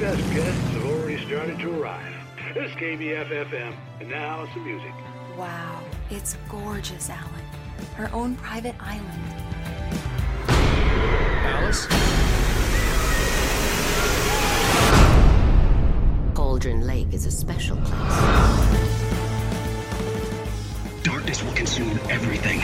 [0.00, 2.14] The Deerfest guests have already started to arrive.
[2.54, 4.94] This is KBFFM, and now some music.
[5.36, 7.44] Wow, it's gorgeous, Alan.
[7.96, 9.20] Her own private island.
[11.44, 11.86] Alice?
[16.34, 18.80] Cauldron Lake is a special place.
[21.02, 22.62] Darkness will consume everything.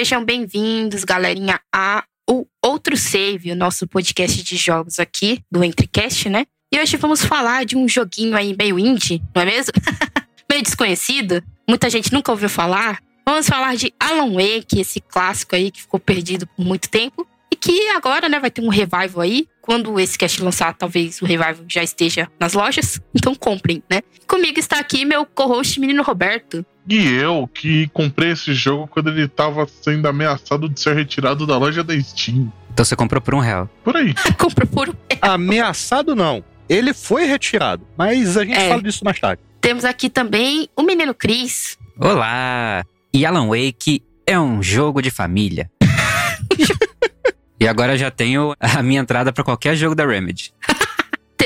[0.00, 6.26] Sejam bem-vindos, galerinha, a o Outro Save, o nosso podcast de jogos aqui do Entrecast,
[6.30, 6.46] né?
[6.72, 9.74] E hoje vamos falar de um joguinho aí meio indie, não é mesmo?
[10.50, 12.98] meio desconhecido, muita gente nunca ouviu falar.
[13.28, 17.56] Vamos falar de Alan Wake, esse clássico aí que ficou perdido por muito tempo e
[17.56, 19.46] que agora, né, vai ter um revival aí.
[19.60, 24.00] Quando esse cast lançar, talvez o revival já esteja nas lojas, então comprem, né?
[24.26, 26.64] Comigo está aqui meu co-host menino Roberto.
[26.88, 31.56] E eu que comprei esse jogo quando ele tava sendo ameaçado de ser retirado da
[31.56, 32.52] loja da Steam.
[32.72, 33.68] Então você comprou por um real.
[33.84, 34.14] Por aí.
[34.38, 36.42] Comprou por um Ameaçado não.
[36.68, 38.68] Ele foi retirado, mas a gente É.
[38.68, 39.42] fala disso mais tarde.
[39.60, 41.76] Temos aqui também o menino Cris.
[41.98, 42.84] Olá!
[43.12, 45.70] E Alan Wake é um jogo de família.
[47.60, 50.52] e agora eu já tenho a minha entrada pra qualquer jogo da Remedy.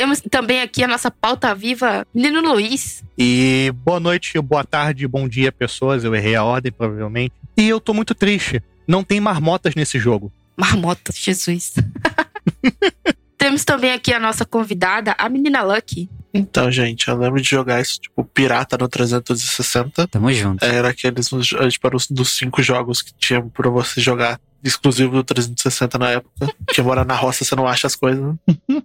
[0.04, 3.02] Temos também aqui a nossa pauta viva, menino Luiz.
[3.16, 6.04] E boa noite, boa tarde, bom dia, pessoas.
[6.04, 7.32] Eu errei a ordem, provavelmente.
[7.56, 8.62] E eu tô muito triste.
[8.86, 10.30] Não tem marmotas nesse jogo.
[10.58, 11.72] Marmota, Jesus.
[13.38, 16.10] Temos também aqui a nossa convidada, a menina Lucky.
[16.34, 20.06] Então, gente, eu lembro de jogar isso, tipo, pirata no 360.
[20.08, 20.62] Tamo junto.
[20.62, 25.22] Era aqueles dos- tipo, era dos cinco jogos que tinha pra você jogar exclusivo do
[25.24, 26.52] 360 na época.
[26.68, 28.22] Que mora na roça, você não acha as coisas.
[28.22, 28.34] né?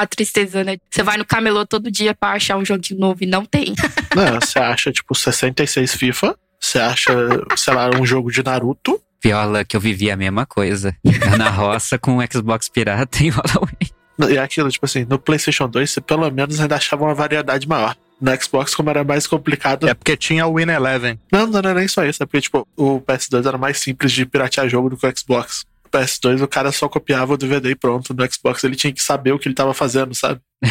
[0.00, 0.78] A tristeza, né?
[0.90, 3.74] Você vai no camelô todo dia pra achar um joguinho novo e não tem.
[4.16, 6.34] Não, você acha, tipo, 66 FIFA.
[6.58, 7.12] Você acha,
[7.54, 8.98] sei lá, um jogo de Naruto.
[9.22, 10.96] Viola que eu vivi a mesma coisa.
[11.36, 13.92] Na roça com o Xbox pirata e o Wake.
[14.30, 17.94] E aquilo, tipo assim, no PlayStation 2, você pelo menos ainda achava uma variedade maior.
[18.20, 19.86] No Xbox, como era mais complicado.
[19.86, 21.18] É porque tinha o Win Eleven.
[21.30, 22.22] Não, não era nem só isso.
[22.22, 25.64] É porque, tipo, o PS2 era mais simples de piratear jogo do que o Xbox.
[25.92, 28.14] O PS2, o cara só copiava o DVD e pronto.
[28.14, 30.40] No Xbox, ele tinha que saber o que ele tava fazendo, sabe?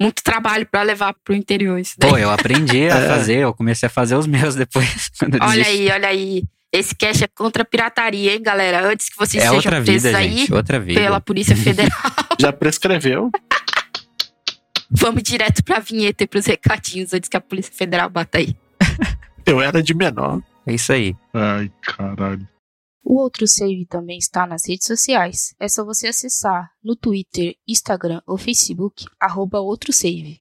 [0.00, 2.10] Muito trabalho pra levar pro interior isso daí.
[2.10, 3.08] Pô, eu aprendi a É.
[3.08, 5.10] fazer, eu comecei a fazer os meus depois.
[5.42, 6.42] Olha aí, olha aí.
[6.72, 8.86] Esse cast é contra a pirataria, hein, galera?
[8.88, 10.54] Antes que vocês É sejam outra presos vida, aí gente.
[10.54, 11.00] Outra vida.
[11.00, 11.98] pela Polícia Federal.
[12.40, 13.30] Já prescreveu.
[14.90, 18.56] Vamos direto pra vinheta e pros recadinhos antes que a Polícia Federal bata aí.
[19.44, 20.40] Eu era de menor.
[20.66, 21.14] É isso aí.
[21.34, 22.46] Ai, caralho.
[23.02, 25.54] O Outro Save também está nas redes sociais.
[25.58, 30.40] É só você acessar no Twitter, Instagram ou Facebook, arroba Outro Save.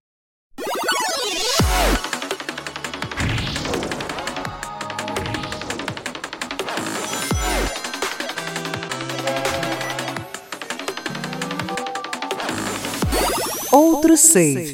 [13.71, 14.73] Outro save.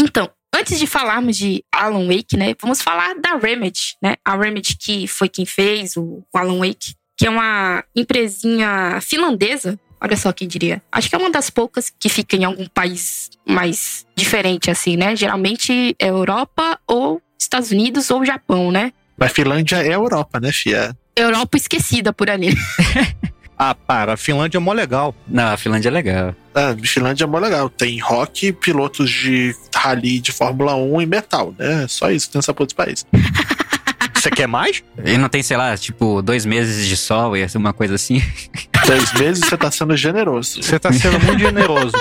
[0.00, 4.16] Então, antes de falarmos de Alan Wake, né, vamos falar da Remedy, né?
[4.24, 9.78] A Remedy que foi quem fez o Alan Wake, que é uma empresinha finlandesa.
[10.00, 10.80] Olha só quem diria.
[10.92, 15.16] Acho que é uma das poucas que fica em algum país mais diferente, assim, né?
[15.16, 18.92] Geralmente é Europa ou Estados Unidos ou Japão, né?
[19.16, 20.96] Mas Finlândia é Europa, né, fia?
[21.16, 22.54] Europa esquecida por ali.
[23.60, 25.12] Ah, para, a Finlândia é mó legal.
[25.26, 26.32] Não, a Finlândia é legal.
[26.58, 27.70] Ah, Finlândia é mó legal.
[27.70, 31.86] Tem rock, pilotos de rally de Fórmula 1 e metal, né?
[31.88, 33.06] Só isso tem essa porra desse país.
[34.14, 34.82] Você quer mais?
[35.04, 38.20] E não tem, sei lá, tipo, dois meses de sol e uma coisa assim.
[38.86, 40.62] Dois meses você tá sendo generoso.
[40.62, 41.92] Você tá sendo muito generoso.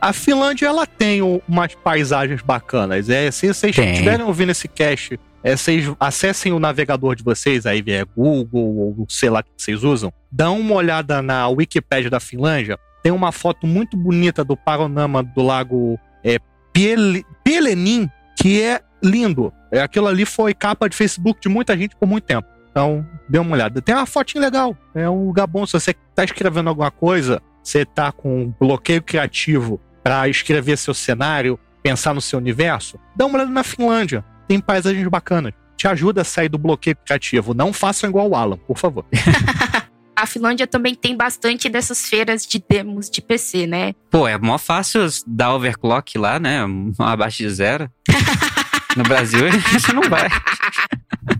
[0.00, 3.10] A Finlândia, ela tem um- umas paisagens bacanas.
[3.10, 7.82] É, se vocês estiverem ouvindo esse cast, é, vocês acessem o navegador de vocês, aí
[7.88, 10.10] é Google ou sei lá o que vocês usam.
[10.32, 12.78] Dá uma olhada na Wikipédia da Finlândia.
[13.06, 16.40] Tem uma foto muito bonita do panorama do lago é,
[16.72, 19.52] Piele, Pielenin, que é lindo.
[19.70, 22.48] É, aquilo ali foi capa de Facebook de muita gente por muito tempo.
[22.68, 23.80] Então, dê uma olhada.
[23.80, 24.76] Tem uma fotinha legal.
[24.92, 25.64] É um lugar bom.
[25.64, 31.60] Se você tá escrevendo alguma coisa, você tá com bloqueio criativo para escrever seu cenário,
[31.84, 34.24] pensar no seu universo, dá uma olhada na Finlândia.
[34.48, 35.52] Tem paisagens bacanas.
[35.76, 37.54] Te ajuda a sair do bloqueio criativo.
[37.54, 39.04] Não façam igual o Alan, por favor.
[40.16, 43.92] A Finlândia também tem bastante dessas feiras de demos de PC, né?
[44.10, 46.60] Pô, é mó fácil dar overclock lá, né?
[46.98, 47.90] Abaixo de zero.
[48.96, 49.46] No Brasil,
[49.76, 50.26] isso não vai.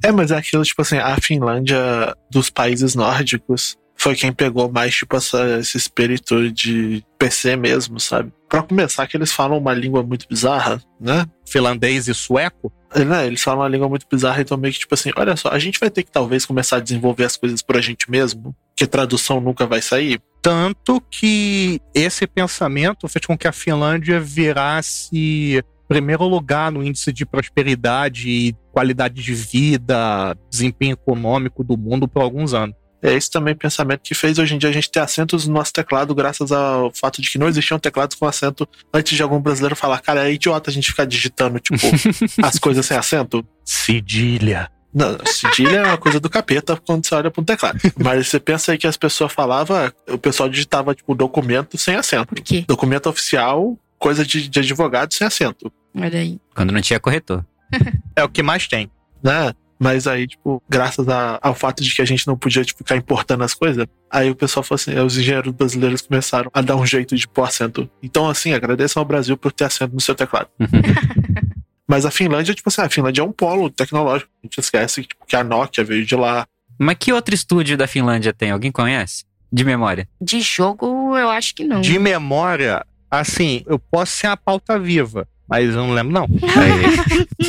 [0.03, 4.95] É, mas é aquilo, tipo assim, a Finlândia dos países nórdicos foi quem pegou mais,
[4.95, 8.31] tipo, essa, esse espírito de PC mesmo, sabe?
[8.49, 11.25] Pra começar, que eles falam uma língua muito bizarra, né?
[11.49, 12.71] Finlandês e sueco.
[12.95, 13.27] Né?
[13.27, 15.79] Eles falam uma língua muito bizarra, então meio que, tipo assim, olha só, a gente
[15.81, 19.41] vai ter que talvez começar a desenvolver as coisas por a gente mesmo, que tradução
[19.41, 20.21] nunca vai sair.
[20.41, 27.25] Tanto que esse pensamento fez com que a Finlândia virasse primeiro lugar no índice de
[27.25, 32.77] prosperidade e qualidade de vida, desempenho econômico do mundo por alguns anos.
[33.03, 35.73] É esse também pensamento que fez hoje em dia a gente ter acentos no nosso
[35.73, 39.77] teclado, graças ao fato de que não existiam teclados com acento antes de algum brasileiro
[39.77, 41.79] falar, cara, é idiota a gente ficar digitando, tipo,
[42.43, 43.47] as coisas sem acento.
[43.65, 44.71] Cedilha.
[44.95, 47.79] Não, cedilha é uma coisa do capeta quando você olha para um teclado.
[48.03, 52.35] Mas você pensa aí que as pessoas falavam, o pessoal digitava, tipo, documento sem acento.
[52.35, 52.65] Por quê?
[52.67, 55.71] Documento oficial, coisa de, de advogado sem acento.
[55.95, 56.39] Olha aí.
[56.55, 57.45] Quando não tinha corretor.
[58.19, 58.91] É o que mais tem.
[59.23, 59.53] né?
[59.79, 62.97] Mas aí, tipo, graças a- ao fato de que a gente não podia tipo, ficar
[62.97, 66.87] importando as coisas, aí o pessoal falou assim: os engenheiros brasileiros começaram a dar um
[66.87, 67.89] jeito de pôr acento.
[68.03, 70.49] Então, assim, agradeçam ao Brasil por ter acento no seu teclado.
[71.89, 74.31] Mas a Finlândia, tipo assim, a Finlândia é um polo tecnológico.
[74.43, 76.45] A gente esquece que, tipo, que a Nokia veio de lá.
[76.79, 78.51] Mas que outro estúdio da Finlândia tem?
[78.51, 79.25] Alguém conhece?
[79.53, 80.09] De memória.
[80.21, 81.81] De jogo, eu acho que não.
[81.81, 86.27] De memória, assim, eu posso ser a pauta viva, mas eu não lembro, não.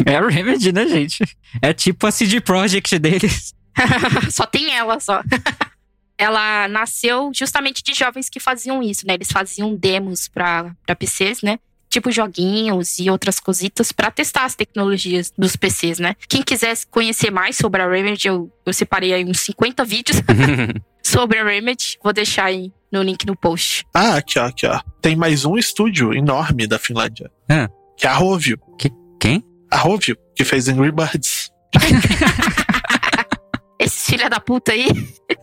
[0.05, 1.23] É a Remedy, né, gente?
[1.61, 3.53] É tipo a CD Projekt deles.
[4.31, 5.21] só tem ela, só.
[6.17, 9.13] ela nasceu justamente de jovens que faziam isso, né?
[9.13, 11.59] Eles faziam demos pra pra PCs, né?
[11.89, 16.15] Tipo joguinhos e outras cositas pra testar as tecnologias dos PCs, né?
[16.27, 20.17] Quem quisesse conhecer mais sobre a Remedy, eu, eu separei aí uns 50 vídeos
[21.01, 21.97] sobre a Remedy.
[22.03, 23.85] Vou deixar aí no link no post.
[23.93, 24.81] Ah, aqui, ó, aqui, ó.
[25.01, 27.31] Tem mais um estúdio enorme da Finlândia.
[27.49, 27.69] Ah.
[27.97, 28.57] Que é a Rovio.
[29.19, 29.43] Quem?
[29.71, 31.49] A Rovio, que fez Angry Birds.
[33.79, 34.87] Esses filha da puta aí.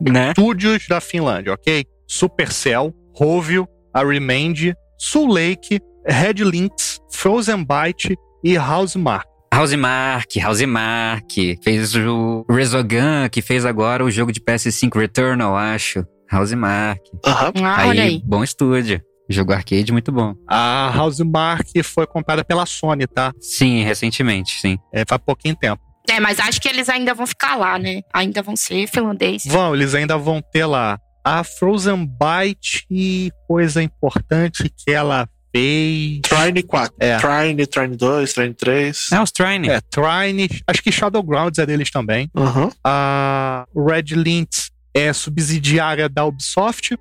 [0.00, 0.28] Né?
[0.28, 1.84] Estúdios da Finlândia, ok?
[2.06, 9.26] Supercell, Rovio, a Remand, Soul Lake, Red Links, Frozen Byte e Housemark.
[9.52, 11.58] Housemark, Housemark.
[11.62, 16.04] Fez o Resogun, que fez agora o jogo de PS5 Returnal, acho.
[16.30, 17.00] Housemark.
[17.24, 17.52] Aham.
[17.62, 18.20] Ah, olha aí.
[18.24, 19.00] Bom estúdio.
[19.28, 20.34] Jogo arcade muito bom.
[20.46, 23.32] A Housemark foi comprada pela Sony, tá?
[23.40, 24.78] Sim, recentemente, sim.
[24.92, 25.82] É, faz pouquinho tempo.
[26.08, 28.02] É, mas acho que eles ainda vão ficar lá, né?
[28.12, 29.44] Ainda vão ser finlandês.
[29.46, 36.20] Vão, eles ainda vão ter lá a Frozen Byte e coisa importante que ela fez.
[36.22, 36.94] Trine 4.
[37.00, 37.16] É.
[37.16, 39.12] Trine, Trine 2, Trine 3.
[39.12, 39.68] É os Trine.
[39.70, 42.28] É, Trine, acho que Shadowgrounds é deles também.
[42.36, 42.70] Aham.
[42.84, 46.96] A Red Links é subsidiária da Ubisoft.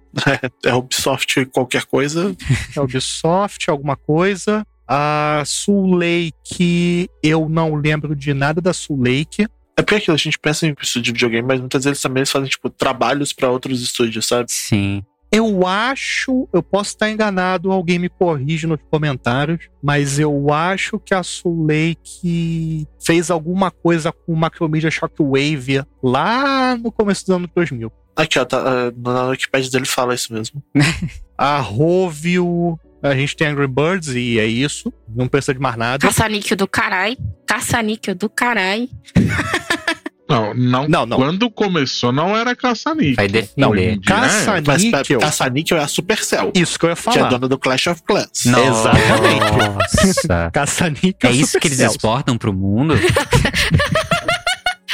[0.66, 2.36] É Ubisoft qualquer coisa.
[2.76, 4.66] É Ubisoft, alguma coisa.
[4.88, 9.44] A Soul Lake, eu não lembro de nada da Soul Lake.
[9.78, 12.32] É porque aquilo, a gente pensa em estúdio de videogame, mas muitas vezes também eles
[12.32, 14.52] fazem, tipo, trabalhos pra outros estúdios, sabe?
[14.52, 15.04] Sim.
[15.36, 21.12] Eu acho, eu posso estar enganado, alguém me corrige nos comentários, mas eu acho que
[21.12, 27.50] a Soul Lake fez alguma coisa com o Macromedia Shockwave lá no começo dos anos
[27.56, 27.92] 2000.
[28.16, 30.62] Aqui, ó, tá, ah, na Wikipedia dele fala isso mesmo.
[31.36, 36.06] A Rovio, a gente tem Angry Birds e é isso, não precisa de mais nada.
[36.06, 37.18] Caça-níquel do carai.
[37.48, 38.88] Caça-níquel do carai.
[40.34, 41.18] Não, não, Não, não.
[41.18, 43.16] Quando começou, não era caça-níquel.
[43.16, 43.54] Vai defender.
[43.58, 45.20] Não, Hoje em dia, caça- Mas Níquel.
[45.20, 47.30] Caça-Níquel é a Supercell, Isso que eu ia que é falar.
[47.30, 48.46] dona do Clash of Clans.
[48.46, 49.58] Exatamente.
[49.58, 50.52] Nossa.
[50.54, 52.96] Caça-níquel É isso que eles exportam pro mundo?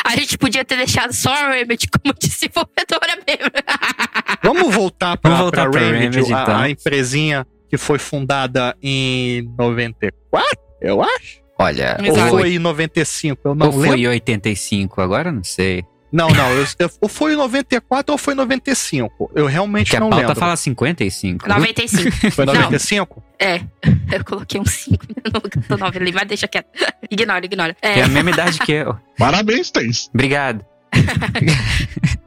[0.06, 3.52] A gente podia ter deixado só a Remedy como desenvolvedora mesmo.
[4.44, 6.58] Vamos voltar para Vamos voltar pra Remedy, Remedy, a, então.
[6.58, 11.40] a empresinha que foi fundada em 94, eu acho.
[11.60, 12.12] Olha, Exato.
[12.20, 13.88] Ou ou foi foi, em 95, eu não ou lembro.
[13.98, 15.84] foi 85, agora eu não sei.
[16.12, 19.30] Não, não, eu, eu- ou foi em 94 ou foi em 95.
[19.36, 20.40] Eu realmente Porque a não pauta lembro.
[20.40, 21.46] fala 55.
[21.46, 21.54] viu?
[21.56, 22.32] 95.
[22.32, 23.24] Foi em Não, 95?
[23.38, 23.62] é.
[24.12, 26.68] Eu coloquei um 5 no lugar do 9 ali, mas deixa quieto.
[27.12, 27.78] Ignora, ignora.
[27.82, 28.98] É É, a mesma idade que eu.
[29.20, 30.10] Parabéns, Tens.
[30.14, 30.66] Obrigado.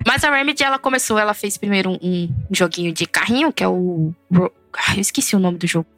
[0.06, 3.68] mas a Remedy, ela começou, ela fez primeiro um, um joguinho de carrinho, que é
[3.68, 4.12] o...
[4.32, 5.88] Ro- Ah, eu esqueci o nome do jogo.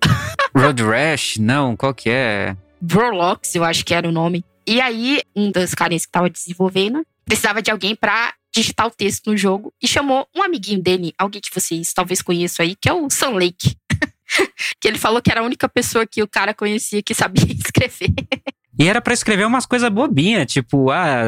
[0.57, 1.37] Road Rash?
[1.38, 2.57] Não, qual que é?
[2.85, 4.45] Brolox, eu acho que era o nome.
[4.67, 9.31] E aí, um dos carinhas que tava desenvolvendo precisava de alguém pra digitar o texto
[9.31, 12.93] no jogo e chamou um amiguinho dele, alguém que vocês talvez conheçam aí, que é
[12.93, 13.75] o Sun Lake.
[14.81, 18.14] que ele falou que era a única pessoa que o cara conhecia que sabia escrever.
[18.79, 21.23] E era pra escrever umas coisas bobinhas, tipo, ah,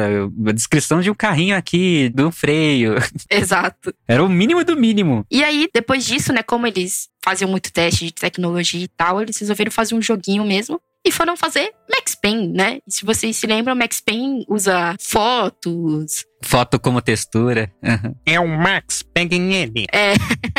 [0.47, 2.95] a descrição de um carrinho aqui, do freio.
[3.31, 3.93] Exato.
[4.07, 5.25] Era o mínimo do mínimo.
[5.31, 9.37] E aí, depois disso, né, como eles faziam muito teste de tecnologia e tal, eles
[9.37, 10.79] resolveram fazer um joguinho mesmo.
[11.07, 12.79] E foram fazer Max Payne, né?
[12.85, 16.25] E se vocês se lembram, Max Payne usa fotos.
[16.43, 17.71] Foto como textura.
[17.81, 18.13] Uhum.
[18.25, 19.85] É o Max, peguem ele.
[19.89, 20.15] É.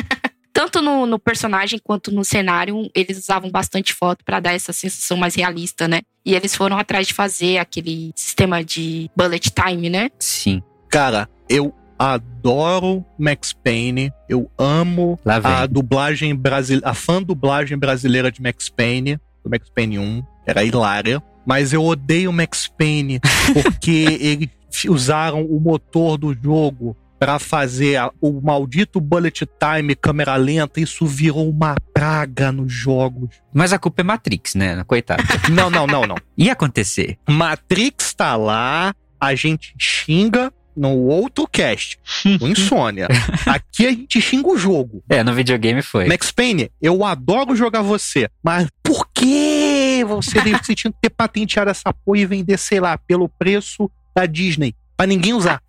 [0.50, 5.18] Tanto no, no, personagem quanto no cenário, eles usavam bastante foto para dar essa sensação
[5.18, 6.00] mais realista, né?
[6.24, 10.08] E eles foram atrás de fazer aquele sistema de bullet time, né?
[10.18, 10.62] Sim.
[10.88, 14.10] Cara, eu adoro Max Payne.
[14.26, 19.98] Eu amo a dublagem brasileira, a fã dublagem brasileira de Max Payne, do Max Payne
[19.98, 21.22] 1, era hilária.
[21.46, 23.20] Mas eu odeio Max Payne
[23.62, 24.50] porque eles
[24.86, 31.04] usaram o motor do jogo para fazer a, o maldito bullet time, câmera lenta, isso
[31.04, 33.30] virou uma praga nos jogos.
[33.52, 34.84] Mas a culpa é Matrix, né?
[34.84, 35.24] Coitado.
[35.50, 36.16] não, não, não, não.
[36.36, 37.18] Ia acontecer.
[37.28, 41.98] Matrix tá lá, a gente xinga no outro cast,
[42.40, 43.08] o Insônia.
[43.46, 45.02] Aqui a gente xinga o jogo.
[45.08, 46.06] É, no videogame foi.
[46.06, 51.70] Max Payne, eu adoro jogar você, mas por que você, você tinha que ter patenteado
[51.70, 54.74] essa porra e vender, sei lá, pelo preço da Disney?
[54.96, 55.60] Pra ninguém usar.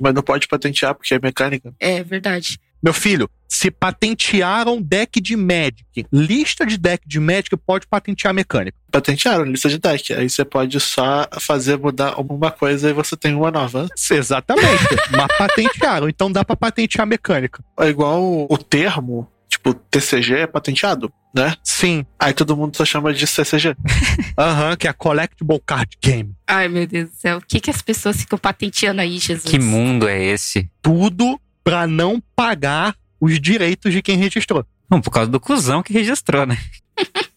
[0.00, 1.72] Mas não pode patentear porque é mecânica.
[1.78, 2.58] É verdade.
[2.84, 8.76] Meu filho, se patentearam deck de Magic, lista de deck de Magic pode patentear mecânica.
[8.92, 10.12] Patentearam lista de deck.
[10.12, 13.88] Aí você pode só fazer mudar uma coisa e você tem uma nova.
[14.10, 14.68] Exatamente.
[15.10, 17.64] Mas patentearam, então dá para patentear mecânica.
[17.80, 21.56] É igual o termo tipo, TCG é patenteado, né?
[21.62, 22.04] Sim.
[22.18, 23.74] Aí todo mundo só chama de CCG.
[24.36, 26.34] Aham, uhum, que é a Collectible Card Game.
[26.46, 27.38] Ai, meu Deus do céu.
[27.38, 29.50] O que, que as pessoas ficam patenteando aí, Jesus?
[29.50, 30.68] Que mundo é esse?
[30.82, 34.64] Tudo pra não pagar os direitos de quem registrou.
[34.88, 36.58] Não, por causa do cuzão que registrou, né?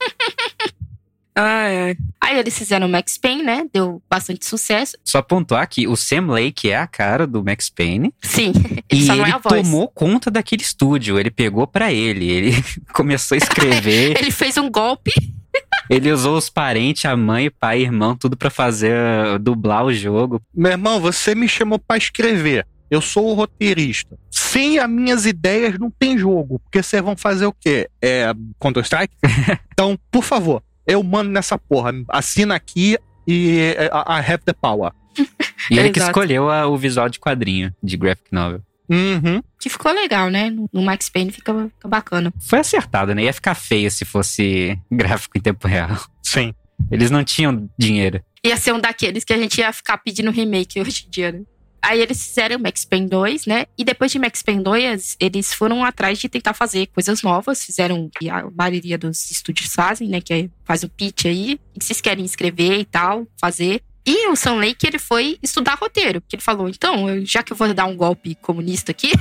[1.39, 1.97] Ai, ai.
[2.19, 3.63] Aí eles fizeram o Max Payne, né?
[3.71, 4.97] Deu bastante sucesso.
[5.05, 8.11] Só pontuar que o Sam Lake é a cara do Max Payne.
[8.23, 8.51] Sim.
[8.89, 11.19] Ele e ele é tomou conta daquele estúdio.
[11.19, 12.27] Ele pegou para ele.
[12.27, 14.17] Ele começou a escrever.
[14.17, 15.11] ele fez um golpe.
[15.89, 20.41] Ele usou os parentes, a mãe, pai, irmão, tudo para fazer uh, dublar o jogo.
[20.53, 22.65] Meu irmão, você me chamou para escrever.
[22.89, 24.17] Eu sou o roteirista.
[24.31, 26.59] Sem as minhas ideias não tem jogo.
[26.59, 27.89] Porque vocês vão fazer o quê?
[28.01, 29.13] É Counter-Strike?
[29.73, 31.91] então, por favor, eu mando nessa porra.
[32.09, 34.91] Assina aqui e I, have the power.
[35.69, 38.61] e ele que escolheu a, o visual de quadrinho de graphic novel.
[38.89, 39.43] Uhum.
[39.59, 40.49] Que ficou legal, né?
[40.71, 42.33] No Max Payne fica, fica bacana.
[42.39, 43.23] Foi acertado, né?
[43.23, 45.89] Ia ficar feio se fosse gráfico em tempo real.
[46.23, 46.53] Sim.
[46.89, 48.23] Eles não tinham dinheiro.
[48.43, 51.41] Ia ser um daqueles que a gente ia ficar pedindo remake hoje em dia, né?
[51.81, 53.65] Aí eles fizeram Max Payne 2, né?
[53.77, 57.63] E depois de Max Payne 2, eles foram atrás de tentar fazer coisas novas.
[57.63, 60.19] Fizeram que a maioria dos estúdios fazem, né?
[60.21, 61.59] Que é, faz o pitch aí.
[61.77, 63.81] que vocês querem escrever e tal, fazer.
[64.05, 66.21] E o Sam Lake, ele foi estudar roteiro.
[66.21, 69.11] Porque ele falou, então, já que eu vou dar um golpe comunista aqui...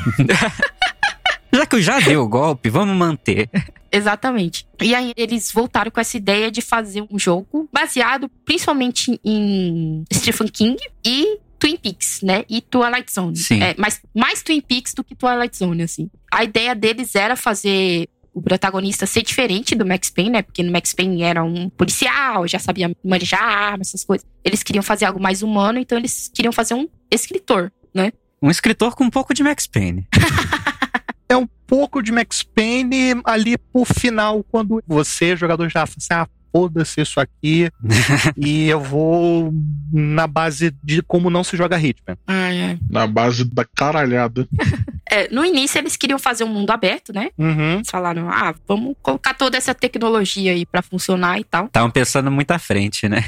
[1.53, 3.51] já que eu já dei o golpe, vamos manter.
[3.91, 4.67] Exatamente.
[4.83, 10.49] E aí eles voltaram com essa ideia de fazer um jogo baseado principalmente em Stephen
[10.49, 12.45] King e Twin Peaks, né?
[12.49, 13.37] E Twilight Zone.
[13.37, 13.63] Sim.
[13.63, 16.11] É, mas mais Twin Peaks do que Twilight Zone, assim.
[16.33, 20.43] A ideia deles era fazer o protagonista ser diferente do Max Payne, né?
[20.43, 24.27] Porque no Max Payne era um policial, já sabia manejar armas, essas coisas.
[24.45, 28.13] Eles queriam fazer algo mais humano, então eles queriam fazer um escritor, né?
[28.43, 30.07] Um escritor com um pouco de Max Payne.
[31.31, 36.13] é um pouco de Max Payne ali por final, quando você, jogador, já fala assim,
[36.13, 37.71] ah, foda-se isso aqui
[38.35, 39.53] e eu vou
[39.93, 42.17] na base de como não se joga Hitman.
[42.27, 42.79] Ai, ai.
[42.89, 44.49] Na base da caralhada.
[45.09, 47.31] É, no início eles queriam fazer um mundo aberto, né?
[47.39, 47.75] Uhum.
[47.75, 51.67] Eles falaram, ah, vamos colocar toda essa tecnologia aí pra funcionar e tal.
[51.71, 53.25] Estavam pensando muito à frente, né?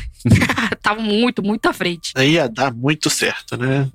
[0.72, 2.12] Estavam muito, muito à frente.
[2.16, 3.88] Aí ia dar muito certo, né?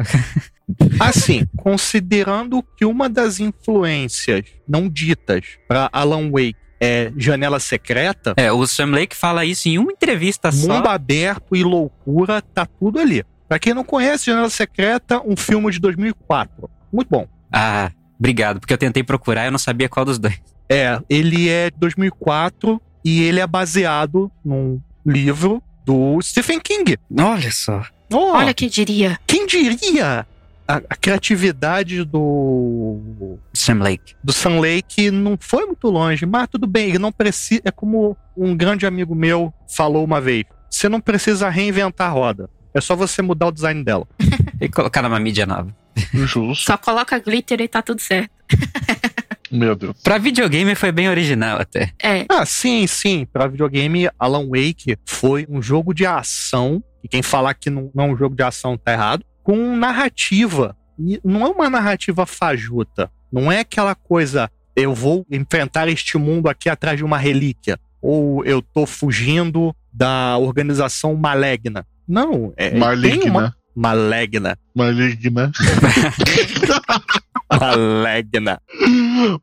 [0.97, 8.33] Assim, considerando que uma das influências não ditas para Alan Wake é janela secreta.
[8.35, 10.73] É, o Sam Lake fala isso em uma entrevista mundo só.
[10.75, 13.23] Mundo aberto e loucura, tá tudo ali.
[13.47, 16.69] Pra quem não conhece, Janela Secreta, um filme de 2004.
[16.91, 17.27] Muito bom.
[17.51, 20.41] Ah, obrigado, porque eu tentei procurar e eu não sabia qual dos dois.
[20.67, 26.97] É, ele é de 2004 e ele é baseado num livro do Stephen King.
[27.17, 27.85] Olha só.
[28.11, 29.19] Oh, Olha quem diria.
[29.25, 30.25] Quem diria?
[30.67, 34.15] A, a, criatividade do Sam Lake.
[34.23, 37.61] Do Sam Lake não foi muito longe, mas tudo bem, ele não precisa.
[37.65, 42.49] É como um grande amigo meu falou uma vez: você não precisa reinventar a roda.
[42.73, 44.07] É só você mudar o design dela.
[44.61, 45.75] E colocar numa mídia nova.
[46.13, 46.55] Justo.
[46.55, 48.31] Só coloca glitter e tá tudo certo.
[49.51, 49.95] Meu Deus.
[50.01, 51.91] Pra videogame foi bem original até.
[52.01, 52.25] É.
[52.29, 53.27] Ah, sim, sim.
[53.31, 56.83] Pra videogame, Alan Wake foi um jogo de ação.
[57.03, 59.25] E quem falar que não, não é um jogo de ação tá errado.
[59.43, 60.75] Com narrativa.
[60.99, 63.11] E não é uma narrativa fajuta.
[63.31, 67.77] Não é aquela coisa, eu vou enfrentar este mundo aqui atrás de uma relíquia.
[68.01, 71.85] Ou eu tô fugindo da organização maligna.
[72.07, 72.77] Não, é.
[72.77, 73.25] Maligna.
[73.31, 74.55] uma- Maligna.
[74.75, 75.51] Maligna.
[77.59, 78.59] Maligna.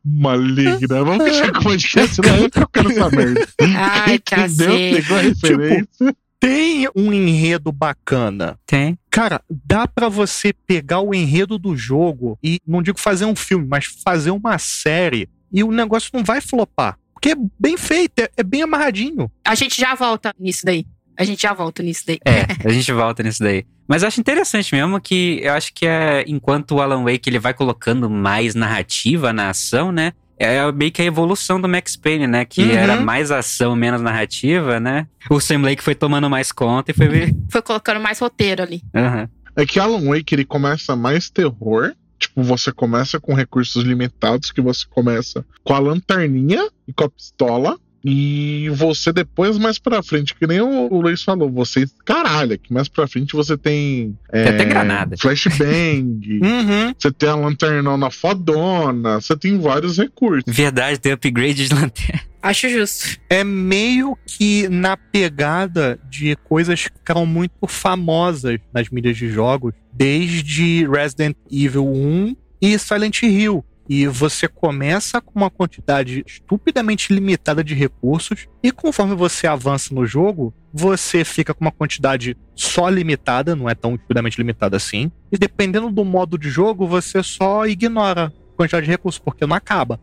[0.05, 1.03] Maligna.
[1.03, 3.47] Vamos fechar com o podcast lá, eu que eu quero essa merda.
[3.61, 4.21] Ai, Entendeu?
[4.25, 4.95] cacete.
[5.01, 6.15] Pegou a referência.
[6.41, 8.59] Tem um enredo bacana.
[8.65, 8.97] Tem.
[9.11, 13.67] Cara, dá pra você pegar o enredo do jogo e, não digo fazer um filme,
[13.69, 16.97] mas fazer uma série e o negócio não vai flopar.
[17.13, 19.31] Porque é bem feito, é, é bem amarradinho.
[19.45, 20.83] A gente já volta nisso daí.
[21.15, 22.17] A gente já volta nisso daí.
[22.25, 23.63] É, a gente volta nisso daí.
[23.87, 27.37] Mas eu acho interessante mesmo que eu acho que é enquanto o Alan Wake ele
[27.37, 30.13] vai colocando mais narrativa na ação, né?
[30.41, 32.45] É meio que a evolução do Max Payne, né?
[32.45, 32.71] Que Uhum.
[32.71, 35.07] era mais ação, menos narrativa, né?
[35.29, 37.33] O Sam Lake foi tomando mais conta e foi.
[37.49, 38.81] Foi colocando mais roteiro ali.
[38.95, 39.29] Aham.
[39.55, 41.93] É que Alan Wake ele começa mais terror.
[42.17, 47.09] Tipo, você começa com recursos limitados, que você começa com a lanterninha e com a
[47.09, 47.77] pistola.
[48.03, 52.73] E você depois, mais pra frente, que nem o, o Luiz falou, você caralho, que
[52.73, 54.17] mais pra frente você tem.
[54.31, 55.15] é, Tem até granada.
[55.19, 56.93] Flashbang, Uhum.
[56.97, 60.43] você tem a lanternona fodona, você tem vários recursos.
[60.47, 62.21] Verdade, tem upgrade de lanterna.
[62.41, 63.19] Acho justo.
[63.29, 69.73] É meio que na pegada de coisas que ficaram muito famosas nas mídias de jogos,
[69.93, 73.63] desde Resident Evil 1 e Silent Hill.
[73.93, 80.05] E você começa com uma quantidade estupidamente limitada de recursos, e conforme você avança no
[80.05, 85.11] jogo, você fica com uma quantidade só limitada, não é tão estupidamente limitada assim.
[85.29, 89.57] E dependendo do modo de jogo, você só ignora a quantidade de recursos, porque não
[89.57, 89.99] acaba.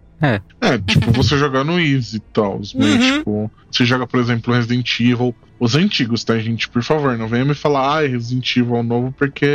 [0.61, 2.59] É, tipo, você jogar no Easy e tal.
[2.59, 3.19] mas, Uhum.
[3.19, 5.35] Tipo, você joga, por exemplo, Resident Evil.
[5.61, 6.69] Os antigos, tá, gente?
[6.69, 9.47] Por favor, não venha me falar, ah, Resident Evil novo, porque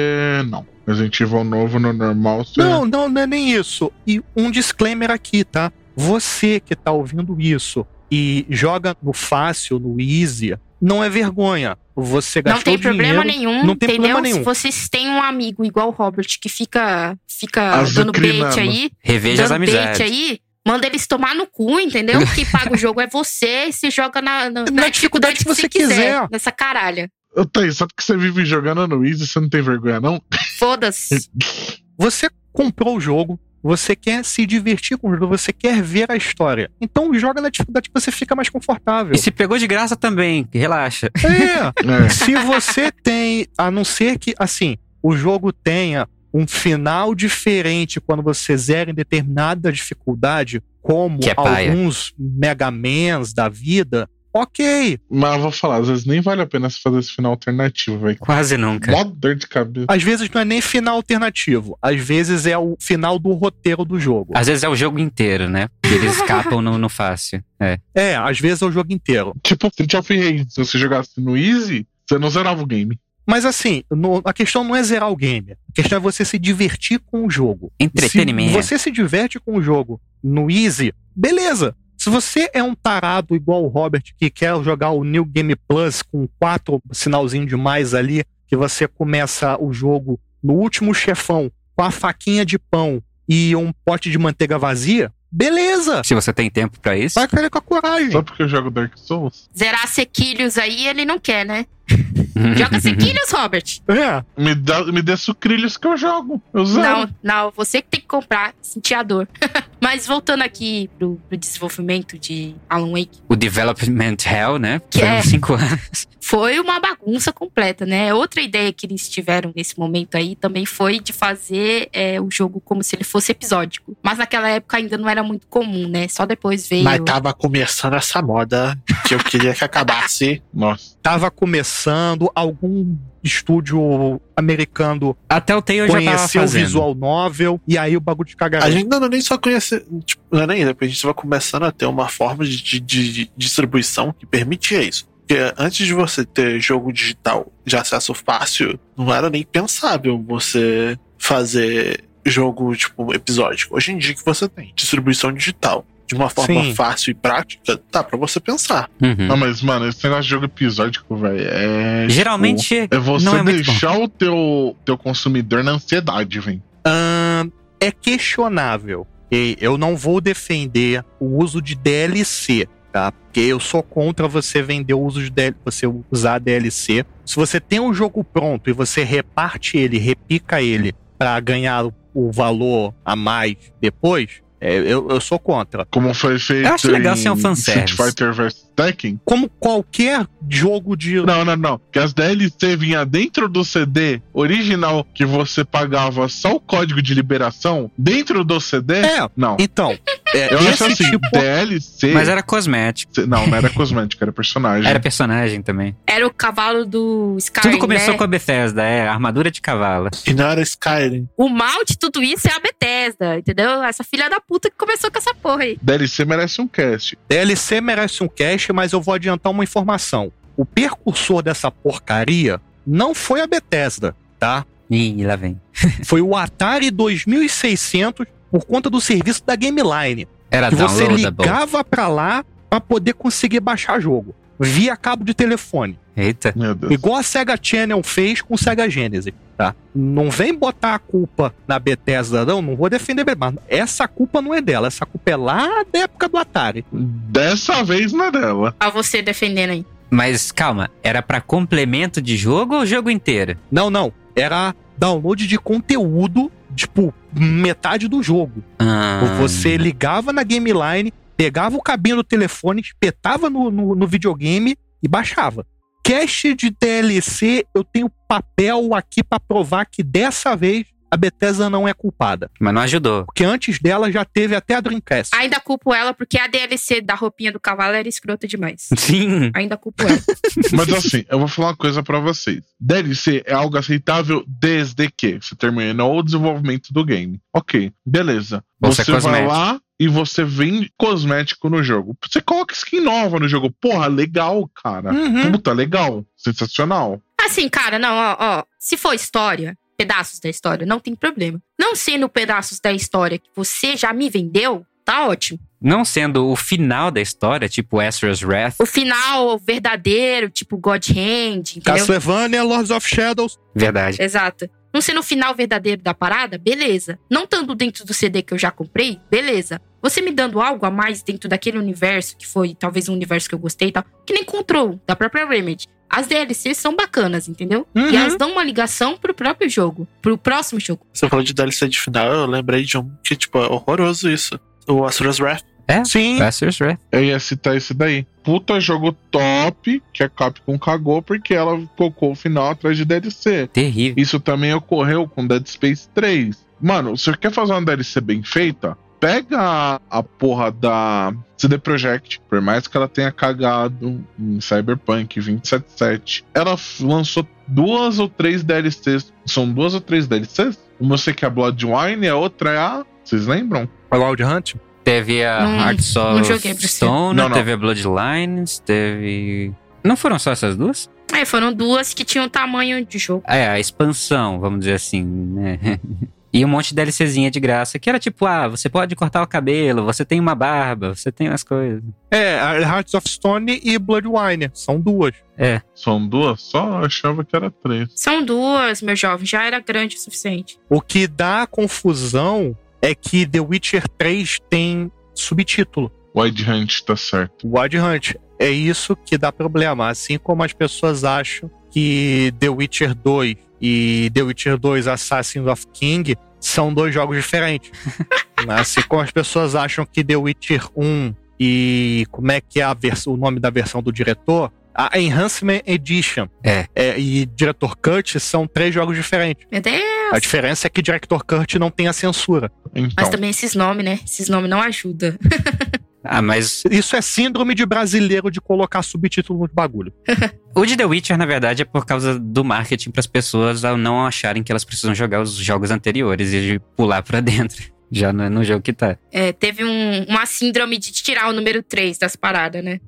[0.49, 0.65] não.
[0.85, 2.43] Resident Evil novo no normal.
[2.43, 2.59] Você...
[2.61, 3.91] Não, não, não é nem isso.
[4.05, 5.71] E um disclaimer aqui, tá?
[5.95, 11.77] Você que tá ouvindo isso e joga no fácil, no easy, não é vergonha.
[11.95, 13.95] Você Não gastou tem problema dinheiro, nenhum, Não tem entendeu?
[14.11, 14.37] problema nenhum.
[14.39, 18.11] Se vocês têm um amigo igual o Robert que fica, fica Azucrinando.
[18.11, 20.01] dando bait aí, Reveja as dando bait amizades.
[20.01, 22.19] aí, manda eles tomar no cu, entendeu?
[22.33, 25.67] Quem paga o jogo é você, e se joga na, na, Na dificuldade que você
[25.67, 26.27] quiser.
[26.31, 27.09] Nessa caralha.
[27.35, 30.21] Ô, Thaís, só porque você vive jogando no Easy, você não tem vergonha, não?
[30.57, 31.29] Foda-se.
[31.95, 36.17] Você comprou o jogo, você quer se divertir com o jogo, você quer ver a
[36.17, 36.69] história.
[36.81, 39.13] Então joga na dificuldade que você fica mais confortável.
[39.13, 41.09] E se pegou de graça também, relaxa.
[41.23, 41.63] É.
[42.05, 42.09] É.
[42.09, 48.23] se você tem, a não ser que, assim, o jogo tenha um final diferente quando
[48.23, 54.99] você zera em determinada dificuldade, como é alguns Mega Mans da vida, ok.
[55.09, 58.17] Mas eu vou falar, às vezes nem vale a pena fazer esse final alternativo, velho.
[58.17, 58.91] Quase nunca.
[58.91, 59.85] Mó dor de cabeça.
[59.87, 63.99] Às vezes não é nem final alternativo, às vezes é o final do roteiro do
[63.99, 64.33] jogo.
[64.35, 65.69] Às vezes é o jogo inteiro, né?
[65.85, 67.43] Eles escapam no, no fácil.
[67.59, 67.77] É.
[67.93, 69.33] É, às vezes é o jogo inteiro.
[69.43, 72.99] Tipo, Street of Rage, se você jogasse no Easy, você não zerava o game.
[73.25, 75.51] Mas assim, no- a questão não é zerar o game.
[75.53, 77.71] A questão é você se divertir com o jogo.
[77.79, 78.51] Entretenimento.
[78.51, 81.75] Se você se diverte com o jogo no Easy, beleza.
[81.97, 86.01] Se você é um tarado igual o Robert que quer jogar o New Game Plus
[86.01, 91.81] com quatro sinalzinhos de mais ali, que você começa o jogo no último chefão com
[91.83, 96.01] a faquinha de pão e um pote de manteiga vazia, beleza.
[96.03, 97.15] Se você tem tempo pra isso.
[97.15, 98.11] Vai querer com a coragem.
[98.11, 99.49] Só porque eu jogo Dark Souls.
[99.57, 101.65] Zerar sequilhos aí, ele não quer, né?
[102.57, 103.63] Joga sequilhos, Robert.
[103.87, 104.23] É.
[104.41, 106.41] Me, dá, me dê sucrilhos que eu jogo.
[106.53, 106.63] Eu.
[106.65, 109.27] Não, não, você que tem que comprar, sentir a dor.
[109.81, 114.81] Mas voltando aqui pro, pro desenvolvimento de Alan Wake, O Development Hell, né?
[114.89, 115.19] Que Foi é.
[115.19, 116.07] uns cinco anos.
[116.23, 118.13] foi uma bagunça completa, né?
[118.13, 122.61] Outra ideia que eles tiveram nesse momento aí também foi de fazer é, o jogo
[122.61, 123.95] como se ele fosse episódico.
[124.01, 126.07] Mas naquela época ainda não era muito comum, né?
[126.07, 126.85] Só depois veio.
[126.85, 130.41] Mas tava começando essa moda que eu queria que acabasse.
[130.53, 130.92] Nossa.
[131.03, 137.95] Tava começando, algum estúdio americano Até o Tail já tava o visual novel e aí
[137.95, 138.63] o bagulho de cagar.
[138.63, 139.85] A gente não, não nem só conhece.
[140.05, 142.79] Tipo, não é nem depois a gente vai começando a ter uma forma de, de-
[142.79, 145.05] de distribuição que permitia isso.
[145.27, 150.97] Porque antes de você ter jogo digital de acesso fácil, não era nem pensável você
[151.17, 153.75] fazer jogo, tipo, episódico.
[153.75, 155.85] Hoje em dia que você tem distribuição digital.
[156.07, 156.75] De uma forma Sim.
[156.75, 158.89] fácil e prática, tá pra você pensar.
[159.01, 159.27] Uhum.
[159.27, 162.05] Não, mas, mano, esse negócio de jogo episódico, velho, é.
[162.09, 163.71] Geralmente tipo, é você não é muito bom.
[163.71, 166.61] deixar o teu, teu consumidor na ansiedade, velho.
[166.85, 169.07] Ahn, é questionável.
[169.31, 173.11] E eu não vou defender o uso de DLC, tá?
[173.11, 177.03] Porque eu sou contra você vender o uso de DL, você usar DLC.
[177.25, 182.31] Se você tem um jogo pronto e você reparte ele, repica ele pra ganhar o,
[182.31, 185.85] valor a mais depois, eu, eu sou contra.
[185.85, 187.95] Como foi feito Eu acho legal em ser um Street fanservice.
[187.95, 189.19] Fighter vs Tekken.
[189.25, 191.81] Como qualquer jogo de Não, não, não.
[191.91, 197.13] Que as DLC vinha dentro do CD original que você pagava só o código de
[197.13, 198.95] liberação dentro do CD.
[198.95, 199.57] É, Não.
[199.59, 199.97] então,
[200.33, 202.11] é, Eu esse acho assim, tipo DLC.
[202.13, 203.13] Mas era cosmético.
[203.27, 204.89] Não, não era cosmética, era personagem.
[204.89, 205.95] Era personagem também.
[206.05, 208.17] Era o cavalo do Skyrim, Tudo começou né?
[208.17, 210.09] com a Bethesda, é, armadura de cavalo.
[210.25, 211.27] E não era Skyrim.
[211.37, 213.83] O mal de tudo isso é a Bethesda, entendeu?
[213.83, 215.77] Essa filha da puta que começou com essa porra aí.
[215.81, 217.17] DLC merece um cast.
[217.29, 220.31] DLC merece um cast, mas eu vou adiantar uma informação.
[220.55, 224.65] O precursor dessa porcaria não foi a Bethesda, tá?
[224.89, 225.59] Ih, lá vem.
[226.05, 230.27] Foi o Atari 2600 por conta do serviço da Gameline.
[230.51, 234.35] Era que você ligava pra lá pra poder conseguir baixar jogo.
[234.59, 235.99] Via cabo de telefone.
[236.15, 236.53] Eita.
[236.55, 236.91] Meu Deus.
[236.93, 239.73] Igual a Sega Channel fez com o Sega Genesis, tá?
[239.95, 242.61] Não vem botar a culpa na Bethesda, não.
[242.61, 244.87] Não vou defender, mas essa culpa não é dela.
[244.87, 246.85] Essa culpa é lá da época do Atari.
[246.91, 248.75] Dessa vez não é dela.
[248.79, 249.85] Olha você defendendo aí.
[250.09, 253.57] Mas calma, era pra complemento de jogo ou o jogo inteiro?
[253.71, 254.13] Não, não.
[254.35, 258.63] Era download de conteúdo, tipo, metade do jogo.
[258.77, 261.11] Ah, Você ligava na Gameline,
[261.43, 265.67] pegava o cabinho do telefone, espetava no, no, no videogame e baixava.
[266.01, 271.87] Cache de DLC, eu tenho papel aqui pra provar que dessa vez a Bethesda não
[271.87, 272.49] é culpada.
[272.59, 273.25] Mas não ajudou.
[273.25, 275.35] Porque antes dela já teve até a Dreamcast.
[275.35, 278.89] Ainda culpo ela porque a DLC da roupinha do cavalo era escrota demais.
[278.97, 279.51] Sim.
[279.53, 280.17] Ainda culpo ela.
[280.73, 282.63] Mas assim, eu vou falar uma coisa pra vocês.
[282.79, 287.39] DLC é algo aceitável desde que você terminou o desenvolvimento do game.
[287.53, 288.63] Ok, beleza.
[288.81, 289.51] Você Você, é vai cosmético.
[289.51, 292.17] lá e você vende cosmético no jogo.
[292.27, 293.71] Você coloca skin nova no jogo.
[293.79, 295.13] Porra, legal, cara.
[295.13, 295.51] Uhum.
[295.51, 296.25] Puta, legal.
[296.35, 297.21] Sensacional.
[297.39, 298.63] Assim, cara, não, ó, ó.
[298.79, 301.61] Se for história, pedaços da história, não tem problema.
[301.79, 305.59] Não sendo pedaços da história que você já me vendeu, tá ótimo.
[305.81, 308.75] Não sendo o final da história, tipo Ezra's Wrath.
[308.79, 311.93] O final verdadeiro, tipo God Hand, entendeu?
[311.93, 313.59] Castlevania, Lords of Shadows.
[313.75, 314.21] Verdade.
[314.21, 314.69] Exato.
[314.93, 317.17] Não sendo o final verdadeiro da parada, beleza.
[317.29, 319.81] Não estando dentro do CD que eu já comprei, beleza.
[320.01, 323.55] Você me dando algo a mais dentro daquele universo, que foi talvez um universo que
[323.55, 325.87] eu gostei e tal, que nem Control, da própria Remedy.
[326.09, 327.87] As DLCs são bacanas, entendeu?
[327.95, 328.11] Uhum.
[328.11, 331.07] E elas dão uma ligação pro próprio jogo, pro próximo jogo.
[331.11, 334.59] Você falou de DLC de final, eu lembrei de um que, tipo, é horroroso isso.
[334.87, 335.63] O Asura's Wrath.
[335.87, 336.03] É?
[336.05, 336.41] Sim.
[336.41, 336.99] Ezra's Wrath.
[337.11, 338.25] Eu ia citar esse daí.
[338.43, 343.67] Puta jogo top que a Capcom cagou porque ela colocou o final atrás de DLC.
[343.67, 344.21] Terrível.
[344.21, 346.57] Isso também ocorreu com Dead Space 3.
[346.81, 351.77] Mano, se você quer fazer uma DLC bem feita, pega a, a porra da CD
[351.77, 358.63] Projekt, por mais que ela tenha cagado em Cyberpunk 2077, ela lançou duas ou três
[358.63, 359.31] DLCs.
[359.45, 360.77] São duas ou três DLCs?
[360.99, 363.05] Uma eu sei que é a Bloodwine, a outra é a.
[363.23, 363.87] Vocês lembram?
[364.11, 364.75] Wild Hunt.
[365.03, 366.87] Teve a Não- Hearts não of.
[366.87, 367.55] Stone, Não, não.
[367.55, 369.73] teve a Bloodlines, teve.
[370.03, 371.09] Não foram só essas duas?
[371.33, 373.43] É, foram duas que tinham tamanho de jogo.
[373.47, 375.99] É, a expansão, vamos dizer assim, né?
[376.55, 379.47] E um monte de DLCzinha de graça, que era tipo, ah, você pode cortar o
[379.47, 382.03] cabelo, você tem uma barba, você tem as coisas.
[382.29, 384.69] É, a Hearts of Stone e Bloodwine.
[384.71, 385.33] São duas.
[385.57, 386.99] É, São duas só?
[386.99, 388.07] Eu achava que era três.
[388.15, 390.77] São duas, meu jovem, já era grande o suficiente.
[390.87, 396.09] O que dá confusão é que The Witcher 3 tem subtítulo.
[396.33, 397.67] Wide Hunt tá certo.
[397.67, 398.35] Wild Hunt.
[398.57, 400.07] É isso que dá problema.
[400.07, 405.85] Assim como as pessoas acham que The Witcher 2 e The Witcher 2 Assassins of
[405.93, 407.91] King são dois jogos diferentes.
[408.69, 412.93] assim como as pessoas acham que The Witcher 1 e como é que é a
[412.93, 414.71] vers- o nome da versão do diretor?
[414.95, 416.87] A Enhancement Edition É.
[417.19, 419.65] e Director Cut são três jogos diferentes.
[419.71, 420.01] Meu Deus.
[420.31, 422.71] A diferença é que Director Cut não tem a censura.
[422.95, 424.19] Então, Mas também esses nomes, né?
[424.25, 425.33] Esses nomes não ajudam.
[426.23, 430.13] ah, mas Isso é síndrome de brasileiro de colocar subtítulo nos bagulho.
[430.75, 433.97] o de The Witcher, na verdade, é por causa do marketing para as pessoas ao
[433.97, 437.91] não acharem que elas precisam jogar os jogos anteriores e de pular pra dentro.
[438.11, 439.17] Já no, no jogo que tá.
[439.31, 442.99] É, teve um- uma síndrome de tirar o número 3 das paradas, né?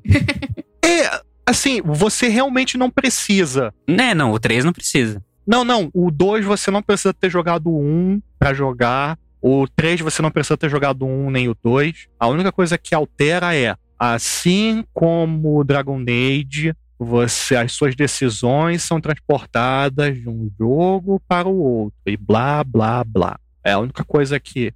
[1.56, 3.74] Assim, você realmente não precisa.
[3.88, 5.24] Né, não, o 3 não precisa.
[5.48, 9.18] Não, não, o 2 você não precisa ter jogado o 1 pra jogar.
[9.42, 12.08] O 3 você não precisa ter jogado o 1 nem o 2.
[12.20, 18.84] A única coisa que altera é, assim como o Dragon Age, você as suas decisões
[18.84, 23.40] são transportadas de um jogo para o outro e blá blá blá.
[23.64, 24.74] É a única coisa que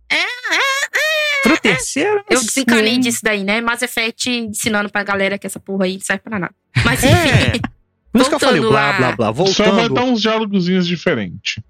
[1.44, 3.00] Pro terceiro, Eu desencanei sei.
[3.00, 3.62] disso daí, né?
[3.62, 6.54] Mass Effect ensinando pra galera que essa porra aí não serve pra nada.
[6.86, 7.08] Mas É.
[7.50, 7.60] enfim,
[8.12, 9.46] Por isso que eu falei Voltando blá blá blá.
[9.48, 9.94] Só vai Voltando.
[9.94, 11.62] dar uns diálogozinhos diferentes.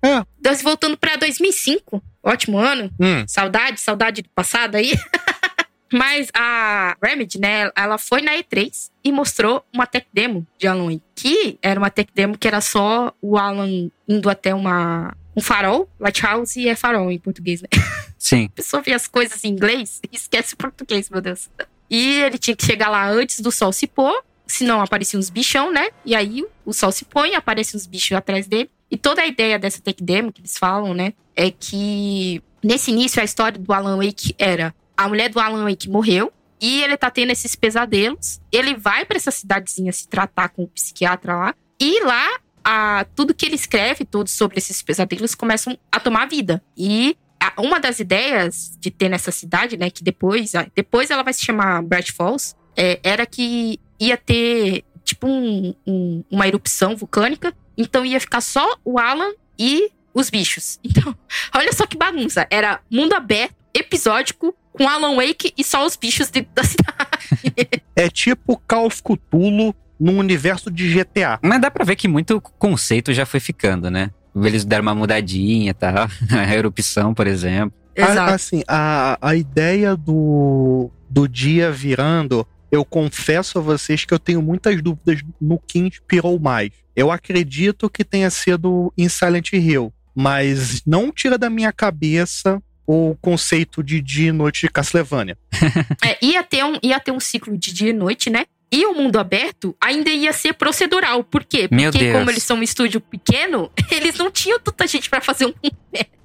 [0.41, 2.89] Deus, voltando pra 2005, ótimo ano.
[2.99, 4.93] Hum, Saudade, saudade do passado aí.
[5.91, 8.69] Mas a Remedy, né, ela foi na E3
[9.03, 11.01] e mostrou uma tech demo de Alan Wake.
[11.15, 15.89] Que era uma tech demo que era só o Alan indo até uma, um farol.
[15.99, 17.67] Lighthouse é farol em português, né?
[18.19, 18.45] Sim.
[18.45, 21.49] A pessoa vê as coisas em inglês e esquece o português, meu Deus.
[21.89, 25.71] E ele tinha que chegar lá antes do sol se pôr, senão apareciam uns bichão,
[25.71, 25.89] né?
[26.05, 28.69] E aí o sol se põe, aparecem uns bichos atrás dele.
[28.91, 33.21] E toda a ideia dessa tech demo que eles falam, né, é que nesse início
[33.21, 37.09] a história do Alan Wake era a mulher do Alan Wake morreu e ele tá
[37.09, 38.41] tendo esses pesadelos.
[38.51, 43.33] Ele vai pra essa cidadezinha se tratar com o psiquiatra lá e lá a, tudo
[43.33, 46.61] que ele escreve, tudo sobre esses pesadelos começam a tomar vida.
[46.75, 47.15] E
[47.57, 51.81] uma das ideias de ter nessa cidade, né, que depois, depois ela vai se chamar
[51.83, 58.19] Bright Falls, é, era que ia ter tipo um- um- uma erupção vulcânica, então ia
[58.19, 60.79] ficar só o Alan e os bichos.
[60.85, 61.15] Então,
[61.55, 62.47] olha só que bagunça.
[62.49, 67.83] Era mundo aberto, episódico, com Alan Wake e só os bichos dentro da cidade.
[67.95, 71.39] é tipo Call of Cthulhu num universo de GTA.
[71.43, 74.11] Mas dá pra ver que muito conceito já foi ficando, né?
[74.35, 76.07] Eles deram uma mudadinha e tal.
[76.29, 77.73] A erupção, por exemplo.
[77.97, 84.19] A- assim, a, a ideia do, do dia virando, eu confesso a vocês que eu
[84.19, 86.69] tenho muitas dúvidas no que inspirou mais.
[86.95, 93.15] Eu acredito que tenha sido em Silent Hill, mas não tira da minha cabeça o
[93.21, 95.37] conceito de dia e noite de Castlevania.
[96.03, 98.45] É, ia, ter um, ia ter um ciclo de dia e noite, né?
[98.71, 101.23] E o mundo aberto ainda ia ser procedural.
[101.23, 101.67] Por quê?
[101.67, 105.53] Porque como eles são um estúdio pequeno, eles não tinham tanta gente pra fazer um.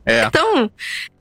[0.06, 0.24] É.
[0.26, 0.70] Então,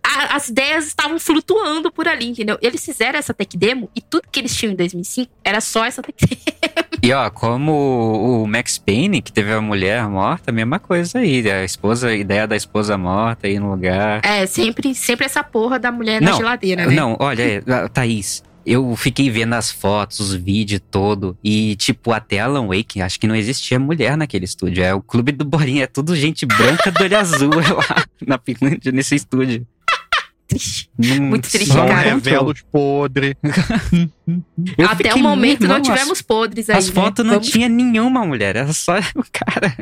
[0.06, 2.58] a- as ideias estavam flutuando por ali, entendeu?
[2.62, 6.02] Eles fizeram essa tech demo e tudo que eles tinham em 2005 era só essa
[6.02, 6.84] tech demo.
[7.02, 7.72] E ó, como
[8.44, 11.50] o Max Payne, que teve a mulher morta, mesma coisa aí.
[11.50, 14.20] A esposa, a ideia da esposa morta aí no lugar.
[14.26, 16.94] É, sempre, sempre essa porra da mulher na Não, geladeira, né?
[16.94, 22.68] Não, olha, Thaís, eu fiquei vendo as fotos, os vídeos todo, e tipo, até Alan
[22.68, 24.84] Wake, acho que não existia mulher naquele estúdio.
[24.84, 28.38] É o clube do Borinha, é tudo gente branca do olho azul é lá na
[28.40, 29.66] Finlândia, nesse estúdio.
[30.48, 30.90] Triste.
[30.98, 32.02] Não- Muito triste, só São cara.
[32.14, 33.36] revelos podre.
[34.78, 36.78] Eu Até o momento não as- tivemos podres aí.
[36.78, 36.94] As né?
[36.94, 39.76] fotos não Vamos tinha nenhuma mulher, era só o cara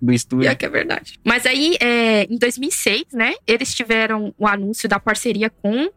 [0.00, 0.44] do estúdio.
[0.44, 1.18] Pior que é verdade.
[1.24, 5.90] Mas aí, é, em 2006, né, eles tiveram o anúncio da parceria com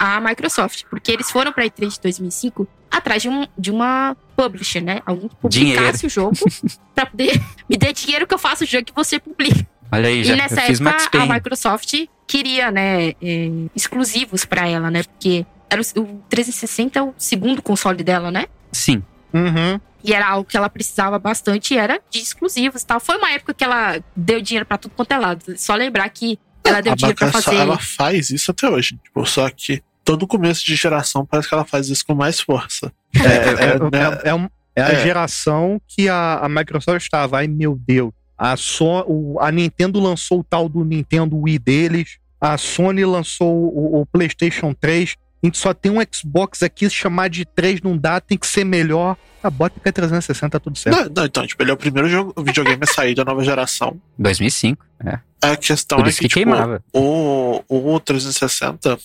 [0.00, 0.84] a Microsoft.
[0.88, 5.02] Porque eles foram pra E3 de 2005 atrás de, um, de uma publisher, né?
[5.04, 6.34] Alguém que publicasse o jogo
[6.94, 9.66] pra poder me dê dinheiro que eu faço o jogo que você publica.
[9.92, 11.26] Olha aí, já e nessa eu fiz Max época, a.
[11.26, 11.94] Microsoft
[12.26, 15.02] queria, né, é, exclusivos pra ela, né?
[15.02, 18.46] Porque era o, o 360 é o segundo console dela, né?
[18.72, 19.02] Sim.
[19.34, 19.80] Uhum.
[20.02, 23.00] E era algo que ela precisava bastante, e era de exclusivos e tal.
[23.00, 25.44] Foi uma época que ela deu dinheiro pra tudo quanto é lado.
[25.58, 27.56] Só lembrar que ela deu a dinheiro pra fazer.
[27.56, 28.98] ela faz isso até hoje.
[29.02, 32.92] Tipo, só que todo começo de geração parece que ela faz isso com mais força.
[33.14, 34.20] É, é, né?
[34.24, 35.02] É, é um- é a É.
[35.02, 37.38] geração que a, a Microsoft estava.
[37.38, 38.12] Ai, meu Deus.
[38.38, 42.18] A, so, o- a Nintendo lançou o tal do Nintendo Wii deles.
[42.40, 45.16] A Sony lançou o, o PlayStation 3.
[45.42, 48.46] A gente só tem um Xbox aqui, se chamar de 3 não dá, tem que
[48.46, 49.16] ser melhor.
[49.42, 50.96] Ah, bota que é 360, tá tudo certo.
[50.96, 53.98] Não, não, então, tipo, ele é o primeiro jogo, videogame a sair da nova geração.
[54.18, 55.18] 2005, é.
[55.42, 56.82] A questão Por é que, que tipo, queimava.
[56.94, 58.98] o, o 360,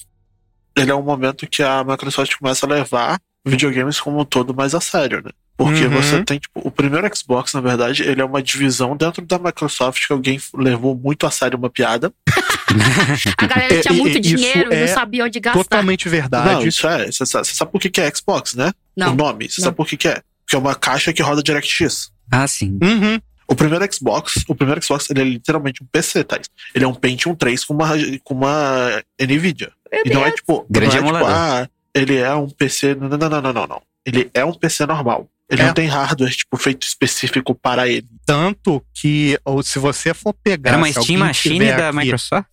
[0.77, 4.73] ele é um momento que a Microsoft começa a levar videogames como um todo mais
[4.73, 5.31] a sério, né?
[5.57, 6.01] Porque Uhum.
[6.01, 10.05] você tem, tipo, o primeiro Xbox, na verdade, ele é uma divisão dentro da Microsoft
[10.05, 12.11] que alguém levou muito a sério uma piada.
[13.38, 15.59] A galera É, tinha muito e dinheiro e é não sabia onde gastar.
[15.63, 16.51] Totalmente verdade.
[16.55, 17.09] Não, isso é.
[17.09, 18.73] Você sabe, sabe por que, que é Xbox, né?
[18.97, 19.13] Não.
[19.13, 19.49] O nome.
[19.49, 20.21] Você sabe por que, que é?
[20.45, 22.11] Porque é uma caixa que roda DirectX.
[22.31, 22.77] Ah, sim.
[22.83, 23.19] Uhum.
[23.47, 26.49] O primeiro Xbox, o primeiro Xbox, ele é literalmente um PC, Thais.
[26.73, 27.89] Ele é um Pentium 3 com uma,
[28.23, 29.71] com uma NVIDIA.
[30.05, 30.65] E não é tipo.
[30.69, 32.95] Grande não é, tipo, ah, ele é um PC.
[32.95, 33.81] Não, não, não, não, não, não.
[34.05, 35.27] Ele é um PC normal.
[35.49, 35.65] Ele É.
[35.67, 38.08] não tem hardware, tipo, feito específico para ele.
[38.25, 40.71] Tanto que, ou se você for pegar.
[40.71, 42.45] Era uma se Steam alguém Machine da aqui- Microsoft?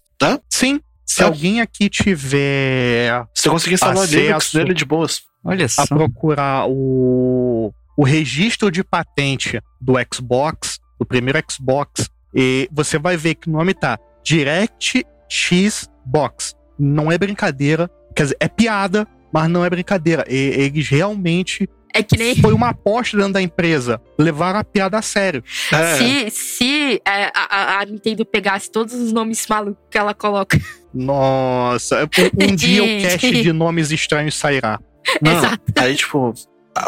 [0.50, 0.80] Sim.
[1.06, 1.24] Se É.
[1.24, 4.16] alguém aqui tiver Você consegue instalar Acesso.
[4.16, 5.22] Linux nele de boas.
[5.44, 5.82] Olha só.
[5.82, 13.16] a procurar o, o registro de patente do Xbox, do primeiro Xbox, e você vai
[13.16, 16.54] ver que o nome tá DirectX Box.
[16.84, 17.90] Não é brincadeira.
[18.14, 20.24] Quer dizer, é piada, mas não é brincadeira.
[20.28, 21.68] E- eles realmente.
[21.94, 22.34] É que nem.
[22.36, 24.00] Foi uma aposta dentro da empresa.
[24.18, 25.44] Levaram a piada a sério.
[25.70, 30.58] É, Se, se é, a, a- Nintendo pegasse todos os nomes malucos que ela coloca.
[30.94, 34.78] Nossa, um, um dia o cast de nomes estranhos sairá.
[35.20, 35.60] não, Exato.
[35.78, 36.32] aí, tipo,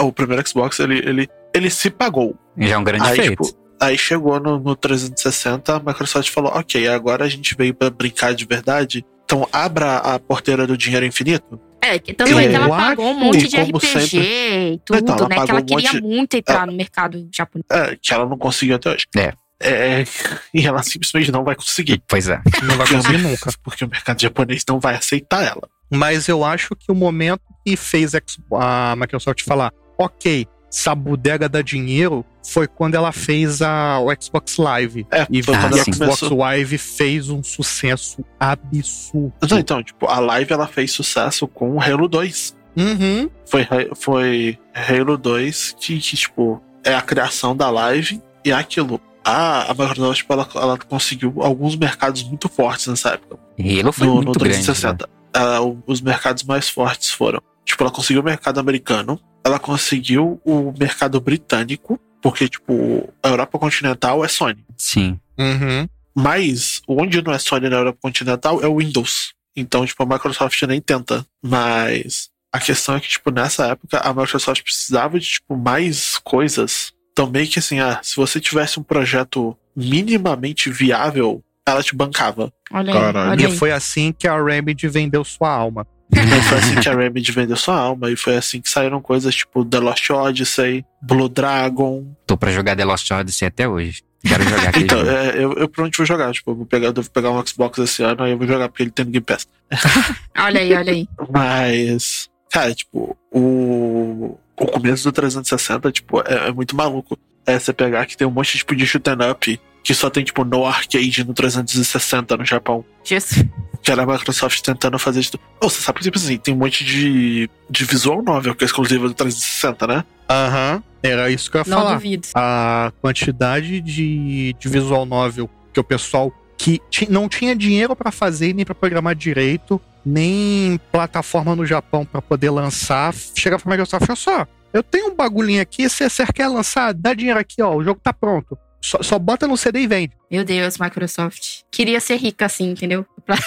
[0.01, 2.37] o primeiro Xbox, ele, ele, ele se pagou.
[2.57, 3.43] Já é um grande Aí, feito.
[3.45, 7.91] tipo, aí chegou no, no 360, a Microsoft falou: Ok, agora a gente veio pra
[7.91, 9.05] brincar de verdade.
[9.25, 11.61] Então abra a porteira do dinheiro infinito.
[11.81, 14.99] É, que tanto Eu é que ela pagou um monte de RPG sempre- e tudo,
[15.01, 15.35] Então, ela né?
[15.45, 17.67] Que ela um queria monte- muito entrar no mercado japonês.
[17.71, 19.07] É, que ela não conseguiu até hoje.
[19.17, 19.33] É.
[19.61, 20.05] É,
[20.55, 22.03] e ela simplesmente não vai conseguir.
[22.09, 22.41] Pois é.
[22.63, 23.51] Não vai conseguir nunca.
[23.63, 25.69] Porque o mercado japonês não vai aceitar ela.
[25.91, 31.63] Mas eu acho que o momento que fez a Microsoft falar, ok, essa bodega dá
[31.63, 35.07] dinheiro, foi quando ela fez a, o Xbox Live.
[35.11, 35.93] É, E foi Ah, quando o ela sim.
[35.93, 36.23] Xbox.
[36.23, 39.33] Live fez um sucesso absurdo.
[39.49, 42.57] Não, então, tipo, a live ela fez sucesso com o Halo 2.
[42.77, 43.31] Uhum.
[43.47, 49.01] Foi, foi Halo 2 que, que, tipo, é a criação da live e é aquilo.
[49.25, 53.39] A, a Microsoft, tipo, ela, ela conseguiu alguns mercados muito fortes nessa época.
[53.59, 54.57] Halo foi no, muito no grande.
[54.59, 54.65] né?
[54.65, 55.09] 360.
[55.33, 57.41] Ela- o- os mercados mais fortes foram.
[57.65, 63.59] Tipo, ela conseguiu o mercado americano, ela conseguiu o mercado britânico, porque, tipo, a Europa
[63.59, 64.65] continental é Sony.
[64.79, 65.21] Sim.
[65.39, 65.87] Uhum.
[66.15, 69.35] Mas onde não é Sony na Europa continental é o Windows.
[69.57, 71.27] Então, tipo, a Microsoft nem tenta.
[71.43, 76.93] Mas a questão é que, tipo, nessa época a Microsoft precisava de, tipo, mais coisas.
[77.13, 82.53] Então, meio que assim, ah, se você tivesse um projeto minimamente viável, ela te bancava.
[82.73, 83.57] Olha aí, olha E aí.
[83.57, 85.87] foi assim que a Remedy vendeu sua alma.
[86.13, 88.11] E foi assim que a Remedy vendeu sua alma.
[88.11, 92.05] E foi assim que saíram coisas tipo The Lost Odyssey, Blue Dragon.
[92.27, 94.03] Tô pra jogar The Lost Odyssey até hoje.
[94.27, 96.33] Quero jogar aquele Então, é, eu, eu provavelmente vou jogar.
[96.33, 98.69] Tipo, eu vou pegar, eu devo pegar um Xbox esse ano, aí eu vou jogar
[98.69, 99.47] porque ele tem no Game Pass.
[100.39, 101.09] Olha aí, olha aí.
[101.31, 107.19] Mas, cara, tipo, o, o começo do 360, tipo, é, é muito maluco.
[107.47, 110.43] É você pegar que tem um monte tipo, de shoot up que só tem, tipo,
[110.45, 112.85] no arcade no 360 no Japão.
[113.05, 113.45] Jesus.
[113.83, 115.39] Que era a Microsoft tentando fazer isso.
[115.61, 118.67] Oh, você sabe que, tipo assim, tem um monte de, de visual novel que é
[118.67, 120.05] exclusiva do 360, né?
[120.29, 120.83] Aham.
[121.03, 121.95] Era isso que eu ia Não falar.
[121.95, 122.27] duvido.
[122.35, 128.55] a quantidade de, de visual novel que o pessoal que não tinha dinheiro pra fazer
[128.55, 134.17] nem pra programar direito, nem plataforma no Japão pra poder lançar, chega pra Microsoft, olha
[134.17, 137.85] só, eu tenho um bagulhinho aqui, se você quer lançar, dá dinheiro aqui, ó, o
[137.85, 138.57] jogo tá pronto.
[138.87, 140.13] Só, só bota no CD e vende.
[140.31, 141.61] Meu Deus, Microsoft.
[141.71, 143.07] Queria ser rica assim, entendeu?
[143.25, 143.39] Pra-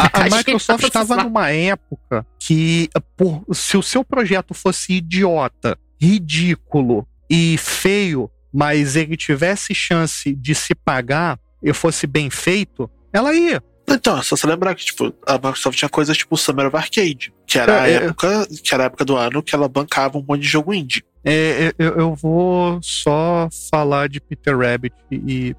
[0.00, 1.22] A, a Microsoft estava precisar.
[1.24, 5.78] numa época que, por, se o seu projeto fosse idiota,
[6.26, 13.32] ridículo e feio, mas ele tivesse chance de se pagar e fosse bem feito, ela
[13.32, 13.62] ia.
[13.88, 17.32] Então, é só você lembrar que, tipo, a Microsoft tinha coisas tipo Summer of Arcade,
[17.46, 17.94] que era a É, é.
[18.06, 21.04] época, que era a época do ano que ela bancava um monte de jogo indie.
[21.24, 25.54] É, é, eu, eu vou só falar de Peter Rabbit e.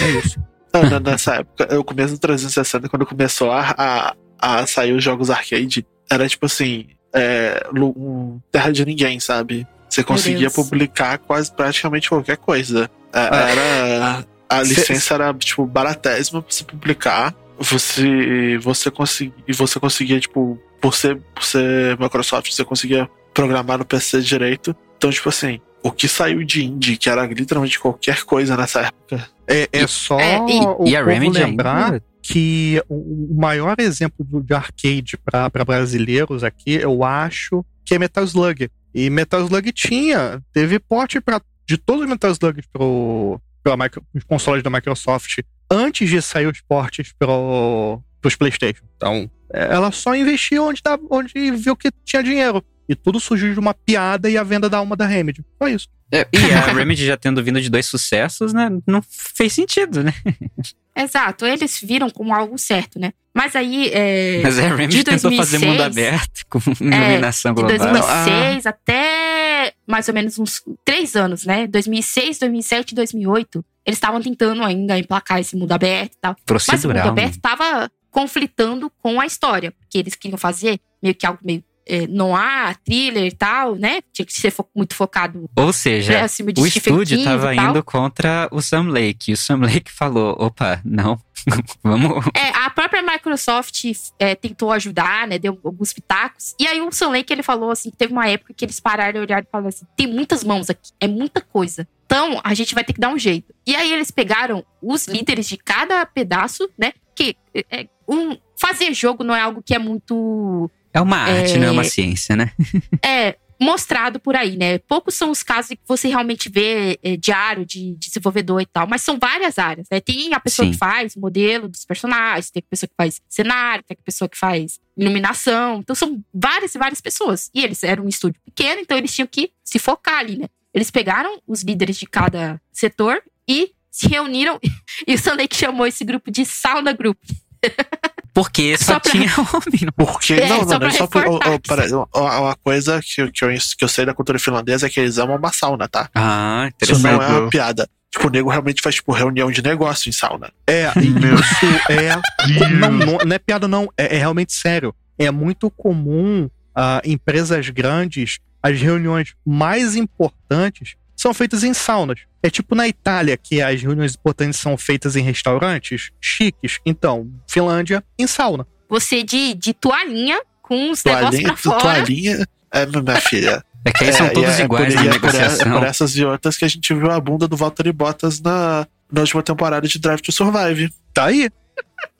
[0.00, 0.40] É isso.
[0.72, 5.04] Não, na- nessa época, eu começo do 360, quando começou a, a, a sair os
[5.04, 9.66] jogos arcade, era tipo assim, é, um terra de ninguém, sabe?
[9.90, 12.90] Você conseguia publicar quase praticamente qualquer coisa.
[13.12, 13.50] É, Ah.
[13.50, 14.26] Era.
[14.48, 17.34] A Cê- licença era, tipo, baratésima pra você publicar.
[17.58, 23.78] Você, você, consegui, e você conseguia, tipo, por ser, por ser Microsoft, você conseguia programar
[23.78, 24.74] no PC direito.
[24.96, 29.28] Então, tipo assim, o que saiu de indie, que era literalmente qualquer coisa nessa época,
[29.48, 32.04] É, é só é, e- o E a Remedy lembrar ainda.
[32.22, 38.22] que o maior exemplo do- de arcade para brasileiros aqui, eu acho que é Metal
[38.24, 38.68] Slug.
[38.94, 44.02] E Metal Slug tinha, teve porte pra, de todos os Metal Slugs pro, pela micro,
[44.14, 45.38] os consoles da Microsoft
[45.70, 48.84] antes de sair os portes pro, pros PlayStation.
[48.96, 52.62] Então, é, ela só investiu onde, onde viu que tinha dinheiro.
[52.92, 55.44] E tudo surgiu de uma piada e a venda da alma da Remedy.
[55.60, 55.88] Só isso.
[56.12, 58.70] É, e a Remedy já tendo vindo de dois sucessos, né?
[58.86, 60.12] Não fez sentido, né?
[60.94, 63.12] Exato, eles viram como algo certo, né?
[63.34, 67.62] Mas aí, é, Mas a Remedy de tentou fazer 2006, mundo aberto com iluminação de
[67.62, 67.78] global.
[67.78, 71.66] 2006 até mais ou menos uns três anos, né?
[71.66, 73.64] 2006, 2007, 2008.
[73.86, 76.32] Eles estavam tentando ainda emplacar esse mundo aberto e tal.
[76.32, 77.08] Mas o mundo Procedural.
[77.08, 77.36] aberto né?
[77.36, 82.76] estava conflitando com a história, porque eles queriam fazer meio que algo meio é, noir,
[82.84, 84.00] thriller e tal, né?
[84.12, 87.70] Tinha que ser fo- muito focado Ou seja, de o estúdio King tava e tal.
[87.70, 89.30] indo contra o Sam Lake.
[89.30, 91.18] E o Sam Lake falou: opa, não,
[91.82, 92.26] vamos.
[92.34, 93.84] É, a própria Microsoft
[94.18, 95.38] é, tentou ajudar, né?
[95.38, 96.54] Deu alguns pitacos.
[96.58, 99.24] E aí o Sam Lake, ele falou assim, teve uma época que eles pararam e
[99.24, 101.86] olharam e falaram assim, tem muitas mãos aqui, é muita coisa.
[102.06, 103.54] Então, a gente vai ter que dar um jeito.
[103.66, 106.92] E aí eles pegaram os líderes de cada pedaço, né?
[107.14, 107.34] Que
[107.70, 111.58] é, o um, fazer jogo não é algo que é muito É uma arte, É.
[111.58, 112.52] não é uma ciência, né?
[113.04, 114.78] é mostrado por aí, né?
[114.78, 119.02] Poucos são os casos que você realmente vê é, diário de desenvolvedor e tal, mas
[119.02, 120.00] são várias áreas, né?
[120.00, 120.72] Tem a pessoa Sim.
[120.72, 124.36] que faz modelo dos personagens, tem a pessoa que faz cenário, tem a pessoa que
[124.36, 125.78] faz iluminação.
[125.78, 127.50] Então são várias e várias pessoas.
[127.54, 130.46] E eles eram um estúdio pequeno, então eles tinham que se focar ali, né?
[130.74, 134.58] Eles pegaram os líderes de cada setor e se reuniram.
[135.06, 137.18] E o Sunday chamou esse grupo de Sauna Group.
[138.34, 139.80] Porque só, Só pra- tinha homem.
[139.84, 141.92] no- Porque, É, não, só não, não pra é só por, reforçar oh, oh, peraí,
[141.92, 142.06] oh,
[142.42, 145.36] uma coisa que, que, eu, que eu sei da cultura finlandesa é que eles amam
[145.36, 146.08] uma sauna, tá?
[146.14, 147.12] Ah, Isso interessante.
[147.12, 147.88] não é uma piada.
[148.10, 150.50] Tipo, o nego realmente faz, tipo, reunião de negócio em sauna.
[150.66, 152.16] É, Meu isso é.
[152.78, 153.88] Não, não, não é piada, não.
[153.96, 154.94] É, é realmente sério.
[155.18, 162.20] É muito comum ah, empresas grandes, as reuniões mais importantes são feitas em saunas.
[162.42, 166.80] É tipo na Itália, que as reuniões importantes são feitas em restaurantes chiques.
[166.84, 168.66] Então, Finlândia, em sauna.
[168.88, 171.80] Você de, de toalhinha com os negócios Toalhinha, pra fora.
[171.80, 172.46] toalhinha.
[172.72, 173.64] É, minha filha.
[173.84, 175.72] É que aí são É, todos e é iguais por, na é por, é negociação.
[175.72, 179.20] por essas e outras que a gente viu a bunda do Valtteri Bottas na, na
[179.22, 180.92] última temporada de Drive to Survive.
[181.12, 181.50] Tá aí.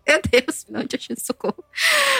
[0.06, 1.62] Meu Deus, não te achei socorro.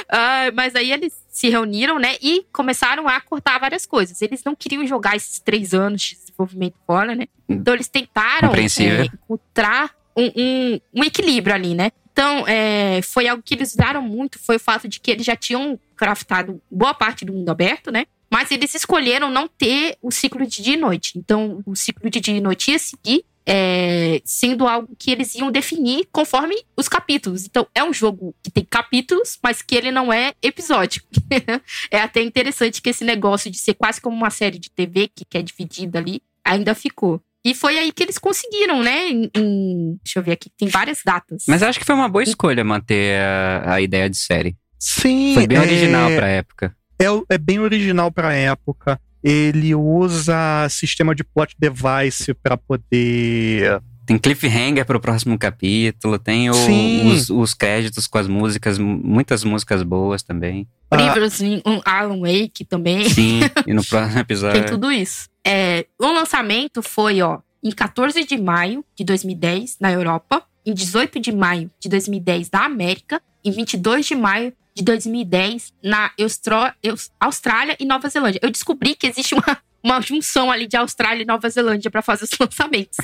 [0.08, 2.16] Ah, mas aí eles se reuniram, né?
[2.22, 4.20] E começaram a cortar várias coisas.
[4.22, 7.26] Eles não queriam jogar esses três anos de desenvolvimento fora, né?
[7.48, 8.50] Então eles tentaram
[8.84, 11.90] é, encontrar um, um- um equilíbrio ali, né?
[12.12, 15.34] Então, é, foi algo que eles usaram muito, foi o fato de que eles já
[15.34, 18.04] tinham craftado boa parte do mundo aberto, né?
[18.30, 21.18] Mas eles escolheram não ter o ciclo de dia e noite.
[21.18, 25.50] Então, o ciclo de dia e noite ia seguir é, sendo algo que eles iam
[25.50, 27.44] definir conforme os capítulos.
[27.44, 31.06] Então, é um jogo que tem capítulos, mas que ele não é episódico.
[31.90, 35.24] é até interessante que esse negócio de ser quase como uma série de TV, que,
[35.24, 37.20] que é dividida ali, ainda ficou.
[37.44, 39.08] E foi aí que eles conseguiram, né?
[39.08, 41.44] Em, em- deixa eu ver aqui, tem várias datas.
[41.48, 44.56] Mas acho que foi uma boa escolha manter a, a ideia de série.
[44.78, 45.34] Sim.
[45.34, 46.76] Foi bem é- original pra época.
[47.00, 49.00] É, é bem original pra época.
[49.22, 53.80] Ele usa sistema de plot device pra poder.
[54.04, 59.44] Tem cliffhanger pro próximo capítulo, tem o- os, os créditos com as músicas, mu- muitas
[59.44, 60.66] músicas boas também.
[60.90, 63.08] Ah, Previously, um Alan Wake também.
[63.08, 64.66] Sim, e no próximo Tem episódio.
[64.66, 65.28] tudo isso.
[65.46, 71.20] É, o lançamento foi, ó, em 14 de maio de 2010 na Europa, em 18
[71.20, 76.72] de maio de 2010 na América, em 22 de maio de 2010 na Eustro-
[77.20, 78.40] Austrália e Nova Zelândia.
[78.42, 82.24] Eu descobri que existe uma, uma junção ali de Austrália e Nova Zelândia pra fazer
[82.24, 82.96] os lançamentos.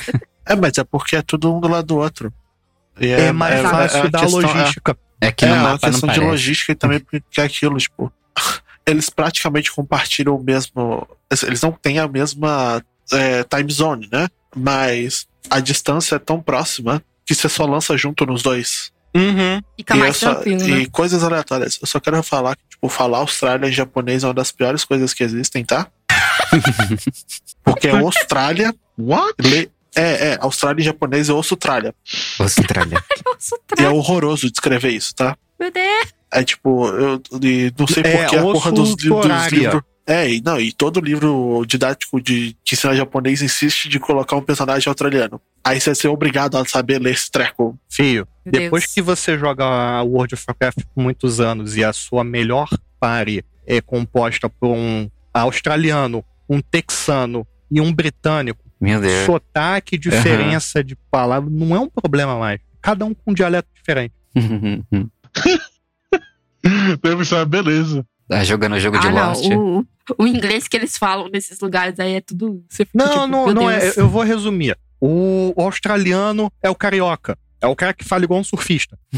[0.46, 2.32] É, mas é porque é tudo um do lado do outro.
[3.00, 4.98] E é, mais fácil a da questão- logística.
[5.20, 6.20] É que É, no é uma questão de parece.
[6.20, 8.12] logística e também porque é aquilo, tipo.
[8.86, 11.06] Eles praticamente compartilham o mesmo.
[11.46, 14.28] Eles não têm a mesma é, time zone, né?
[14.56, 18.90] Mas a distância é tão próxima que você só lança junto nos dois.
[19.18, 19.60] Uhum.
[19.76, 20.86] Fica e, mais só- tranquilo, e né?
[20.92, 21.78] coisas aleatórias.
[21.80, 25.12] Eu só quero falar que, tipo, falar Austrália em japonês é uma das piores coisas
[25.12, 25.88] que existem, tá?
[27.64, 28.74] Porque é Austrália.
[28.98, 29.34] What?
[29.40, 31.94] le- É, é, Austrália em japonês é Austrália.
[32.38, 33.02] Austrália.
[33.24, 35.36] Nossa, E é horroroso de escrever isso, tá?
[35.58, 36.08] Meu Deus.
[36.30, 39.82] É tipo, eu e não sei É, por que a porra dos, dos livros.
[40.08, 44.42] É, e não, e todo livro didático de, de ensinar japonês insiste de colocar um
[44.42, 45.38] personagem australiano.
[45.62, 47.78] Aí você vai ser obrigado a saber ler esse treco.
[47.90, 48.94] Fio, Meu depois Deus.
[48.94, 53.82] que você joga World of Warcraft por muitos anos e a sua melhor pare é
[53.82, 59.26] composta por um australiano, um texano e um britânico, Meu Deus.
[59.26, 62.60] sotaque, diferença de palavra, não é um problema mais.
[62.80, 64.14] Cada um com um dialeto diferente.
[67.02, 68.06] Deve ser uma beleza.
[68.28, 69.28] Tá jogando jogo de Ah, não.
[69.28, 69.44] Lost.
[69.50, 69.86] O,
[70.18, 72.64] o inglês que eles falam nesses lugares aí é tudo.
[72.68, 73.92] Você fica Não, tipo, não, não é.
[73.96, 74.76] Eu vou resumir.
[75.00, 77.38] O australiano é o carioca.
[77.60, 78.98] É o cara que fala igual um surfista.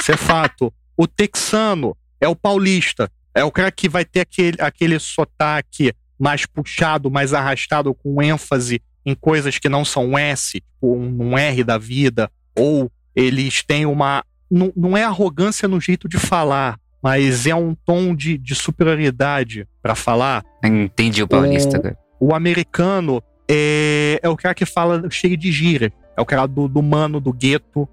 [0.00, 0.72] Isso é fato.
[0.96, 3.10] O texano é o paulista.
[3.34, 8.80] É o cara que vai ter aquele, aquele sotaque mais puxado, mais arrastado, com ênfase
[9.04, 12.30] em coisas que não são S, tipo um, um R da vida.
[12.56, 14.24] Ou eles têm uma.
[14.50, 19.68] Não, não é arrogância no jeito de falar, mas é um tom de, de superioridade
[19.82, 20.42] pra falar.
[20.64, 21.98] Entendi o paulista O- agora.
[22.18, 25.92] O americano é, é o cara que fala cheio de gíria.
[26.16, 27.86] É o cara do, do mano, do gueto.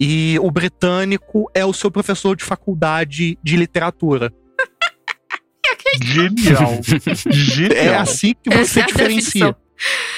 [0.00, 4.32] E o britânico é o seu professor de faculdade de literatura.
[6.02, 6.80] Genial.
[7.26, 8.00] É Genial.
[8.00, 9.56] assim que você é a diferencia.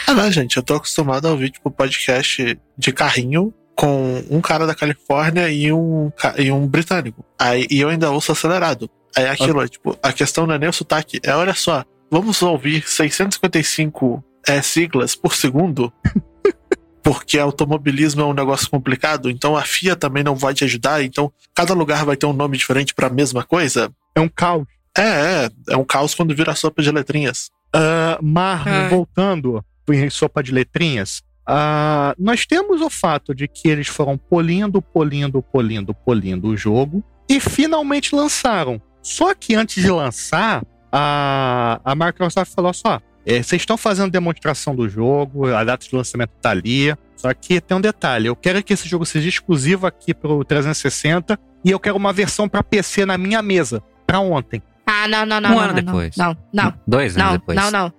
[0.06, 3.52] Ah, não, gente, eu tô acostumado a ouvir, tipo, podcast de carrinho
[3.82, 7.24] com um cara da Califórnia e um, e um britânico.
[7.36, 8.88] Aí, e eu ainda ouço acelerado.
[9.16, 12.40] Aí aquilo, é, tipo, a questão não é nem o sotaque, é olha só, vamos
[12.42, 15.92] ouvir 655 é, siglas por segundo.
[17.02, 21.32] porque automobilismo é um negócio complicado, então a FIA também não vai te ajudar, então
[21.52, 23.92] cada lugar vai ter um nome diferente para a mesma coisa.
[24.14, 24.64] É um caos.
[24.96, 27.50] É, é, é um caos quando vira sopa de letrinhas.
[27.74, 28.88] Uh, Mar, Ah.
[28.88, 34.80] voltando em sopa de letrinhas, ah, nós temos o fato de que eles foram polindo,
[34.80, 38.80] polindo, polindo, polindo o jogo e finalmente lançaram.
[39.02, 44.74] Só que antes de lançar, a, a Microsoft falou só: é, vocês estão fazendo demonstração
[44.74, 46.94] do jogo, a data de lançamento tá ali.
[47.16, 51.38] Só que tem um detalhe: eu quero que esse jogo seja exclusivo aqui pro 360
[51.64, 54.62] e eu quero uma versão para PC na minha mesa, para ontem.
[54.86, 55.50] Ah, não, não, não.
[55.50, 56.16] Um não, ano não, depois.
[56.16, 57.56] Não, não, Dois anos não, depois.
[57.56, 57.92] não, não.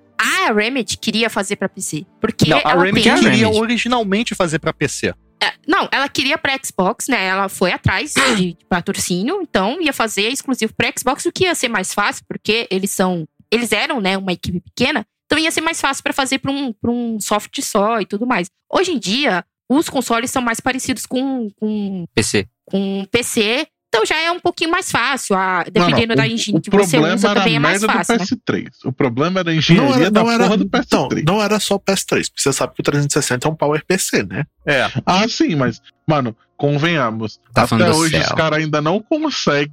[0.47, 2.05] A Remedy queria fazer pra PC.
[2.19, 3.19] Porque Não, a Remedy tem...
[3.19, 5.13] queria originalmente fazer para PC.
[5.41, 7.25] É, não, ela queria pra Xbox, né?
[7.25, 11.67] Ela foi atrás de patrocínio, então ia fazer exclusivo pra Xbox, o que ia ser
[11.67, 13.25] mais fácil, porque eles são.
[13.51, 16.73] Eles eram, né, uma equipe pequena, então ia ser mais fácil pra fazer pra um,
[16.73, 18.47] pra um software só e tudo mais.
[18.71, 22.47] Hoje em dia, os consoles são mais parecidos com, com, PC.
[22.65, 25.35] com PC, então já é um pouquinho mais fácil.
[25.35, 27.59] A, dependendo Não, não, da engine o que você problema usa, era também é a
[27.59, 28.25] mais merda fácil, do né?
[28.25, 28.69] PS3.
[28.85, 31.23] O problema era a engenharia da porra do PS3.
[31.27, 33.85] Não, não era só o PS3, porque você sabe que o 360 é um Power
[33.85, 34.45] PC, né?
[34.65, 34.89] É.
[35.05, 37.39] Ah, sim, mas, mano, convenhamos.
[37.53, 38.21] Tá até hoje céu.
[38.21, 39.71] os caras ainda não conseguem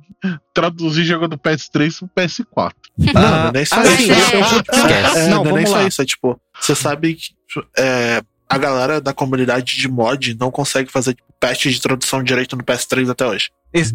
[0.52, 2.72] traduzir jogo do PS3 pro PS4.
[2.98, 3.96] Não, não é nem só ah, isso.
[3.96, 4.40] sim, É,
[4.76, 5.18] Esquece.
[5.18, 6.02] é, Não, não, é nem só isso.
[6.02, 7.30] É tipo, você sabe que
[7.78, 12.56] é, a galera da comunidade de mod não consegue fazer tipo, patch de tradução direito
[12.56, 13.50] no PS3 até hoje.
[13.72, 13.94] Isso,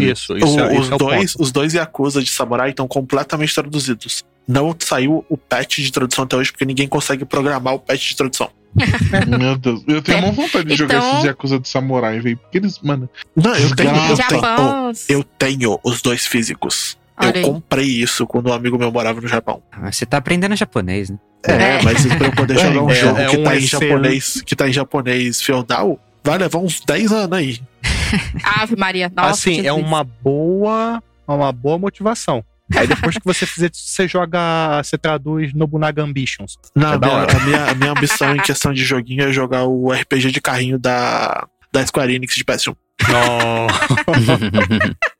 [0.00, 1.42] isso, O- é- os, isso é o dois, ponto.
[1.42, 4.22] os dois Yakuza de Samurai estão completamente traduzidos.
[4.46, 8.16] Não saiu o patch de tradução até hoje, porque ninguém consegue programar o patch de
[8.16, 8.50] tradução.
[9.26, 10.20] Meu Deus, eu tenho É.
[10.20, 12.36] uma vontade de jogar Então- esses Yakuza de Samurai, velho.
[12.36, 13.08] Porque eles, mano.
[13.34, 16.96] Não, eu tenho, eu tenho, oh, eu tenho os dois físicos.
[17.18, 17.42] Olha eu aí.
[17.42, 19.62] comprei isso quando um amigo meu morava no Japão.
[19.72, 21.16] Ah, Você tá aprendendo japonês, né?
[21.44, 24.42] É, mas pra eu poder jogar um É, jogo é que, um tá em japonês,
[24.44, 27.60] que tá em japonês feudal, vai levar uns 10 anos aí.
[28.42, 29.10] Ave Maria.
[29.14, 32.44] Nossa, assim, é uma boa, uma boa motivação.
[32.74, 36.56] Aí depois que você fizer isso, você joga, você traduz Nobunaga Ambitions.
[36.74, 37.36] Não, É minha, hora.
[37.36, 40.76] a minha- a minha ambição em questão de joguinho é jogar o RPG de carrinho
[40.76, 42.74] da, da Square Enix de PS1.
[43.08, 43.66] Não.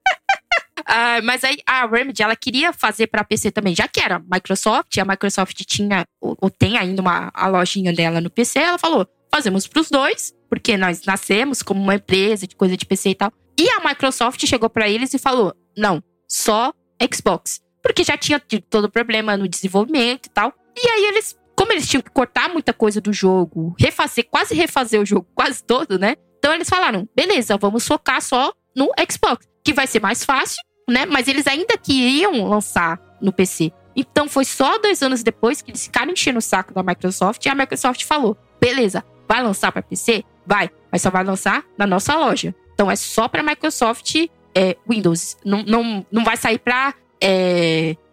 [0.86, 4.96] Ah, mas aí a Remedy, ela queria fazer pra PC também, já que era Microsoft,
[4.98, 9.06] a Microsoft tinha, ou, ou tem ainda uma, a lojinha dela no PC, ela falou,
[9.34, 13.32] fazemos pros dois, porque nós nascemos como uma empresa de coisa de PC e tal.
[13.58, 16.72] E a Microsoft chegou pra eles e falou, não, só
[17.12, 17.60] Xbox.
[17.82, 20.52] Porque já tinha tido todo o problema no desenvolvimento e tal.
[20.76, 25.00] E aí eles, como eles tinham que cortar muita coisa do jogo, refazer, quase refazer
[25.00, 26.14] o jogo quase todo, né?
[26.38, 31.06] Então eles falaram, beleza, vamos focar só no Xbox, que vai ser mais fácil, né?
[31.06, 33.72] Mas eles ainda queriam lançar no PC.
[33.94, 37.48] Então foi só dois anos depois que eles ficaram enchendo o saco da Microsoft e
[37.48, 40.22] a Microsoft falou: beleza, vai lançar para PC?
[40.46, 42.54] Vai, mas só vai lançar na nossa loja.
[42.74, 44.14] Então é só para Microsoft
[44.54, 45.36] é, Windows.
[45.44, 46.94] Não, não, não vai sair para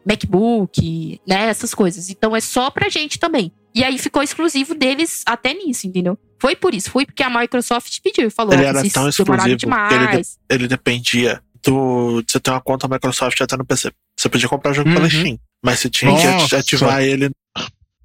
[0.05, 1.49] MacBook, né?
[1.49, 2.09] Essas coisas.
[2.09, 3.51] Então é só pra gente também.
[3.75, 6.17] E aí ficou exclusivo deles até nisso, entendeu?
[6.39, 9.37] Foi por isso, foi porque a Microsoft pediu e falou: Ele "Ó, era tão exclusivo
[9.43, 10.39] que ele demais.
[10.49, 13.91] Ele dependia do, você ter uma conta Microsoft até no PC.
[14.19, 14.95] Você podia comprar o jogo Uhum.
[14.95, 16.57] pela Steam, mas você tinha que Nossa.
[16.57, 17.29] ativar ele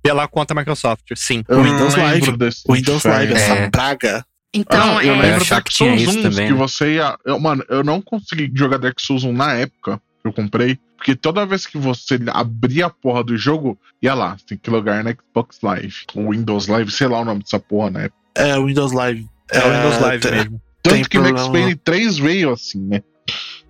[0.00, 1.42] Pela conta Microsoft, sim.
[1.48, 2.36] Eu Windows Live.
[2.36, 3.04] desse Windows.
[3.04, 3.68] Live, essa É.
[3.70, 4.24] praga.
[4.54, 6.46] Então, Ah, eu é, lembro Eu achava Dark que tinha Souls isso 1, também.
[6.46, 7.18] que você ia.
[7.26, 10.78] Eu, mano, eu não consegui jogar Dark Souls 1 na época que eu comprei.
[10.96, 14.70] Porque toda vez que você abria a porra do jogo, ia lá, você tem que
[14.70, 15.94] logar na Xbox Live.
[16.14, 18.18] Ou Windows Live, sei lá o nome dessa porra na época.
[18.36, 19.26] É o Windows Live.
[19.50, 20.62] É o Windows Live tem- mesmo.
[20.82, 21.48] Tanto Tem que o Max.
[21.48, 23.02] Payne 3 veio assim, né?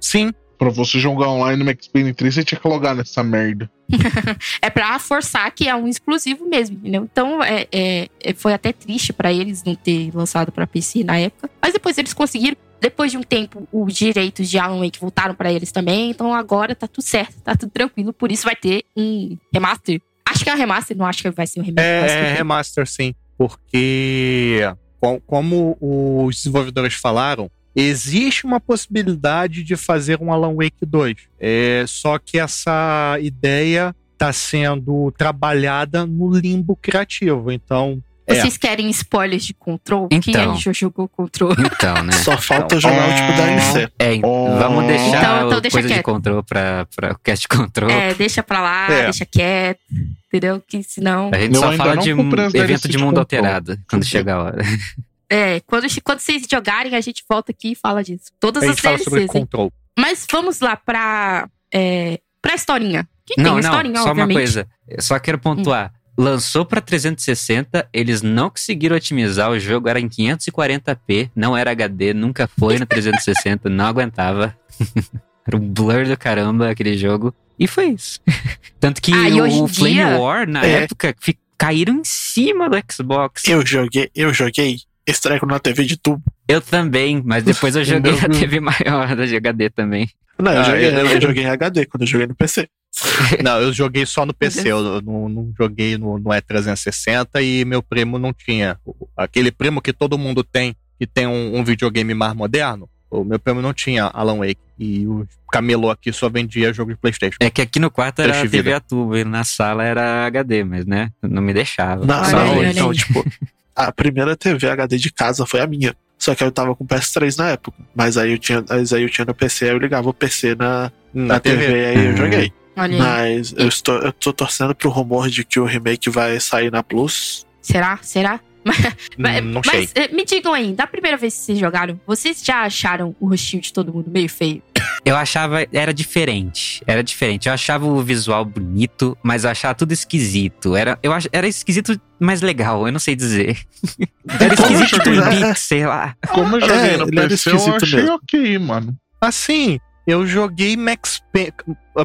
[0.01, 0.33] Sim.
[0.59, 3.71] Pra você jogar online no Max Payne 3, você tinha que logar nessa merda.
[4.61, 7.05] é pra forçar que é um exclusivo mesmo, entendeu?
[7.05, 11.17] Então é, é- é- foi até triste pra eles não ter lançado pra PC na
[11.17, 11.49] época.
[11.63, 12.57] Mas depois eles conseguiram.
[12.81, 16.11] Depois de um tempo, os direitos de Alan Wake voltaram pra eles também.
[16.11, 18.13] Então agora tá tudo certo, tá tudo tranquilo.
[18.13, 20.01] Por isso vai ter um remaster.
[20.29, 22.11] Acho que é um remaster, não acho que vai ser um remaster.
[22.11, 23.15] É, é remaster, sim.
[23.37, 24.61] Porque,
[25.01, 27.51] com- como os desenvolvedores falaram,
[27.81, 31.15] existe uma possibilidade de fazer um Alan Wake 2.
[31.39, 37.53] É, só que essa ideia está sendo trabalhada no limbo criativo.
[37.53, 38.35] Então, é.
[38.35, 40.09] Vocês querem spoilers de Control?
[40.09, 40.53] Quem Então.
[40.55, 41.53] aí já jogou Control?
[41.53, 42.13] Então, né?
[42.13, 42.81] Só falta Não.
[42.83, 43.89] jogar o tipo DLC.
[43.99, 44.59] É, Oh.
[44.59, 46.05] vamos deixar Então- então o deixa coisa de quieto.
[46.05, 47.89] control pra, pra o cast control.
[47.91, 49.05] É, deixa pra lá, É.
[49.05, 49.81] deixa quieto.
[50.27, 50.61] Entendeu?
[50.67, 51.31] Que senão.
[51.33, 54.59] A gente Eu só fala de evento de de mundo alterado quando chegar a hora.
[55.31, 58.31] É, quando, quando vocês jogarem, a gente volta aqui e fala disso.
[58.41, 59.43] Todas a as gente fala sobre DLCs, hein?
[59.43, 59.73] control.
[59.99, 63.07] Mas vamos lá pra, é, pra historinha.
[63.27, 64.37] Que tem não, uma não, historinha, só uma obviamente.
[64.37, 64.67] coisa.
[64.87, 65.93] Eu só quero pontuar.
[66.17, 72.15] lançou pra 360, eles não conseguiram otimizar, o jogo era em 540p, não era HD,
[72.15, 74.57] nunca foi no 360, não aguentava.
[75.47, 77.35] era um blur do caramba aquele jogo.
[77.59, 78.19] E foi isso.
[78.81, 80.85] Tanto que Ah, o Flame dia- War, na É.
[80.85, 81.15] época,
[81.59, 83.47] caíram em cima do Xbox.
[83.47, 84.79] Eu joguei, eu joguei
[85.11, 86.23] esse treco na TV de tubo.
[86.47, 88.39] Eu também, mas depois eu joguei Não, na não.
[88.39, 90.09] TV maior da HD também.
[90.39, 92.69] Não, eu, Ah, joguei, eu- eu joguei em HD quando eu joguei no PC.
[93.45, 97.83] Não, eu joguei só no PC, eu não, não joguei no, no E360 e meu
[97.83, 98.79] primo não tinha.
[99.17, 103.39] Aquele primo que todo mundo tem, que tem um, um videogame mais moderno, o meu
[103.39, 104.57] primo não tinha Alan Wake.
[104.79, 107.37] E o camelô aqui só vendia jogo de Playstation.
[107.41, 110.65] É que aqui no quarto era a TV a tubo e na sala era HD,
[110.65, 112.07] mas né, não me deixava.
[112.07, 113.25] Não, não, olha então, tipo,
[113.87, 115.95] a primeira TV HD de casa foi a minha.
[116.19, 117.79] Só que eu tava com PS3 na época.
[117.95, 120.57] Mas aí eu tinha, mas aí eu tinha no PC, aí eu ligava o PC
[120.57, 122.53] na, na, TV, aí eu joguei.
[122.77, 122.99] Olha.
[122.99, 126.83] Mas eu estou, eu tô torcendo pro rumor de que o remake vai sair na
[126.83, 127.47] Plus.
[127.63, 127.99] Será?
[128.03, 128.41] Será?
[129.17, 130.05] Mas, Hum, não mas, sei.
[130.05, 133.63] eh, me digam aí, da primeira vez que vocês jogaram, vocês já acharam o rostinho
[133.63, 134.63] de todo mundo meio feio?
[135.05, 136.83] Eu achava, era diferente.
[136.87, 137.49] Era diferente.
[137.49, 140.77] Eu achava o visual bonito, mas eu achava tudo esquisito.
[140.77, 143.59] Era, eu ach, era esquisito, mas legal, eu não sei dizer.
[144.41, 146.15] Era esquisito Twin Peaks, sei lá.
[146.29, 148.15] Como eu joguei É, no ele era PC, eu esquisito achei mesmo.
[148.17, 148.97] ok, mano.
[149.21, 151.53] Assim, eu joguei Max Payne.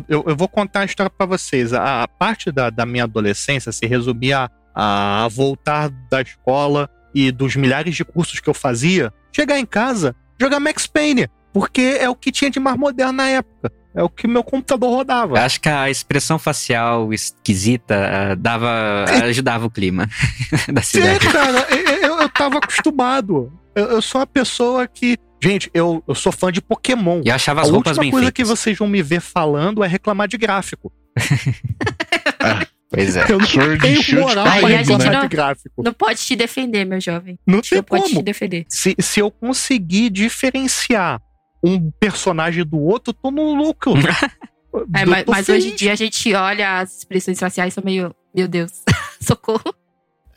[0.08, 1.74] Eu, eu vou contar a história pra vocês.
[1.74, 7.32] A, a parte da, da minha adolescência se resumia a, a voltar da escola e
[7.32, 11.28] dos milhares de cursos que eu fazia, chegar em casa, jogar Max Payne.
[11.54, 13.72] Porque é o que tinha de mais moderno na época.
[13.96, 15.38] É o que meu computador rodava.
[15.38, 20.10] Eu acho que a expressão facial esquisita ah, dava, ajudava o clima
[20.74, 21.20] da cidade.
[21.32, 23.54] cara, eu, eu, tava acostumado.
[23.76, 25.16] Eu, eu sou uma pessoa que.
[25.42, 27.22] Gente, eu, eu sou fã de Pokémon.
[27.24, 28.36] E achava A as roupas última bem coisa feitas.
[28.36, 30.92] que vocês vão me ver falando é reclamar de gráfico.
[32.90, 33.26] Pois é.
[33.28, 35.84] Eu não Sword tenho moral pra a reclamar não- de gráfico.
[35.84, 37.40] Não pode te defender, meu jovem.
[37.46, 38.22] Não tem Não pode te como.
[38.24, 38.66] defender.
[38.70, 41.20] Se, se eu conseguir diferenciar
[41.64, 43.94] um personagem do outro, eu tô no lucro.
[44.96, 48.12] É, mas mas hoje em dia a gente olha as expressões faciais e são meio.
[48.34, 48.72] Meu Deus.
[49.22, 49.72] Socorro.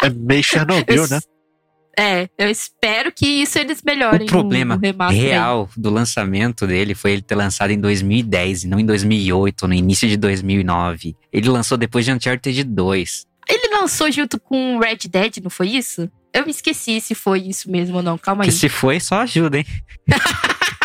[0.03, 1.19] É meio Chernobyl, Eu- né?
[1.99, 4.27] É, eu espero que isso eles melhorem.
[4.27, 5.27] O problema no, no remaster aí.
[5.29, 9.73] real do lançamento dele foi ele ter lançado em 2010 e não em 2008, no
[9.73, 11.17] início de 2009.
[11.33, 13.27] Ele lançou depois de Uncharted 2.
[13.49, 16.11] Ele lançou junto com Red Dead, não foi isso?
[16.35, 18.19] Eu me esqueci se foi isso mesmo ou não.
[18.19, 18.51] Calma aí.
[18.51, 19.65] Que se foi, só ajuda, hein?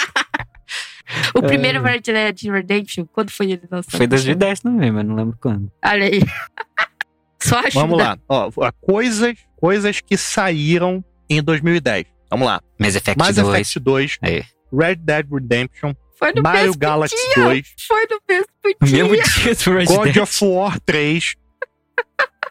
[1.35, 3.97] O primeiro Red Dead Redemption, quando foi ele lançado?
[3.97, 5.71] Foi 2010 também, mas não lembro quando.
[5.83, 6.21] Olha aí.
[7.41, 7.71] Só ajuda.
[7.73, 8.17] Vamos lá.
[8.29, 12.05] Ó, coisas, coisas que saíram em 2010.
[12.29, 12.61] Vamos lá.
[12.79, 13.47] Mass Effect Mass 2.
[13.47, 14.43] Effect 2, Aí.
[14.71, 17.43] Red Dead Redemption, Foi no Mario mesmo Galaxy dia.
[17.43, 18.45] 2, Foi no mesmo
[18.85, 19.03] dia.
[19.03, 20.17] mesmo dia do Red God Dead.
[20.23, 21.35] of War 3,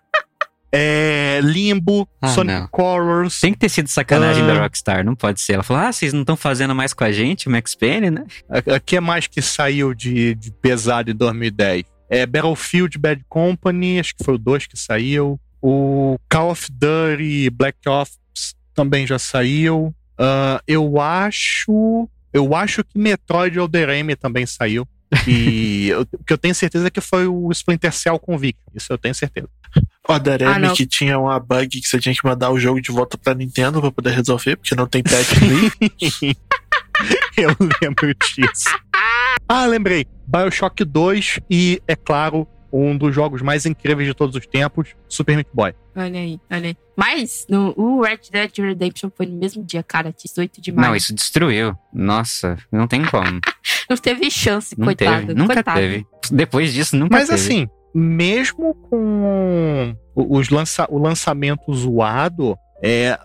[0.73, 2.69] é, Limbo, Ah, Sonic não.
[2.69, 3.41] Colors.
[3.41, 4.47] Tem que ter sido sacanagem Ah.
[4.47, 5.55] da Rockstar, não pode ser.
[5.55, 8.25] Ela falou: ah, vocês não estão fazendo mais com a gente, o Max Payne, né?
[8.49, 11.85] O que mais que saiu de, de pesado em 2010?
[12.09, 15.41] É Battlefield Bad Company, acho que foi o 2 que saiu.
[15.63, 19.95] O Call of Duty Black Ops também já saiu.
[20.19, 22.09] Ah, eu acho.
[22.33, 24.87] Eu acho que Metroid Elder M também saiu.
[25.27, 28.59] E eu- o que eu tenho certeza é que foi o Splinter Cell Convict.
[28.75, 29.49] Isso eu tenho certeza.
[30.09, 32.91] O Adareme Ah, que tinha uma bug que você tinha que mandar o jogo de
[32.91, 35.71] volta pra Nintendo pra poder resolver, porque não tem patch ali.
[37.37, 38.69] eu lembro disso.
[39.49, 40.07] Ah, lembrei.
[40.27, 45.37] Bioshock 2 e, é claro, um dos jogos mais incríveis de todos os tempos, Super
[45.37, 45.75] Meat Boy.
[45.97, 46.77] Olha aí, olha aí.
[46.97, 50.89] Mas no, o Red Dead Redemption foi no mesmo dia, cara, 18 de maio.
[50.89, 51.75] Não, isso destruiu.
[51.93, 53.41] Nossa, não tem como.
[53.91, 55.27] Não teve chance, Não coitado.
[55.27, 55.35] teve.
[55.35, 55.81] Nunca coitado.
[55.81, 56.07] teve.
[56.31, 57.41] Depois disso, nunca Mas teve.
[57.43, 63.19] assim, mesmo com o- os lança, o lançamento zoado, é,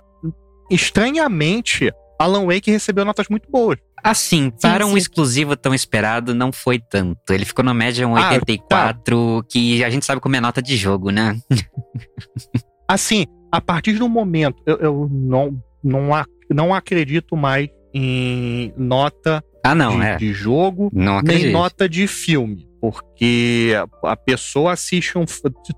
[0.72, 3.78] estranhamente, Alan Wake recebeu notas muito boas.
[4.06, 4.98] Assim, para um sim.
[4.98, 7.34] exclusivo tão esperado, não foi tanto.
[7.34, 10.78] Ele ficou na média um Ah, 84, que a gente sabe como é nota de
[10.78, 11.36] jogo, né?
[12.88, 19.44] Assim, a partir do momento, eu, eu não, não, ac- não acredito mais em nota
[19.64, 20.16] Ah, não, de, é.
[20.18, 20.92] de jogo,
[21.24, 22.68] nem nota de filme.
[22.82, 23.74] Porque
[24.04, 25.26] a- pessoa assiste um.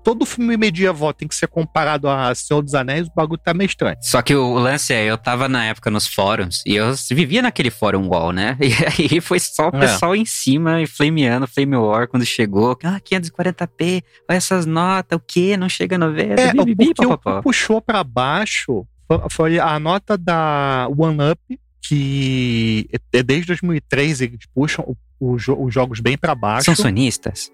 [0.04, 3.66] todo filme medieval tem que ser comparado a Senhor dos Anéis, o bagulho tá meio
[3.66, 3.96] estranho.
[4.00, 7.70] Só que o lance é, eu tava na época nos fóruns e eu vivia naquele
[7.70, 8.56] fórum wall, né?
[8.68, 8.72] E
[9.14, 9.80] aí foi só o É.
[9.80, 12.76] pessoal em cima e flameando, flame war quando chegou.
[12.84, 15.56] Ah, 540p, olha essas notas, o quê?
[15.56, 20.16] Não chega a 90, É, porque o que puxou pra baixo fo- foi a nota
[20.18, 24.96] da One Up, que é desde 2003 eles puxam.
[25.20, 26.66] os, jo- os jogos bem pra baixo.
[26.66, 27.50] São sonistas?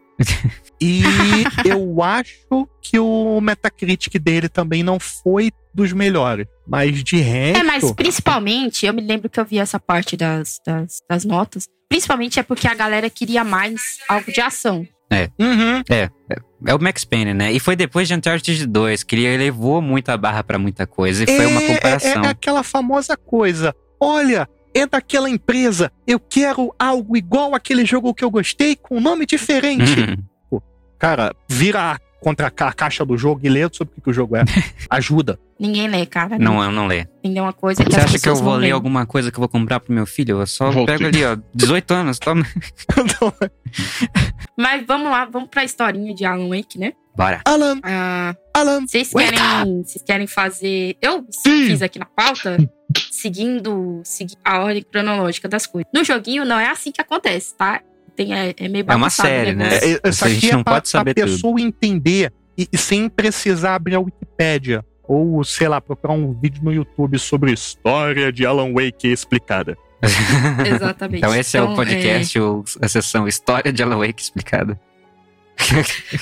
[0.81, 1.03] E
[1.65, 6.47] eu acho que o Metacritic dele também não foi dos melhores.
[6.67, 7.59] Mas de resto.
[7.61, 11.67] É, mas principalmente, eu me lembro que eu vi essa parte das, das, das notas.
[11.89, 14.87] Principalmente é porque a galera queria mais algo de ação.
[15.39, 15.81] Uhum.
[15.89, 17.53] É, é, é o Max Payne, né?
[17.53, 21.23] E foi depois de Uncharted 2 que ele elevou muito a barra pra muita coisa.
[21.23, 22.25] E foi uma É- comparação.
[22.25, 23.73] É, é aquela famosa coisa.
[24.01, 25.91] Olha, é daquela empresa.
[26.07, 30.01] Eu quero algo igual aquele jogo que eu gostei, com um nome diferente.
[30.53, 30.61] Uhum.
[30.99, 34.13] Cara, vira contra a ca- caixa do jogo e lê sobre o que que o
[34.13, 34.45] jogo é.
[34.89, 35.39] Ajuda.
[35.61, 36.39] Ninguém lê, cara.
[36.39, 37.07] Não, eu não lê.
[37.23, 39.49] Entender uma coisa que Você acha que eu vou ler alguma coisa que eu vou
[39.49, 40.41] comprar pro meu filho?
[40.41, 40.97] Eu só Voltei.
[40.99, 42.45] pego ali, ó, 18 anos, toma.
[44.59, 46.93] Mas vamos lá, vamos pra historinha de Alan Wake, né?
[47.17, 47.41] Bora.
[47.45, 48.87] Alan, Ah, Alan.
[48.87, 50.97] vocês querem, vocês querem fazer.
[51.01, 51.67] Eu Sim.
[51.69, 52.57] fiz aqui na pauta,
[53.11, 55.91] seguindo, segui- a ordem cronológica das coisas.
[55.95, 57.81] No joguinho não é assim que acontece, tá?
[58.17, 59.69] Tem, é, é meio É uma série, né?
[59.79, 61.33] É, é, isso A gente aqui é não pra, pode saber pra tudo.
[61.35, 64.85] pessoa entender e, e sem precisar abrir a Wikipédia.
[65.07, 69.77] Ou, sei lá, procurar um vídeo no YouTube sobre história de Alan Wake explicada.
[70.67, 71.19] Exatamente.
[71.19, 74.79] Então esse é Então, o podcast, ou a sessão História de Alan Wake explicada.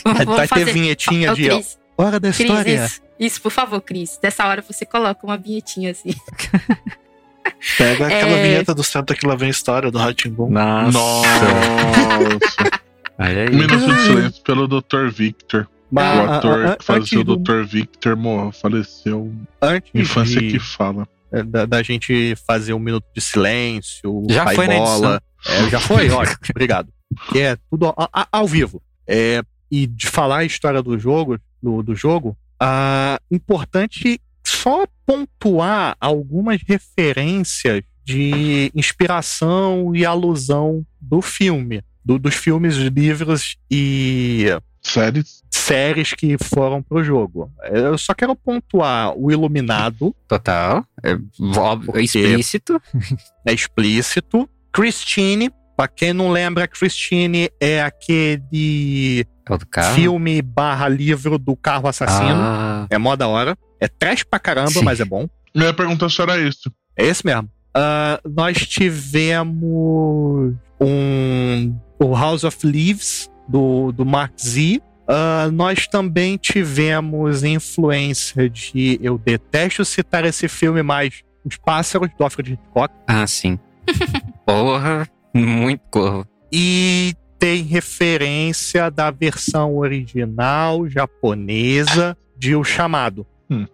[0.04, 2.88] Vamos, Vai ter vinhetinha Ô, de Cris, Hora da História.
[3.26, 4.18] Isso, por favor, Cris.
[4.20, 6.10] Dessa hora você coloca uma vinhetinha assim.
[7.78, 8.42] Pega aquela É.
[8.42, 10.50] vinheta do Senta que lá vem história do Ratimbum.
[10.50, 10.98] Nossa.
[10.98, 12.80] Nossa.
[13.18, 13.48] Olha aí.
[13.48, 15.08] Um minuto de silêncio pelo Dr.
[15.12, 15.68] Victor.
[15.90, 17.62] Mas, o a- ator a- a- que fazia o do- Dr.
[17.64, 19.32] Victor morreu, faleceu.
[19.60, 21.06] Antes Infância de- que fala.
[21.30, 25.22] é, da, da gente fazer um minuto de silêncio, Já foi na bola.
[25.46, 26.88] É, já foi, ótimo, obrigado.
[27.30, 28.80] Que é tudo a- a- ao vivo.
[29.06, 35.96] É, e de falar a história do jogo, do, do jogo, ah, importante só pontuar
[36.00, 41.82] algumas referências de inspiração e alusão do filme.
[42.04, 44.46] do- dos filmes, livros e
[44.82, 45.44] Séries.
[45.48, 47.48] séries que foram pro jogo.
[47.70, 50.84] Eu só quero pontuar o Iluminado, Total.
[51.00, 51.16] É,
[51.86, 52.82] Porque- explícito.
[53.46, 54.48] é explícito.
[54.72, 59.94] Christine, pra quem não lembra, Christine é aquele É o do carro.
[59.94, 62.34] filme barra livro do carro assassino.
[62.40, 63.56] Ah, É mó da hora.
[63.80, 64.82] É trash pra caramba, Sim.
[64.84, 65.28] mas é bom.
[65.54, 66.72] Minha pergunta só era isso.
[66.96, 67.48] É esse mesmo.
[67.74, 74.80] Ah, nós tivemos um o House of Leaves do, do Mark Z.
[75.08, 78.98] Ah, nós também tivemos influência de.
[79.02, 82.94] Eu detesto citar esse filme, mas Os Pássaros, do Alfred Hitchcock.
[83.06, 83.58] ah, sim.
[84.46, 86.26] Porra, muito corvo.
[86.53, 93.26] E tem referência da versão original japonesa de O Chamado.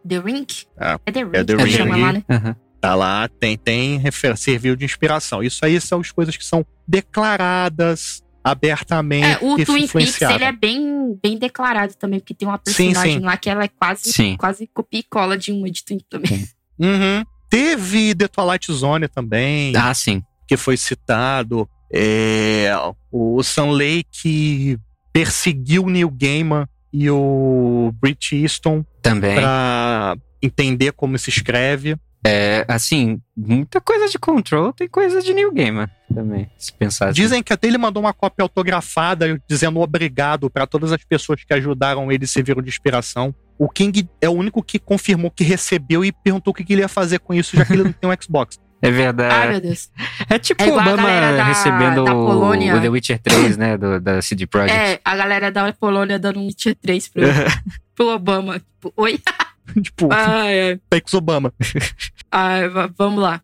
[0.07, 0.47] The Ring?
[0.79, 1.71] Ah, é The Ring é The Ring.
[1.71, 2.25] chama lá, né?
[2.29, 2.57] Aham.
[2.81, 4.01] Tá lá, tem, tem
[4.37, 5.43] serviu de inspiração.
[5.43, 10.45] Isso aí são as coisas que são declaradas abertamente É, o que Twin Peaks, ele
[10.45, 13.25] é bem, bem declarado também, porque tem uma Sim, personagem sim.
[13.25, 14.37] lá que ela é quase, Sim.
[14.39, 16.49] quase copia e cola de uma de Twin também.
[16.79, 17.25] Uhum.
[17.51, 20.23] Teve The Twilight Zone também, Ah, sim.
[20.49, 21.69] Que foi citado.
[21.93, 22.73] É,
[23.13, 24.79] o Sam Lake
[25.13, 29.37] perseguiu o Neil Gaiman e o Brit Easton Também.
[29.37, 31.97] pra entender como se escreve.
[32.27, 37.23] É, assim, muita coisa de Control tem coisa de New Gamer também, se pensar assim.
[37.23, 41.55] Dizem que até ele mandou uma cópia autografada dizendo obrigado para todas as pessoas que
[41.55, 43.33] ajudaram ele e serviram de inspiração.
[43.57, 46.83] O King é o único que confirmou que recebeu e perguntou o que que ele
[46.83, 48.59] ia fazer com isso, já que ele não tem um Xbox.
[48.81, 49.49] É Ai, verdade.
[49.51, 49.91] meu Deus.
[50.31, 52.77] É tipo É Obama da- recebendo da o- Polônia.
[52.77, 54.77] o The Witcher 3, né, do, da CD Projekt.
[54.79, 57.23] É, a galera da Polônia dando um Witcher 3 pro,
[57.97, 58.61] pro Obama.
[58.61, 59.21] Tipo, oi?
[59.83, 60.81] tipo, Ai, ai.
[60.89, 61.53] Pex Obama.
[62.31, 63.43] Ai, va- vamos lá.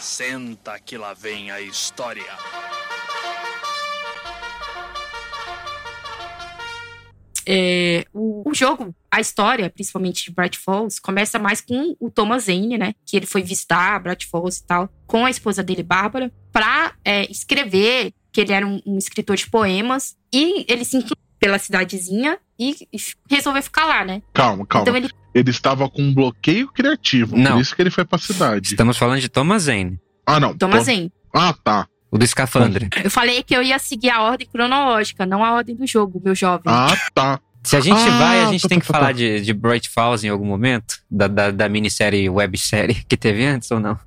[0.00, 2.24] Senta que lá vem a história.
[7.50, 12.44] É, o, o jogo, a história, principalmente de Bright Falls, começa mais com o Thomas
[12.44, 12.94] Zane, né?
[13.06, 17.30] Que ele foi visitar Bright Falls e tal, com a esposa dele, Bárbara, pra é,
[17.30, 21.02] escrever, que ele era um, um escritor de poemas, e ele se
[21.38, 22.98] pela cidadezinha e, e
[23.30, 24.20] resolveu ficar lá, né?
[24.34, 24.82] Calma, calma.
[24.82, 25.10] Então ele.
[25.34, 27.36] Ele estava com um bloqueio criativo.
[27.36, 27.52] Não.
[27.52, 28.68] Por isso que ele foi pra cidade.
[28.68, 30.56] Estamos falando de Thomas Zane, Ah, não.
[30.56, 31.12] Thomas Zane.
[31.32, 31.86] Ah, tá.
[32.10, 32.88] O do escafandre.
[33.02, 36.34] Eu falei que eu ia seguir a ordem cronológica, não a ordem do jogo, meu
[36.34, 36.64] jovem.
[36.66, 37.40] Ah, tá.
[37.62, 39.12] Se a gente Ah, vai, a gente tá, tem tá, que tá, falar tá.
[39.12, 41.00] de, de Bright Falls em algum momento?
[41.10, 43.98] Da, da, da minissérie, websérie que teve antes ou não?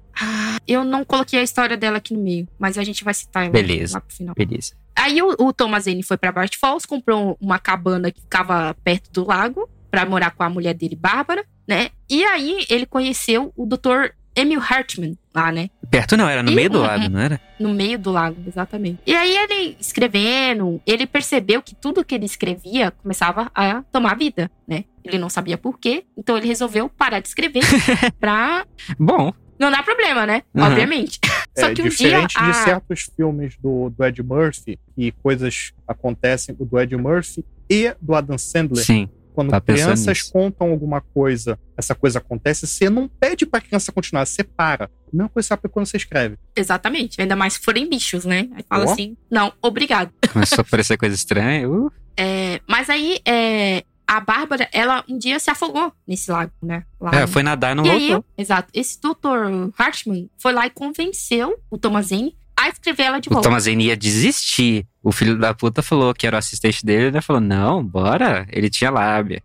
[0.68, 3.52] Eu não coloquei a história dela aqui no meio, mas a gente vai citar ela
[3.52, 3.95] Beleza.
[3.95, 4.36] lá pro final.
[4.36, 4.74] Beleza.
[4.95, 9.12] Aí o, o Thomas Zane foi pra Bright Falls, comprou uma cabana que ficava perto
[9.12, 11.89] do lago pra morar com a mulher dele, Bárbara, né?
[12.10, 14.12] E aí ele conheceu o Dr.
[14.36, 15.70] Emil Hartman lá, né?
[15.90, 17.40] Perto não, era no E meio do um- lago, não era?
[17.60, 19.00] No meio do lago, exatamente.
[19.06, 24.50] E aí ele escrevendo, ele percebeu que tudo que ele escrevia começava a tomar vida,
[24.68, 24.86] né?
[25.04, 27.62] Ele não sabia por quê, então ele resolveu parar de escrever
[28.20, 28.66] pra
[29.00, 30.44] Bom, não dar problema, né?
[30.54, 30.64] Uhum.
[30.64, 31.20] Obviamente.
[31.58, 31.92] Só É, que um dia.
[31.92, 37.44] diferente de a- certos filmes do, do Ed Murphy e coisas acontecem do Ed Murphy
[37.70, 38.84] e do Adam Sandler.
[38.86, 39.10] sim.
[39.34, 40.32] Quando Tá crianças nisso.
[40.32, 44.86] contam alguma coisa, essa coisa acontece, você não pede pra criança continuar, você para.
[44.86, 46.38] A mesma coisa sabe quando você escreve.
[46.56, 47.20] Exatamente.
[47.22, 48.48] Ainda mais se forem bichos, né?
[48.54, 50.12] Aí fala assim: não, obrigado.
[50.32, 51.68] Começou a parecer coisa estranha.
[51.70, 56.84] Uh, É, mas aí, é, a Bárbara, ela um dia se afogou nesse lago, né?
[57.00, 58.26] Lá é, no- foi nadar e não e aí, voltou.
[58.38, 59.72] exato, esse Dr.
[59.78, 63.48] Hartman foi lá e convenceu o Tomazine a escrever ela de O volta.
[63.48, 64.86] Tomazini ia desistir.
[65.04, 67.06] O filho da puta falou que era o assistente dele.
[67.08, 68.45] Ele falou: Não, bora.
[68.52, 69.41] Ele tinha lábia.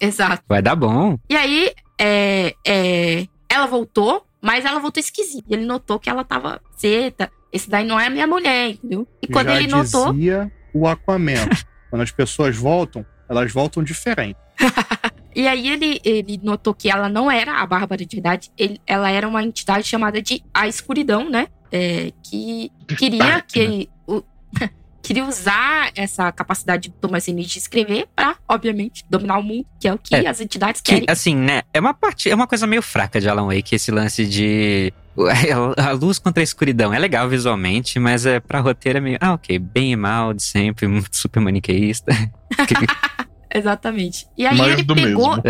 [0.00, 0.42] Exato.
[0.48, 1.18] Vai dar bom.
[1.28, 5.46] E aí, é, é, ela voltou, mas ela voltou esquisita.
[5.50, 7.30] Ele notou que ela tava seta.
[7.52, 9.08] Esse daí não é a minha mulher, entendeu?
[9.22, 10.12] E quando Já ele notou.
[10.12, 11.48] dizia o Aquaman.
[11.90, 14.36] quando as pessoas voltam, elas voltam diferente.
[15.36, 18.50] E aí ele, ele notou que ela não era a Bárbara de verdade.
[18.58, 21.46] ele- ela era uma entidade chamada de A Escuridão, né?
[21.70, 23.88] É, que queria que.
[24.04, 24.24] o-
[25.02, 29.92] queria usar essa capacidade do Thomasini de escrever pra, obviamente, dominar o mundo, que é
[29.94, 31.06] o que É, as entidades Que, querem.
[31.08, 31.62] assim, né?
[31.72, 34.92] É uma parte, é uma coisa meio fraca de Alan Wake, esse lance de.
[35.76, 36.94] A luz contra a escuridão.
[36.94, 39.18] É legal visualmente, mas é pra roteiro é meio.
[39.20, 42.12] Ah, ok, bem e mal de sempre, muito super maniqueísta.
[43.52, 44.26] Exatamente.
[44.36, 45.42] E aí Mais ele pegou mesmo.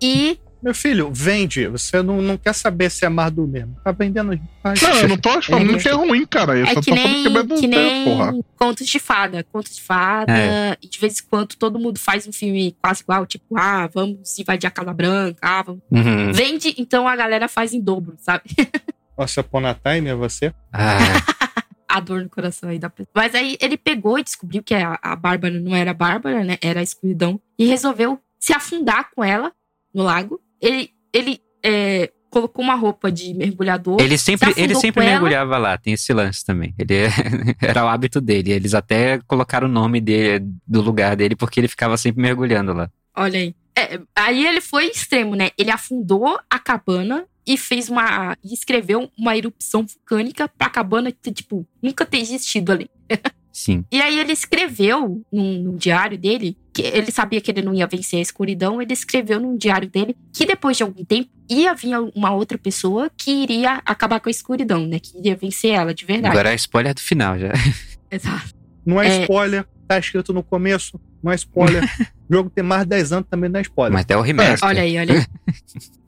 [0.00, 0.38] E.
[0.62, 1.66] Meu filho, vende.
[1.68, 3.76] Você não, não quer saber se é mais do mesmo.
[3.82, 4.38] Tá vendendo.
[4.62, 4.80] Faz.
[4.82, 5.78] Não, eu não tô falando É.
[5.78, 6.56] que é ruim, cara.
[6.58, 8.32] Eu É só que tô falando nem, que é bem que nem porra.
[8.56, 9.42] contos de fada.
[9.44, 10.32] Contos de fada.
[10.36, 10.76] É.
[10.82, 13.24] E de vez em quando todo mundo faz um filme quase igual.
[13.24, 15.38] Tipo, ah, vamos invadir a Casa Branca.
[15.40, 15.80] Ah, vamos...
[15.90, 16.32] Uhum.
[16.32, 18.42] Vende, então a galera faz em dobro, sabe?
[19.16, 20.52] Nossa, pôr na time é você?
[20.72, 20.96] Ah,
[21.88, 23.10] a dor no coração aí da pessoa.
[23.14, 26.56] Mas aí ele pegou e descobriu que a, a Bárbara não era a Bárbara, né?
[26.60, 27.40] Era a escuridão.
[27.58, 29.52] E resolveu se afundar com ela
[29.92, 30.40] no lago.
[30.60, 34.00] Ele, ele é, colocou uma roupa de mergulhador.
[34.00, 35.10] ele sempre, se ele sempre com ela.
[35.12, 36.74] mergulhava lá, tem esse lance também.
[36.78, 36.94] Ele
[37.60, 38.52] era o hábito dele.
[38.52, 42.90] Eles até colocaram o nome dele, do lugar dele, porque ele ficava sempre mergulhando lá.
[43.16, 43.54] Olha aí.
[43.76, 45.50] É, aí ele foi extremo, né?
[45.58, 48.36] Ele afundou a cabana e fez uma.
[48.44, 52.90] e escreveu uma erupção vulcânica pra cabana, ter, tipo, nunca ter existido ali.
[53.52, 53.84] Sim.
[53.90, 57.86] E aí ele escreveu num, num diário dele, que ele sabia que ele não ia
[57.86, 61.96] vencer a escuridão, ele escreveu num diário dele que depois de algum tempo ia vir
[62.14, 64.98] uma outra pessoa que iria acabar com a escuridão, né?
[65.00, 66.32] Que iria vencer ela de verdade.
[66.32, 67.52] Agora é spoiler do final já.
[68.10, 68.54] Exato.
[68.86, 69.22] Não é, É.
[69.22, 69.66] spoiler.
[69.86, 71.00] Tá escrito no começo.
[71.20, 71.82] Não é spoiler.
[72.30, 73.92] o jogo tem mais de 10 anos também não é spoiler.
[73.92, 74.68] Mas até o remaster.
[74.68, 75.26] Olha aí, olha aí.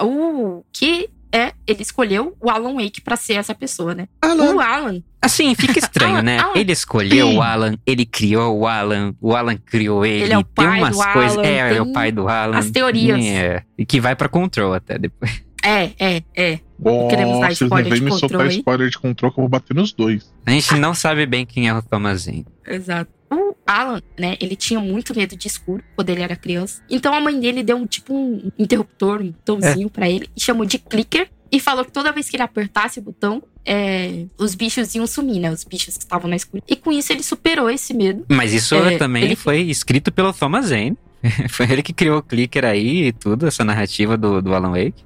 [0.00, 4.06] o que é, ele escolheu o Alan Wake pra ser essa pessoa, né?
[4.22, 6.38] O Alan, Assim, fica estranho, Alan, né?
[6.38, 6.52] Alan.
[6.56, 7.36] Ele escolheu Sim.
[7.38, 10.24] o Alan, ele criou o Alan, o Alan criou ele.
[10.24, 11.38] Ele é o tem pai umas do coisas.
[11.38, 12.58] Alan, é, é o pai do Alan.
[12.58, 13.24] as teorias.
[13.24, 15.42] É, e que vai pra control até depois.
[15.62, 16.60] É, é, é.
[17.08, 19.74] queremos dar não spoiler vêm de me soltar spoiler de controle que eu vou bater
[19.74, 20.32] nos dois.
[20.46, 22.44] A gente não sabe bem quem é o Thomasin.
[22.66, 23.10] Exato.
[23.30, 26.82] O Alan, né, ele tinha muito medo de escuro quando ele era criança.
[26.90, 30.66] Então a mãe dele deu um tipo um interruptor, um botãozinho pra ele e chamou
[30.66, 31.28] de clicker.
[31.54, 35.38] E falou que toda vez que ele apertasse o botão, é, os bichos iam sumir,
[35.38, 35.50] né?
[35.50, 36.66] Os bichos que estavam na escuridão.
[36.66, 38.24] E com isso ele superou esse medo.
[38.30, 40.96] Mas isso É, também ele- foi escrito pelo Thomas Zane.
[41.50, 45.04] foi ele que criou o clicker aí e tudo, essa narrativa do, do Alan Wake.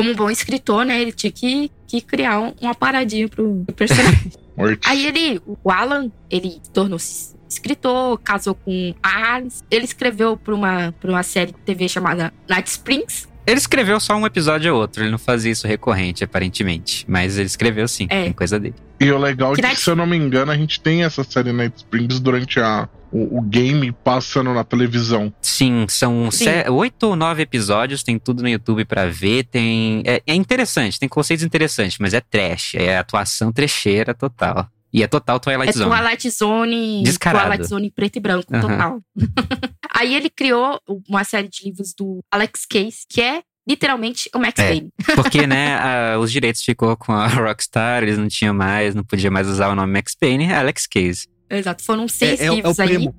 [0.00, 1.00] Como um bom escritor, né?
[1.00, 4.32] Ele tinha que, que criar um- uma paradinha pro, pro personagem.
[4.84, 9.62] Aí ele, o Alan, ele tornou-se escritor, casou com a Alice.
[9.70, 13.28] Ele escreveu pra uma, pra uma série de TV chamada Night Springs.
[13.46, 17.04] Ele escreveu só um episódio ou outro, ele não fazia isso recorrente, aparentemente.
[17.08, 18.24] Mas ele escreveu sim, É.
[18.24, 18.74] tem coisa dele.
[19.00, 21.02] E o legal é Que que, Night- se eu não me engano, a gente tem
[21.04, 25.32] essa série Night Springs durante a, o, o game passando na televisão.
[25.42, 26.46] Sim, são Sim.
[26.70, 30.02] oito ou nove episódios, tem tudo no YouTube pra ver, tem...
[30.06, 34.68] É, é interessante, tem conceitos interessantes, mas é trash, é atuação trecheira total.
[34.92, 35.90] E é total Twilight É Zone.
[35.90, 37.02] Twilight Zone.
[37.04, 37.44] Descarado.
[37.46, 38.60] Twilight Zone preto e branco, Aham.
[38.68, 39.00] total.
[39.94, 44.58] Aí ele criou uma série de livros do Alex Case, que é literalmente o Max
[44.58, 44.68] É.
[44.68, 44.88] Payne.
[45.14, 49.30] Porque, né, a- os direitos ficou com a Rockstar, eles não tinham mais, não podia
[49.30, 51.28] mais usar o nome Max Payne, é Alex Case.
[51.50, 51.82] Exato.
[51.84, 52.88] Foram É, seis é- é o livros aí.
[52.96, 53.14] primo.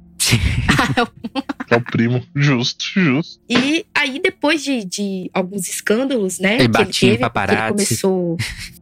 [1.69, 2.23] É o primo.
[2.35, 3.41] Justo, justo.
[3.49, 6.55] E aí, depois de, de alguns escândalos, né?
[6.55, 7.61] Ele que ele teve, paparazzi.
[7.63, 8.37] ele começou.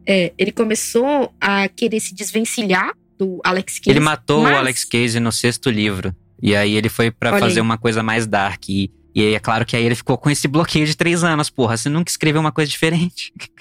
[0.06, 3.90] é, ele começou a querer se desvencilhar do Alex Case.
[3.90, 6.14] Ele matou mas- o Alex Case no sexto livro.
[6.42, 7.62] E aí ele foi pra Olha fazer aí.
[7.62, 8.68] uma coisa mais dark.
[8.68, 11.50] E E aí é claro que aí ele ficou com esse bloqueio de três anos,
[11.50, 11.76] porra.
[11.76, 13.32] Você nunca escreveu uma coisa diferente.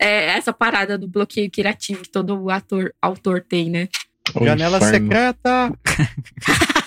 [0.00, 3.88] É essa parada do bloqueio criativo que todo ator, autor tem, né?
[4.34, 5.08] O Janela inferno.
[5.08, 5.78] secreta.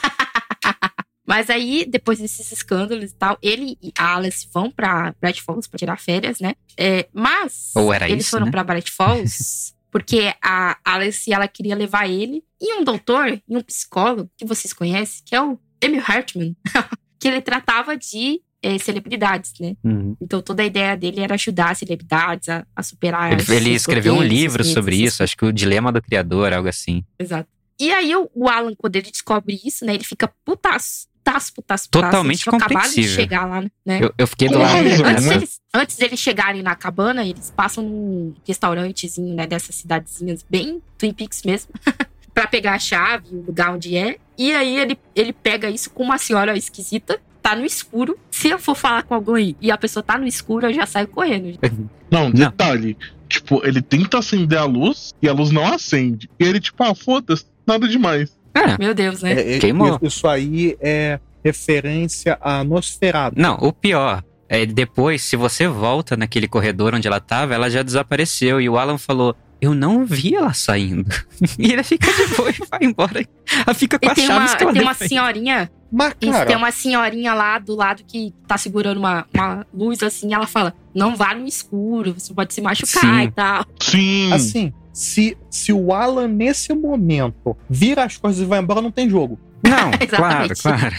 [1.26, 5.70] Mas aí, depois desses escândalos e tal, ele e a Alice vão pra Bright Falls
[5.70, 6.54] pra tirar férias, né?
[6.78, 8.52] É, mas Ou era eles isso, foram né?
[8.52, 13.62] pra Bright Falls porque a Alice ela queria levar ele e um doutor e um
[13.62, 16.56] psicólogo que vocês conhecem, que é o Emil Hartman,
[17.20, 19.76] que ele tratava de é, celebridades, né?
[19.84, 20.16] Uhum.
[20.22, 24.16] Então toda a ideia dele era ajudar as celebridades a, a superar Ele, ele escreveu
[24.16, 27.04] um livro sobre isso, acho que o Dilema do Criador, algo assim.
[27.20, 27.50] Exato.
[27.80, 31.12] E aí o, o Alan, quando ele descobre isso, né, ele fica putaço.
[31.24, 31.90] Putaço, putaço, putaço.
[31.90, 33.16] Totalmente Eles tinham acabado de compreensível.
[33.16, 34.00] chegar lá, né?
[34.02, 34.90] Eu, eu fiquei do Com lado dele.
[34.90, 40.46] razão, antes, deles, antes deles chegarem na cabana, eles passam num restaurantezinho, né, dessas cidadezinhas,
[40.50, 41.72] bem Twin Peaks mesmo,
[42.34, 44.18] pra pegar a chave, o lugar onde é.
[44.38, 48.18] E aí ele, ele pega isso com uma senhora esquisita, tá no escuro.
[48.32, 51.08] Se eu for falar com alguém e a pessoa tá no escuro, eu já saio
[51.10, 51.60] correndo.
[52.10, 52.98] Não, detalhe.
[53.28, 56.30] Tipo, ele tenta acender a luz e a luz não acende.
[56.40, 58.38] E ele, tipo, ah, foda-se, nada demais.
[58.54, 59.34] É, Meu Deus, né?
[59.34, 59.98] É, é, Queimou.
[60.04, 63.40] Isso aí é referência a Nosferatu.
[63.40, 67.82] Não, o pior é depois, se você volta naquele corredor onde ela tava, ela já
[67.82, 68.62] desapareceu.
[68.62, 71.10] E o Alan falou: Eu não vi ela saindo.
[71.58, 73.26] e ele fica de boa e vai embora.
[73.66, 76.46] Ela fica com E as tem uma, que ela tem uma senhorinha Mas, Isso, cara,
[76.48, 80.74] tem uma senhorinha lá do lado que tá segurando uma, uma luz assim, ela fala:
[80.92, 83.22] não vá no escuro, você pode se machucar Sim.
[83.22, 83.66] e tal.
[83.80, 84.34] Sim.
[84.34, 89.08] assim, se, se o Alan, nesse momento, vira as coisas e vai embora, não tem
[89.08, 89.40] jogo.
[89.62, 90.96] Não, claro, claro.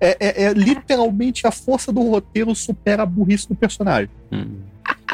[0.00, 4.10] É, é- é literalmente a força do roteiro supera a burrice do personagem.
[4.32, 4.56] Hum.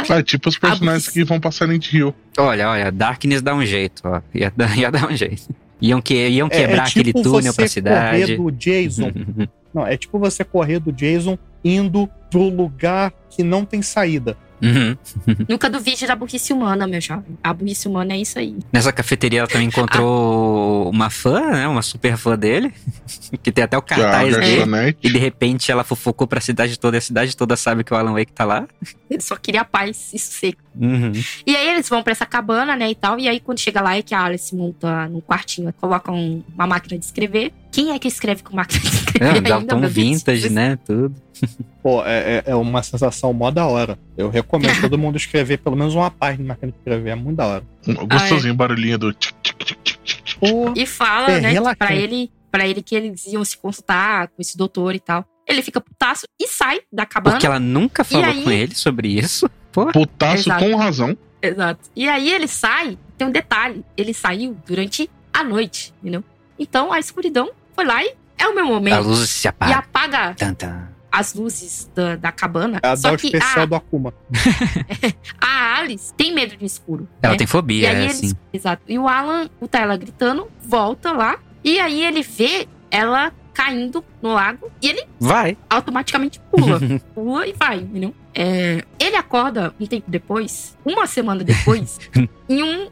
[0.08, 2.14] É tipo os personagens que vão pra Silent Hill.
[2.38, 4.22] Olha, olha, Darkness dá um jeito, ó.
[4.34, 5.54] Ia ia dar um jeito.
[5.80, 8.20] Iam, que, iam É- quebrar é, tipo aquele túnel você pra cidade.
[8.20, 9.12] correr do Jason.
[9.74, 14.36] Não, é tipo você correr do Jason indo pro lugar que não tem saída.
[14.62, 14.96] Uhum.
[15.48, 17.38] Nunca duvide da burrice humana, meu jovem.
[17.42, 18.56] A burrice humana é isso aí.
[18.72, 21.68] Nessa cafeteria ela também encontrou uma fã, né?
[21.68, 22.72] Uma super fã dele.
[23.42, 24.96] que tem até o Que é a cartaz dele.
[25.02, 27.96] E de repente ela fofocou pra cidade toda e a cidade toda sabe que o
[27.96, 28.66] Alan Wake tá lá.
[29.10, 30.58] Ele só queria paz e sossego.
[30.80, 31.12] Uhum.
[31.46, 33.18] E aí eles vão pra essa cabana, né, e tal.
[33.18, 36.66] E aí quando chega lá é que a Alice monta num quartinho, coloca um- uma
[36.66, 37.52] máquina de escrever.
[37.72, 40.78] Quem é que escreve com máquina de escrever É, dá um tom vintage, né?
[40.86, 41.14] Tudo.
[41.82, 43.98] Pô, é, é- é uma sensação mó da hora.
[44.16, 47.10] Eu recomendo todo mundo escrever pelo menos uma página na máquina de escrever.
[47.10, 47.64] É muito da hora.
[47.86, 49.12] Um Gostosinho, barulhinho do.
[49.12, 50.38] tic, tic, tic, tic, tic, tic.
[50.38, 54.40] Pô, E fala, É né, pra ele, pra ele que eles iam se consultar com
[54.40, 55.24] esse doutor e tal.
[55.46, 57.36] Ele fica putaço e sai da cabana.
[57.36, 59.48] Porque ela nunca falou aí- com ele sobre isso.
[59.72, 59.86] Pô.
[59.86, 60.64] Putaço Exato.
[60.64, 61.16] com razão.
[61.40, 61.80] Exato.
[61.96, 66.22] E aí ele sai, tem um detalhe, ele saiu durante a noite, entendeu?
[66.58, 69.02] Então a escuridão foi lá e é o meu A momento.
[69.08, 69.76] luz se E apaga.
[69.78, 70.88] apaga Tan, tan.
[71.18, 72.78] As luzes da, da cabana.
[72.80, 74.14] é a Só que especial a, do Akuma.
[75.40, 77.08] a Alice tem medo de escuro.
[77.20, 77.38] Ela né?
[77.38, 78.32] tem E fobia, aí é eles, assim.
[78.52, 78.82] Exato.
[78.86, 81.40] E o Alan escuta ela gritando, volta lá.
[81.64, 85.56] E aí ele vê ela caindo no lago e ele Vai.
[85.68, 86.78] automaticamente pula.
[87.12, 88.14] pula e vai, entendeu?
[88.32, 91.98] É, ele acorda um tempo depois, uma semana depois,
[92.48, 92.88] em um,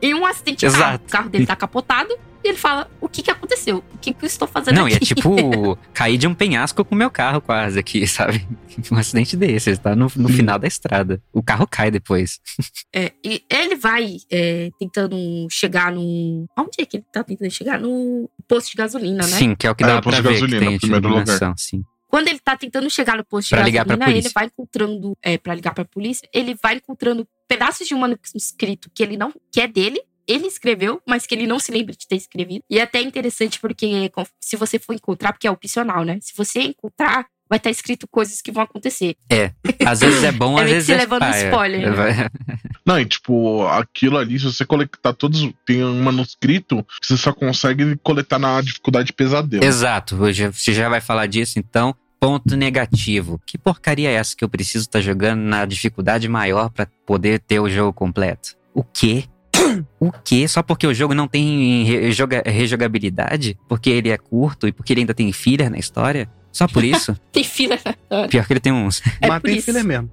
[0.00, 0.84] em um acidente de carro.
[0.90, 1.04] Exato.
[1.04, 3.78] O carro dele tá capotado e ele fala: O que que aconteceu?
[3.94, 4.94] O que que eu estou fazendo Não, aqui?
[4.94, 8.46] e é tipo cair de um penhasco com o meu carro quase aqui, sabe?
[8.92, 11.22] Um acidente desse, tá no, no final da estrada.
[11.32, 12.40] O carro cai depois.
[12.94, 15.16] É, e ele vai é, tentando
[15.50, 16.46] chegar no.
[16.56, 17.78] Onde é que ele tá tentando chegar?
[17.78, 19.36] No posto de gasolina, né?
[19.36, 20.78] Sim, que é o que É, dá posto pra de ver que gasolina, tem em
[20.78, 21.22] primeiro lugar.
[21.22, 21.84] iluminação, sim.
[22.08, 25.16] Quando ele tá tentando chegar no posto de Pra pra gasolina, ele vai encontrando.
[25.22, 29.32] É, pra ligar pra polícia, ele vai encontrando pedaços de um manuscrito que ele não.
[29.52, 30.00] que é dele.
[30.28, 32.62] Ele escreveu, mas que ele não se lembra de ter escrevido.
[32.70, 36.18] E é até interessante porque com- se você for encontrar, porque é opcional, né?
[36.20, 39.16] Se você encontrar, vai estar escrito coisas que vão acontecer.
[39.86, 41.44] Às vezes é bom, É às vezes você é levando um paia.
[41.48, 42.28] spoiler, né?
[42.84, 45.50] Não, e tipo, aquilo ali, se você coletar todos.
[45.66, 49.64] Tem um manuscrito, você só consegue coletar na dificuldade pesadelo.
[49.64, 51.94] Exato, você já vai falar disso, então.
[52.20, 53.40] Ponto negativo.
[53.46, 57.60] Que porcaria é essa que eu preciso estar jogando na dificuldade maior pra poder ter
[57.60, 58.56] o jogo completo?
[58.74, 59.24] O quê?
[60.00, 60.46] O quê?
[60.48, 63.58] Só porque o jogo não tem rejoga- rejogabilidade?
[63.68, 66.28] Porque ele é curto e porque ele ainda tem filler na história?
[66.52, 67.16] Só por isso?
[67.32, 68.28] Tem fila na história.
[68.28, 69.02] Pior que ele tem uns.
[69.20, 69.66] É Mas tem isso.
[69.66, 70.10] filha mesmo.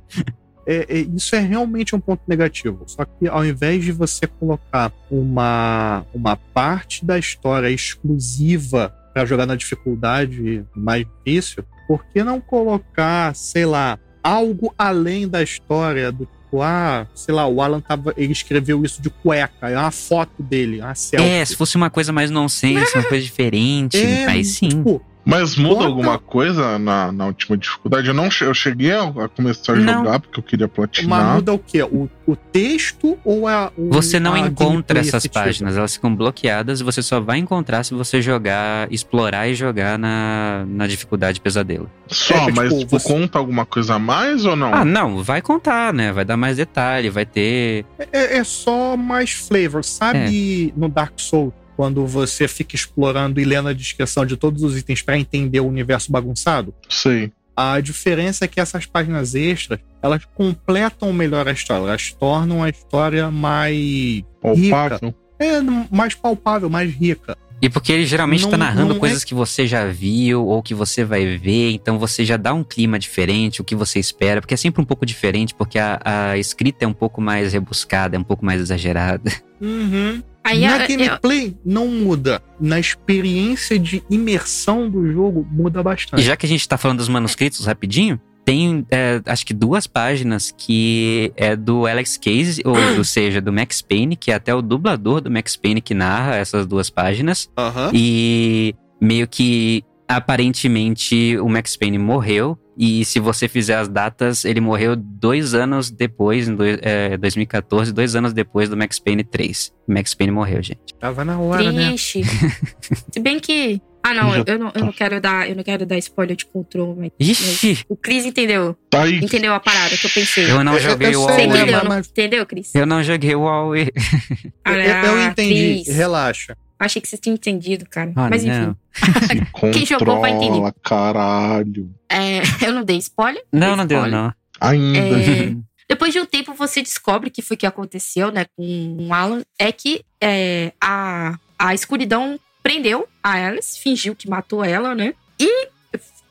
[0.67, 2.83] É, é, isso é realmente um ponto negativo.
[2.87, 9.45] Só que ao invés de você colocar uma, uma parte da história exclusiva para jogar
[9.45, 16.25] na dificuldade mais difícil, por que não colocar, sei lá, algo além da história do
[16.25, 20.41] tipo, ah, sei lá, o Alan tava, ele escreveu isso de cueca, é uma foto
[20.41, 21.29] dele, uma selfie.
[21.29, 24.69] É, se fosse uma coisa mais nonsense, uma coisa diferente, É, aí sim.
[24.69, 28.07] Tipo, Mas muda Bota- alguma coisa na, na última dificuldade?
[28.07, 29.93] Eu não eu cheguei a, a começar a Não.
[30.03, 31.35] jogar porque eu queria Mas platinar.
[31.35, 31.81] muda o quê?
[31.81, 33.71] O, o texto ou a.
[33.75, 35.43] o- Você não a encontra essas efetiva?
[35.45, 36.79] páginas, elas ficam bloqueadas.
[36.81, 41.89] Você só vai encontrar se você jogar, explorar e jogar na, na dificuldade pesadelo.
[42.07, 44.73] Só, É, mas tipo, tipo, você- conta alguma coisa a mais ou não?
[44.73, 46.11] Ah, não, vai contar, né?
[46.11, 47.83] Vai dar mais detalhe, vai ter.
[48.13, 49.83] É, é só mais flavor.
[49.83, 50.79] Sabe É.
[50.79, 55.01] no Dark Souls, quando você fica explorando e lendo a descrição de todos os itens
[55.01, 56.73] pra entender o universo bagunçado?
[56.89, 57.31] Sei.
[57.55, 61.83] A diferença é que essas páginas extras, elas completam melhor a história.
[61.83, 65.15] Elas tornam a história mais Palpável.
[65.39, 67.37] é, mais palpável, mais rica.
[67.61, 70.61] E porque ele geralmente Não- tá narrando não coisas é- que você já viu ou
[70.61, 74.41] que você vai ver, então você já dá um clima diferente, o que você espera,
[74.41, 78.15] porque é sempre um pouco diferente, porque a, a escrita é um pouco mais rebuscada,
[78.17, 79.31] é um pouco mais exagerada.
[79.61, 80.21] Uhum.
[80.43, 82.43] Aí Na a- eu- gameplay não muda.
[82.59, 86.21] Na experiência de imersão do jogo muda E bastante.
[86.23, 90.53] já que a gente tá falando dos manuscritos rapidinho, tem é, acho que duas páginas
[90.55, 94.61] que é do Alex Case, ou, ou seja, do Max Payne, que é até o
[94.61, 97.49] dublador do Max Payne que narra essas duas páginas.
[97.57, 97.91] Aham.
[97.93, 102.57] E meio que aparentemente o Max Payne morreu.
[102.77, 107.93] E se você fizer as datas, ele morreu dois anos depois, em dois- é, 2014,
[107.93, 109.71] dois anos depois do Max Payne 3.
[109.87, 110.93] O Max Payne morreu, gente.
[110.99, 111.87] Tava na hora, né?
[111.87, 112.21] Triste.
[113.13, 113.81] Se bem que.
[114.07, 116.45] Ah, não, Já eu não, eu não quero dar, eu não quero dar spoiler de
[116.45, 117.11] control, mas.
[117.19, 117.85] Ixi!
[117.89, 118.77] O Cris entendeu.
[118.89, 119.17] Tá aí.
[119.17, 120.51] Entendeu a parada que eu pensei.
[120.51, 121.45] Eu não Eu- joguei eu o Você Huawei.
[121.47, 122.07] entendeu, mas-?
[122.07, 122.75] Entendeu, Cris?
[122.75, 123.91] Eu não joguei o Huawei.
[124.65, 125.95] Eu, eu Ah, entendi, Cris.
[125.95, 126.55] relaxa.
[126.77, 128.11] Achei que vocês tinham entendido, cara.
[128.15, 128.59] Ah, Mas enfim.
[128.59, 128.77] não.
[129.73, 130.73] Quem jogou vai entender.
[130.83, 131.89] Caralho.
[132.09, 133.43] É, eu não dei spoiler.
[133.51, 134.19] Não, não deu, spoiler.
[134.21, 134.33] não.
[134.59, 134.99] Ainda.
[134.99, 135.55] É,
[135.89, 139.41] depois de um tempo, você descobre que foi que aconteceu, né, com o Alan.
[139.57, 145.13] É que é, a, a escuridão prendeu a Alice, fingiu que matou ela, né?
[145.39, 145.67] E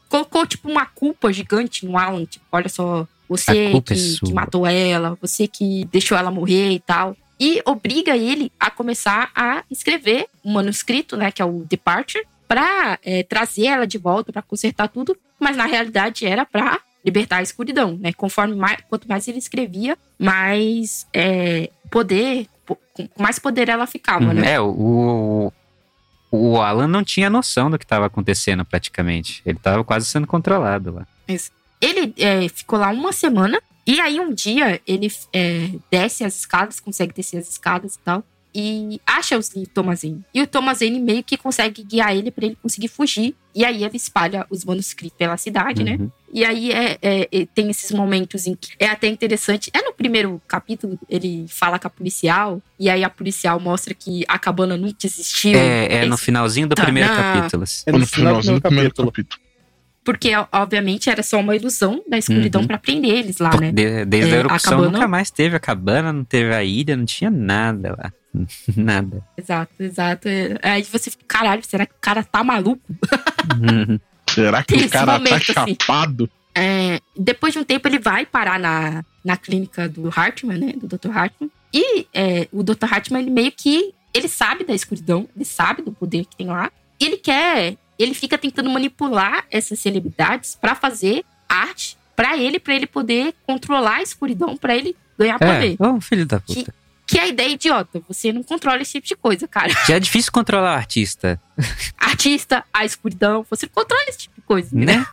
[0.09, 2.25] colocou, tipo, uma culpa gigante no Alan.
[2.25, 6.73] Tipo, olha só, você culpa é que, que matou ela, você que deixou ela morrer
[6.73, 7.17] e tal.
[7.39, 12.99] E obriga ele a começar a escrever um manuscrito, né, que é o Departure, pra
[13.05, 15.17] é, trazer ela de volta, pra consertar tudo.
[15.39, 18.13] Mas na realidade era pra libertar a escuridão, né?
[18.13, 24.55] Conforme mais, quanto mais ele escrevia, mais é, poder, com mais poder ela ficava, né?
[24.55, 25.53] É, o,
[26.35, 29.41] o Alan não tinha noção do que estava acontecendo praticamente.
[29.47, 31.07] Ele estava quase sendo controlado lá.
[31.81, 36.81] Ele é, ficou lá uma semana e aí um dia ele é, desce as escadas,
[36.81, 38.25] consegue descer as escadas e tal.
[38.55, 40.23] E acha os livros Tomazine.
[40.33, 43.35] E o Tomazine meio que consegue guiar ele pra ele conseguir fugir.
[43.53, 45.97] E aí ele espalha os manuscritos pela cidade, né?
[45.99, 46.11] Uhum.
[46.33, 49.71] E aí é, é- é- tem esses momentos em que é até interessante.
[49.73, 54.25] É no primeiro capítulo, ele fala com a policial, e aí a policial mostra que
[54.29, 55.59] a cabana nunca existiu.
[55.59, 57.65] É, é no finalzinho do Tá, primeiro capítulo.
[57.87, 59.11] É no, finalzinho do primeiro capítulo.
[59.13, 59.45] capítulo.
[60.05, 62.67] Porque, obviamente, era só uma ilusão da escuridão Uhum.
[62.67, 63.73] pra prender eles lá, né?
[63.73, 66.63] de- desde É, a a erupção cabana- nunca mais teve a cabana, não teve a
[66.63, 68.13] ilha, não tinha nada lá.
[68.77, 69.23] nada.
[69.37, 70.29] Exato, exato.
[70.29, 72.83] É, Aí você fica, caralho, será que o cara tá maluco?
[72.89, 73.99] Uhum.
[74.29, 75.77] Será que Tem o cara tá momento, assim.
[75.81, 76.29] chapado?
[76.55, 80.73] É, depois de um tempo, ele vai parar na, na clínica do Hartman, né?
[80.73, 81.11] Do Dr.
[81.17, 81.51] Hartman.
[81.73, 82.87] E é, o Dr.
[82.91, 83.93] Hartman, ele meio que.
[84.13, 86.73] Ele sabe da escuridão, ele sabe do poder que tem lá.
[86.99, 87.77] E ele quer.
[87.99, 93.97] Ele fica tentando manipular essas celebridades pra fazer arte pra ele, pra ele poder controlar
[93.97, 95.77] a escuridão, pra ele ganhar poder.
[95.79, 96.73] É, ô filho da puta.
[96.73, 96.84] Que
[97.19, 98.03] é a ideia idiota.
[98.09, 99.69] Você não controla esse tipo de coisa, cara.
[99.87, 101.41] Já é difícil controlar o artista,
[101.97, 104.69] Artista, a escuridão, você não controla esse tipo de coisa.
[104.75, 104.99] entendeu?
[105.01, 105.07] né?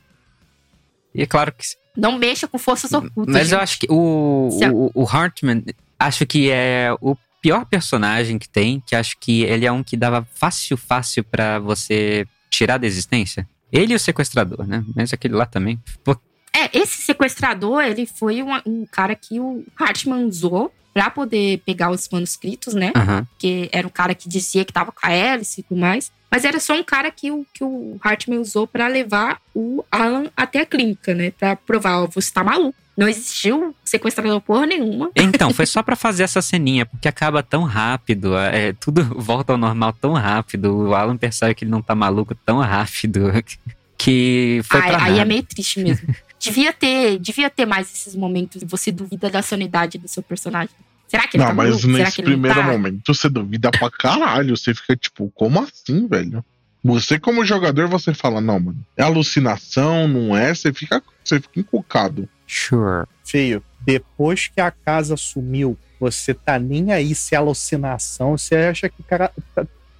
[1.13, 1.65] E é claro que
[1.95, 3.34] Não mexa com forças ocultas.
[3.34, 3.63] Mas eu gente.
[3.63, 4.49] acho que o,
[4.95, 5.63] o, o Hartman,
[5.99, 9.97] acho que é o pior personagem que tem, que acho que ele é um que
[9.97, 13.47] dava fácil, fácil pra você tirar da existência.
[13.71, 14.84] Ele e o sequestrador, né?
[14.95, 15.81] Mas aquele lá também.
[16.03, 16.15] Pô,
[16.53, 21.89] É, esse sequestrador, ele foi uma- um cara que o Hartman usou pra poder pegar
[21.91, 22.91] os manuscritos, né?
[22.95, 23.26] aham.
[23.31, 26.11] Porque era um cara que dizia que tava com a Alice e tudo mais.
[26.30, 30.27] Mas era só um cara que o, que o Hartman usou pra levar o Alan
[30.35, 31.31] até a clínica, né?
[31.31, 32.76] Pra provar, ó, você tá maluco.
[32.95, 35.11] Não existiu sequestrador porra nenhuma.
[35.15, 39.57] Então, foi só pra fazer essa ceninha, porque acaba tão rápido, é, tudo volta ao
[39.57, 40.88] normal tão rápido.
[40.88, 43.31] O Alan percebe que ele não tá maluco tão rápido
[43.97, 45.26] que foi aí, pra aí é nada.
[45.26, 46.15] meio triste mesmo.
[46.41, 50.76] devia ter, devia ter mais esses momentos que você duvida da sanidade do seu personagem.
[51.07, 51.88] Será que ele Não, tá mas maluco?
[51.88, 52.65] Nesse primeiro tá?
[52.65, 54.55] momento você duvida pra caralho.
[54.55, 56.43] Você fica tipo, como assim, velho?
[56.84, 60.53] Você, como jogador, você fala, não, mano, é alucinação, não é?
[60.53, 62.27] Você fica, você fica encucado.
[62.47, 63.05] Sure.
[63.23, 68.89] Feio, depois que a casa sumiu, você tá nem aí se é alucinação, você acha
[68.89, 69.31] que o cara.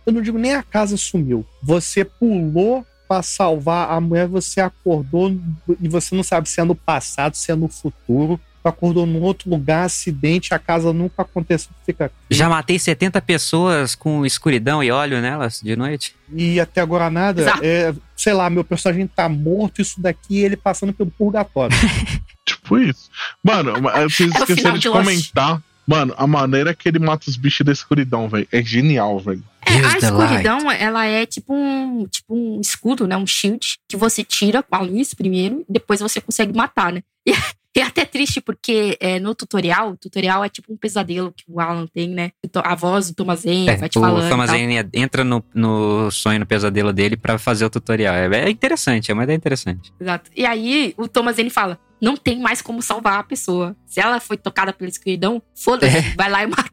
[0.05, 1.45] Eu não digo nem a casa sumiu.
[1.61, 5.38] Você pulou pra salvar a mulher, você acordou
[5.81, 8.39] e você não sabe se é no passado, se é no futuro.
[8.63, 12.09] Tu acordou num outro lugar, acidente, a casa nunca aconteceu, fica.
[12.29, 16.15] Já matei 70 pessoas com escuridão e óleo nelas de noite.
[16.33, 17.43] E até agora nada.
[17.61, 21.75] É, sei lá, meu personagem tá morto, isso daqui, ele passando pelo purgatório.
[22.45, 23.09] Tipo isso.
[23.43, 23.73] Mano,
[24.09, 25.61] vocês É esqueceram de de comentar.
[25.85, 29.43] Mano, a maneira que ele mata os bichos da escuridão, velho, é genial, velho.
[29.72, 33.15] É, Use a escuridão, ela é tipo um, tipo um escudo, né?
[33.18, 37.02] Um shield que você tira com a luz primeiro e depois você consegue matar, né?
[37.73, 41.45] E é até triste porque é, no tutorial, o tutorial é tipo um pesadelo que
[41.48, 42.31] o Alan tem, né?
[42.56, 44.26] A voz do Thomas Zane É, vai te o falando.
[44.26, 44.49] e Thomas.
[44.49, 48.14] Zane entra no, no sonho, no pesadelo dele pra fazer o tutorial.
[48.14, 49.93] É, é interessante, é uma ideia interessante.
[50.02, 50.30] Exato.
[50.35, 53.73] E aí o Thomas Zane fala: não tem mais como salvar a pessoa.
[53.88, 56.02] Se ela foi tocada pela escuridão, foda-se, É.
[56.18, 56.69] vai lá e mata.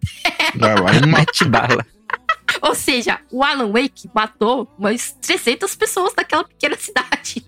[0.56, 1.06] Vai lá e.
[1.06, 1.86] Mete bala.
[2.62, 7.44] Ou seja, o Alan Wake matou umas 300 pessoas daquela pequena cidade.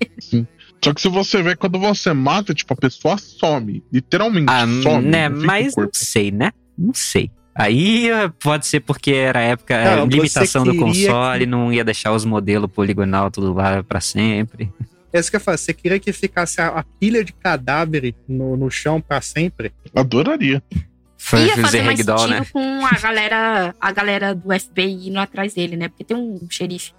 [0.82, 3.82] Só que se você vê, quando você mata, tipo, a pessoa some.
[3.92, 5.06] Literalmente Ah, some.
[5.06, 5.28] né?
[5.28, 6.52] Mas não sei, né?
[6.76, 7.30] Não sei.
[7.54, 11.70] Aí eh, pode ser porque era a época, a Não, limitação do console, que- não
[11.72, 14.72] ia deixar os modelos poligonal tudo lá pra sempre.
[15.12, 15.58] É isso que eu falo.
[15.58, 19.72] Você queria que ficasse a, a pilha de cadáver no, no chão pra sempre?
[19.94, 20.62] Adoraria.
[21.22, 22.46] Foi Ia fazer mais sentido né?
[22.50, 25.88] com a galera, a galera do FBI indo atrás dele, né?
[25.88, 26.92] Porque tem um xerife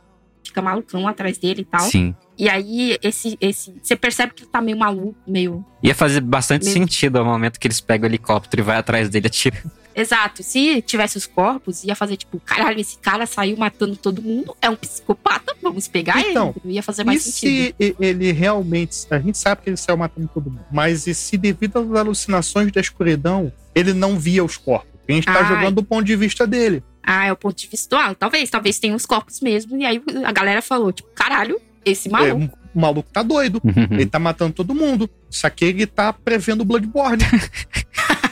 [0.44, 1.82] que fica malucão atrás dele e tal.
[1.82, 2.16] Sim.
[2.38, 3.74] E aí, esse, esse.
[3.82, 5.66] Você percebe que ele tá meio maluco, meio.
[5.82, 9.10] Ia fazer bastante Meio- sentido ao momento que eles pegam o helicóptero e vai atrás
[9.10, 9.72] dele atirando.
[9.96, 10.42] Exato.
[10.44, 14.70] Se tivesse os corpos, ia fazer tipo, caralho, esse cara saiu matando todo mundo, é
[14.70, 16.76] um psicopata, vamos pegar Então, ele.
[16.76, 17.76] Ia fazer mais e sentido.
[17.80, 19.06] se ele realmente.
[19.10, 20.66] A gente sabe que ele saiu matando todo mundo.
[20.72, 24.90] Mas e se, devido às alucinações da escuridão, ele não via os corpos?
[25.08, 25.46] A gente tá Ai.
[25.48, 26.82] jogando do ponto de vista dele.
[27.04, 28.14] Ah, é o ponto de vista do Alan.
[28.14, 29.76] Talvez, talvez tenha os corpos mesmo.
[29.78, 32.58] E aí a galera falou, tipo, caralho, esse É, maluco.
[32.74, 33.60] o maluco tá doido.
[33.92, 35.10] Ele tá matando todo mundo.
[35.30, 37.24] Só que ele tá prevendo o Bloodborne.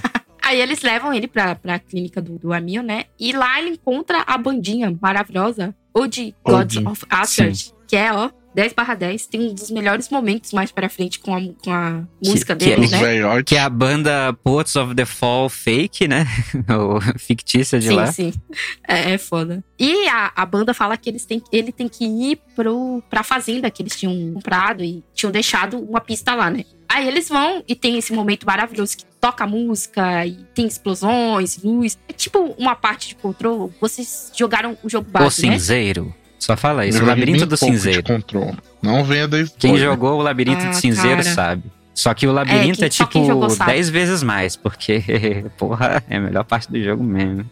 [0.49, 3.05] Aí eles levam ele pra, pra clínica do, do Amil, né?
[3.19, 6.87] E lá ele encontra a bandinha maravilhosa, ou de Gods Odin.
[6.87, 9.27] of Asgard, que é, ó, 10 barra 10.
[9.27, 12.69] Tem um dos melhores momentos mais pra frente com a, com a música que é-
[12.75, 13.43] deles, Os né?
[13.45, 16.25] Que é a banda Poets of the Fall fake, né?
[16.67, 18.11] Ou fictícia de sim, lá.
[18.11, 18.33] sim.
[18.87, 19.63] É, é foda.
[19.77, 23.69] E a, a banda fala que eles têm, ele tem que ir pro, pra fazenda
[23.69, 26.65] que eles tinham comprado e tinham deixado uma pista lá, né?
[26.91, 31.97] Aí eles vão e tem esse momento maravilhoso que toca música e tem explosões, luz.
[32.07, 33.71] É tipo uma parte de control.
[33.79, 35.53] Vocês jogaram o jogo O base, né?
[35.53, 36.13] cinzeiro.
[36.37, 36.97] Só fala isso.
[36.99, 38.01] Eu O labirinto do cinzeiro.
[38.03, 38.55] Control.
[38.81, 41.35] Não venha da Quem jogou o labirinto Ah, do cinzeiro cara.
[41.35, 41.63] sabe.
[41.93, 43.73] Só que o labirinto quem- é, quem tipo jogou sabe.
[43.73, 45.03] 10 vezes mais, porque,
[45.59, 47.43] porra, é a melhor parte do jogo mesmo.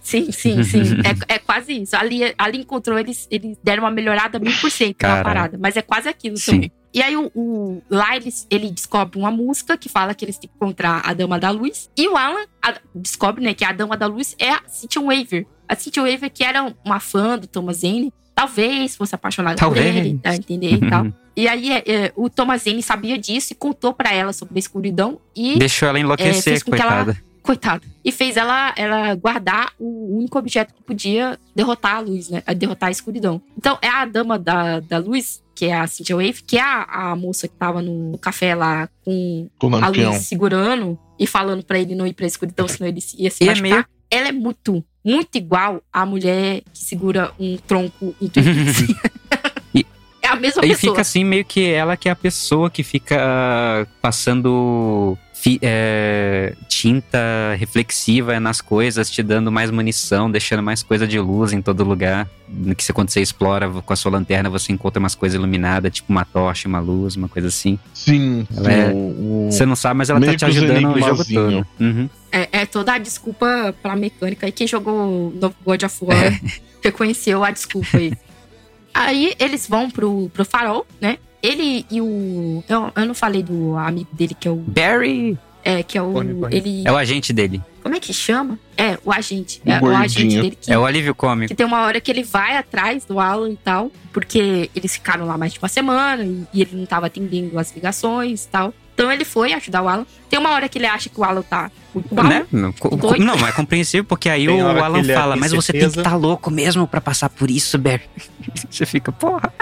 [0.00, 0.80] Sim, sim, sim.
[1.28, 1.94] é, é quase isso.
[1.94, 5.58] Ali, ali encontrou, eles, eles deram uma melhorada mil por cento na parada.
[5.60, 6.52] Mas é quase aquilo Sim.
[6.52, 6.72] também.
[6.94, 8.16] E aí, o, o- lá
[8.50, 11.90] ele descobre uma música que fala que eles têm que encontrar a Dama da Luz.
[11.96, 15.46] E o Alan a- descobre, né, que a Dama da Luz é a Cynthia Waver.
[15.68, 19.86] A Cynthia Waver, que era uma fã do Thomas Zane, talvez fosse apaixonada Talvez.
[19.86, 21.06] por ele, tá, entender e tal.
[21.34, 24.58] E aí, é, é, o Thomas Zane sabia disso e contou pra ela sobre a
[24.58, 25.18] escuridão.
[25.34, 27.22] E Deixou ela é, enlouquecer, fez com que ela- coitada.
[27.42, 27.82] coitada.
[28.04, 32.42] E fez ela, ela guardar o único objeto que podia derrotar a luz, né?
[32.54, 33.40] Derrotar a escuridão.
[33.56, 37.10] Então, é a dama da, da luz, que é a Cynthia Wave, que é a,
[37.12, 41.62] a moça que tava no café lá com Com o a luz segurando e falando
[41.64, 43.62] pra ele não ir pra escuridão, senão ele ia se E é machucar.
[43.62, 48.86] meio- Ela é muito, muito igual à mulher que segura um tronco em Twin Peaks.
[49.74, 49.86] E-
[50.20, 50.92] É a mesma Aí pessoa.
[50.92, 57.18] fica assim, meio que ela que é a pessoa que fica passando fi- é, tinta
[57.58, 62.28] reflexiva nas coisas, te dando mais munição, deixando mais coisa de luz em todo lugar.
[62.48, 65.92] No que você, quando você explora com a sua lanterna, você encontra umas coisas iluminadas,
[65.92, 67.76] tipo uma tocha, uma luz, uma coisa assim.
[67.92, 70.56] Sim, sim, é- o- o- Você não sabe, mas ela tá Meio te que os
[70.56, 71.66] ajudando o jogo todo.
[71.80, 72.08] Uhum.
[72.30, 74.46] É, é toda a desculpa pra mecânica.
[74.46, 76.40] E quem jogou o novo God of War
[76.82, 78.12] reconheceu a desculpa aí.
[78.94, 81.16] Aí eles vão pro, pro farol, né?
[81.42, 82.62] Ele e o.
[82.68, 84.56] Eu, eu não falei do amigo dele, que é o.
[84.56, 86.48] Barry É, que é o.
[86.50, 86.82] Ele.
[86.86, 87.60] é o agente dele.
[87.82, 88.58] Como é que chama?
[88.76, 89.60] É, o agente.
[89.66, 91.48] O é o agente dele que, É o alívio cômico.
[91.48, 95.26] que tem uma hora que ele vai atrás do Alan e tal, porque eles ficaram
[95.26, 98.72] lá mais de uma semana e, e ele não tava atendendo as ligações e tal.
[98.94, 100.06] Então ele foi ajudar o Alan.
[100.30, 102.24] Tem uma hora que ele acha que o Alan tá muito mal.
[102.24, 102.46] Né?
[102.52, 103.24] Doido.
[103.24, 105.86] não, mas é compreensível, porque aí Tem o Alan fala, tem mas você tem que
[105.86, 108.02] certeza." estar louco mesmo pra passar por isso, Barry.
[108.70, 109.52] Você fica, porra.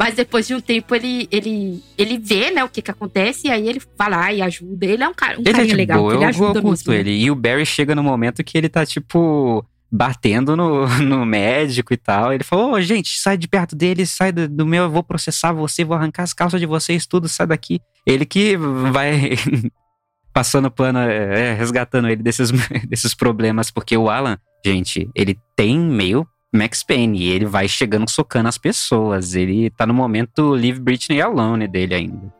[0.00, 3.50] Mas depois de um tempo ele, ele, ele vê, né, o que que acontece e
[3.50, 4.86] aí ele vai lá e ajuda.
[4.86, 6.62] Ele é um cara, um Ele é carinha de legal, boa, ele eu, ajuda eu
[6.62, 6.92] curto mesmo.
[6.94, 7.22] ele.
[7.22, 9.62] E o Barry chega no momento que ele tá, tipo,
[9.92, 12.32] batendo no, no médico e tal.
[12.32, 15.52] Ele falou: Ô, gente, sai de perto dele, sai do, do meu, eu vou processar
[15.52, 17.78] você, vou arrancar as calças de vocês, tudo, sai daqui.
[18.06, 19.32] Ele que vai
[20.32, 22.50] passando pano, é, resgatando ele desses,
[22.88, 28.08] desses problemas, porque o Alan, gente, ele tem meio Max Payne, e ele vai chegando
[28.10, 29.34] socando as pessoas.
[29.34, 32.34] Ele tá no momento Leave Britney Alone dele ainda.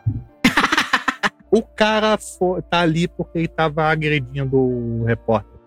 [1.52, 5.58] O cara fo- tá ali porque ele tava agredindo o repórter.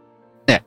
[0.48, 0.62] É.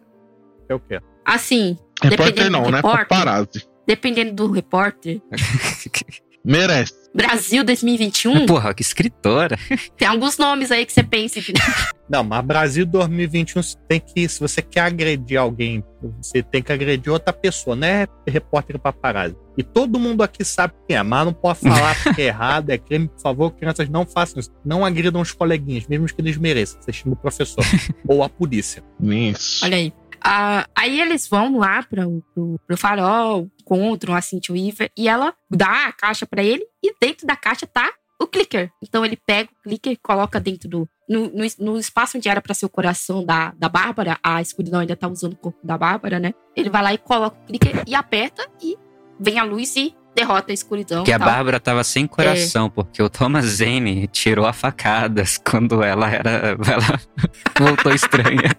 [0.69, 1.01] É o quê?
[1.25, 2.77] Assim, Repórter não, do né?
[2.77, 3.67] repórter, Paparazzi.
[3.87, 5.23] dependendo do repórter,
[6.47, 6.95] Merece.
[7.13, 9.59] Brasil 2021, Porra, que escritora.
[9.97, 11.53] tem alguns nomes aí que você pensa que
[12.09, 15.83] Não, mas Brasil 2021 você tem que, se você quer agredir alguém,
[16.23, 19.35] você tem que agredir outra pessoa, não é repórter paparazzi.
[19.59, 22.79] E todo mundo aqui sabe quem é, mas não pode falar porque é errado, é
[22.79, 24.53] crime, por favor, crianças não façam isso.
[24.65, 27.65] Não agridam os coleguinhas, mesmo que eles mereçam, assistindo o professor
[28.07, 28.85] ou a polícia.
[29.03, 29.65] Isso.
[29.65, 29.93] Olha aí.
[30.21, 35.35] Ah, aí eles vão lá pro, pro, pro farol, encontram a Cynthia Weaver e ela
[35.51, 38.71] dá a caixa pra ele e dentro da caixa tá o clicker.
[38.83, 40.89] Então ele pega o clicker coloca dentro do.
[41.09, 44.81] No, no, no espaço onde era pra ser o coração da, da Bárbara, a escuridão
[44.81, 46.35] ainda tá usando o corpo da Bárbara, né?
[46.55, 48.77] Ele vai lá e coloca o clicker e aperta e
[49.21, 51.05] vem a luz e derrota a escuridão.
[51.05, 51.19] Que e a.
[51.19, 56.57] Bárbara tava sem coração, porque o Thomas Zane tirou a facadas quando ela era.
[56.67, 57.01] Ela
[57.59, 58.53] voltou estranha.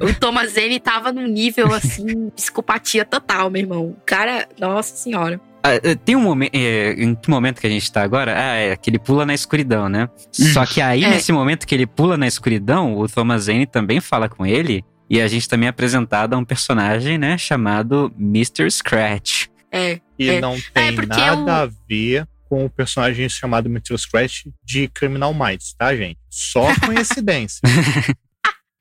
[0.00, 3.82] O Thomas Zane tava num nível assim, psicopatia total, meu irmão.
[3.86, 5.40] O cara, nossa senhora.
[5.64, 6.54] Ah, eh, Tem um momento.
[6.54, 8.34] em que momento que a gente tá agora?
[8.36, 10.08] Ah, é que ele pula na escuridão, né?
[10.32, 11.10] Só que aí, É.
[11.10, 14.84] nesse momento que ele pula na escuridão, o Thomas Zane também fala com ele.
[15.08, 17.36] E a gente também é apresentado a um personagem, né?
[17.38, 18.68] Chamado Mr.
[18.70, 19.46] Scratch.
[19.72, 20.00] É.
[20.18, 20.40] E É.
[20.40, 23.96] não tem porque nada a ver com o personagem chamado Mr.
[23.96, 26.18] Scratch de Criminal Minds, tá, gente?
[26.28, 27.60] Só coincidência.
[27.66, 28.14] O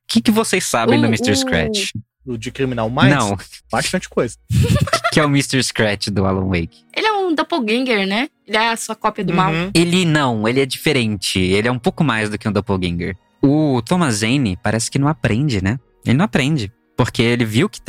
[0.07, 1.31] que, que vocês sabem O- do Mr.
[1.31, 1.91] o- Scratch?
[2.25, 3.15] O de Criminal Minds?
[3.15, 3.37] Não,
[3.71, 4.35] Bastante coisa.
[5.11, 5.63] que é o Mr.
[5.63, 6.83] Scratch do Alan Wake.
[6.95, 8.29] Ele é um doppelganger, né?
[8.45, 9.51] Ele é a sua cópia do mal.
[9.51, 9.71] Uhum.
[9.73, 11.39] Ele não, ele é diferente.
[11.39, 13.15] Ele é um pouco mais do que um doppelganger.
[13.41, 15.79] O Thomas Zane parece que não aprende, né?
[16.05, 16.71] Ele não aprende.
[17.01, 17.79] Porque ele viu que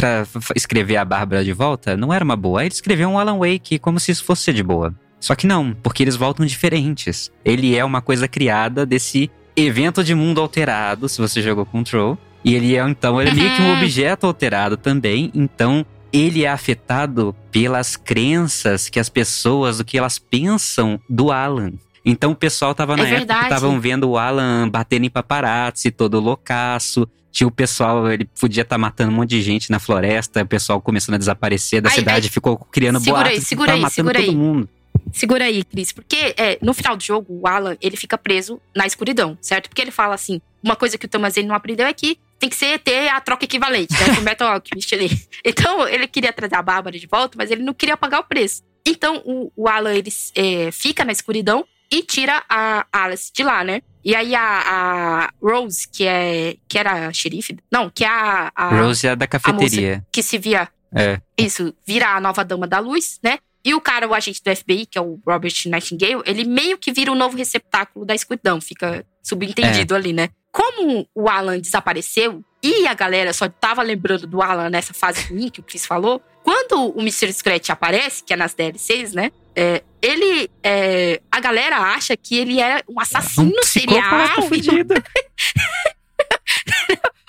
[0.57, 2.61] escrever a Bárbara de volta não era uma boa.
[2.61, 4.95] Aí ele escreveu um Alan Wake como se isso fosse de boa.
[5.21, 7.31] Só que não, porque eles voltam diferentes.
[7.45, 12.17] Ele é uma coisa criada desse evento de mundo alterado, se você jogou Control.
[12.43, 15.31] E ele é, então, ele é meio que um objeto alterado também.
[15.35, 21.75] Então, ele é afetado pelas crenças que as pessoas, o que elas pensam do Alan.
[22.05, 23.45] Então o pessoal tava na É época que verdade.
[23.55, 27.09] estavam vendo o Alan batendo em paparazzi, todo loucaço.
[27.31, 30.81] Tinha o pessoal, ele podia estar matando um monte de gente na floresta, o pessoal
[30.83, 32.31] começando a desaparecer da Ai, cidade, ai.
[32.31, 34.37] ficou criando Segura boatos aí, que segura aí, matando segura todo aí.
[34.37, 34.69] mundo.
[35.13, 35.93] Segura aí, Cris.
[35.93, 39.69] Porque é, no final do jogo, o Alan, ele fica preso na escuridão, certo?
[39.69, 42.51] Porque ele fala assim, uma coisa que o Thomas ele não aprendeu é que tem
[42.51, 44.15] que ser ter a troca equivalente, né?
[44.15, 45.11] Com o Metal Alchemist ali.
[45.45, 48.63] Então, ele queria trazer a Bárbara de volta, mas ele não queria pagar o preço.
[48.87, 53.63] Então, o, o Alan, ele é, fica na escuridão e tira a Alice de lá,
[53.63, 53.83] né?
[54.05, 58.51] E aí a, a Rose, que é que era a xerife, não, que é a,
[58.57, 60.05] a Rose é da cafeteria.
[60.11, 61.21] que se via É.
[61.39, 63.39] isso, vira a nova dama da luz, né?
[63.65, 66.93] E o cara, o agente do FBI, que é o Robert Nightingale, ele meio que
[66.93, 70.31] vira o novo receptáculo da escuridão, fica subentendido ali, né?
[70.53, 75.49] Como o Alan desapareceu e a galera só tava lembrando do Alan nessa fase ruim
[75.49, 77.33] que o Chris falou, quando o Mr.
[77.33, 79.33] Scratch aparece, que é nas DLCs, né?
[79.57, 80.51] é, ele.
[80.63, 84.43] é, a galera acha que ele é um assassino Um serial.
[84.49, 84.95] fudido.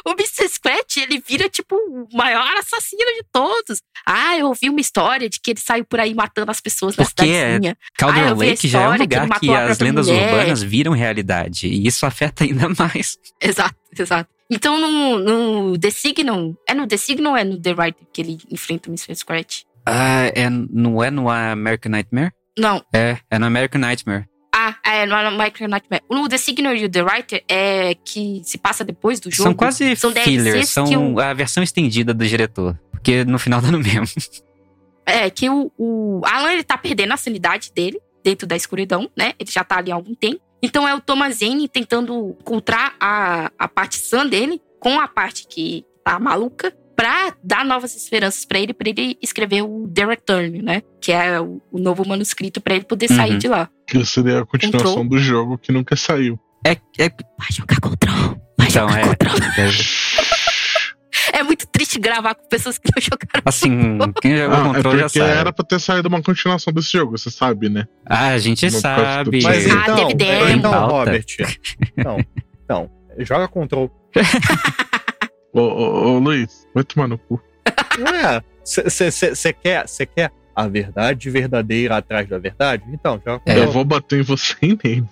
[0.06, 0.50] O Mr.
[0.50, 3.82] Scratch, ele vira, tipo, o maior assassino de todos.
[4.06, 7.06] Ah, eu ouvi uma história de que ele saiu por aí matando as pessoas na
[7.06, 7.78] Porque cidadezinha.
[7.98, 10.34] Calderon Ah, eu Lake já é um que lugar que, a as lendas mulher.
[10.34, 11.68] urbanas viram realidade.
[11.68, 13.18] E isso afeta ainda mais.
[13.42, 14.30] Exato, exato.
[14.50, 16.54] Então, no, no The Signal...
[16.68, 19.16] É no The Signal ou é no The Writer que ele enfrenta o Mr.
[19.16, 19.62] Scratch?
[19.86, 22.32] Ah, é, não é no American Nightmare?
[22.60, 22.84] Não.
[22.94, 24.26] É, é no American Nightmare.
[24.84, 26.04] Ah, é no Micro Nightmare.
[26.10, 29.44] O The Signal e o The Writer é que se passa depois do jogo.
[29.50, 32.80] São quase são fillers, são a versão estendida do diretor.
[32.92, 34.06] Porque no final dá no mesmo.
[35.06, 39.34] É, que o, o Alan, ele tá perdendo a sanidade dele dentro da escuridão, né?
[39.38, 40.40] Ele já tá ali há algum tempo.
[40.62, 45.46] Então é o Thomas Zane tentando encontrar a, a parte sã dele com a parte
[45.46, 50.62] que tá maluca pra dar novas esperanças pra ele, pra ele escrever o The Return,
[50.62, 50.84] né?
[51.02, 53.38] Que é o, o novo manuscrito pra ele poder sair Uhum.
[53.40, 53.70] de lá.
[54.00, 55.10] Que seria a continuação Control.
[55.10, 56.40] do jogo que nunca saiu.
[56.66, 58.38] É, é, Vai jogar Control.
[58.58, 59.38] Vai então, jogar é, Control.
[59.58, 61.40] é.
[61.40, 63.42] É muito triste gravar com pessoas que não jogaram.
[63.46, 65.32] Assim, quem jogou Ah, é controle já porque sabe.
[65.32, 67.86] era pra ter saído uma continuação desse jogo, você sabe, né?
[68.06, 69.42] Ah, a gente No sabe.
[69.42, 69.66] Mas.
[69.72, 70.50] Ah, então, teve demo.
[70.50, 70.88] então.
[70.88, 71.26] Robert.
[71.98, 72.18] Então,
[72.64, 72.90] então,
[73.20, 73.92] joga control.
[75.54, 77.40] Ô, ô, ô, Luiz, vai tomar no cu.
[78.00, 82.84] Ué, você quer, cê quer a verdade verdadeira atrás da verdade?
[82.90, 83.40] Então, já.
[83.46, 83.60] É.
[83.60, 85.06] Eu vou bater em você e nele.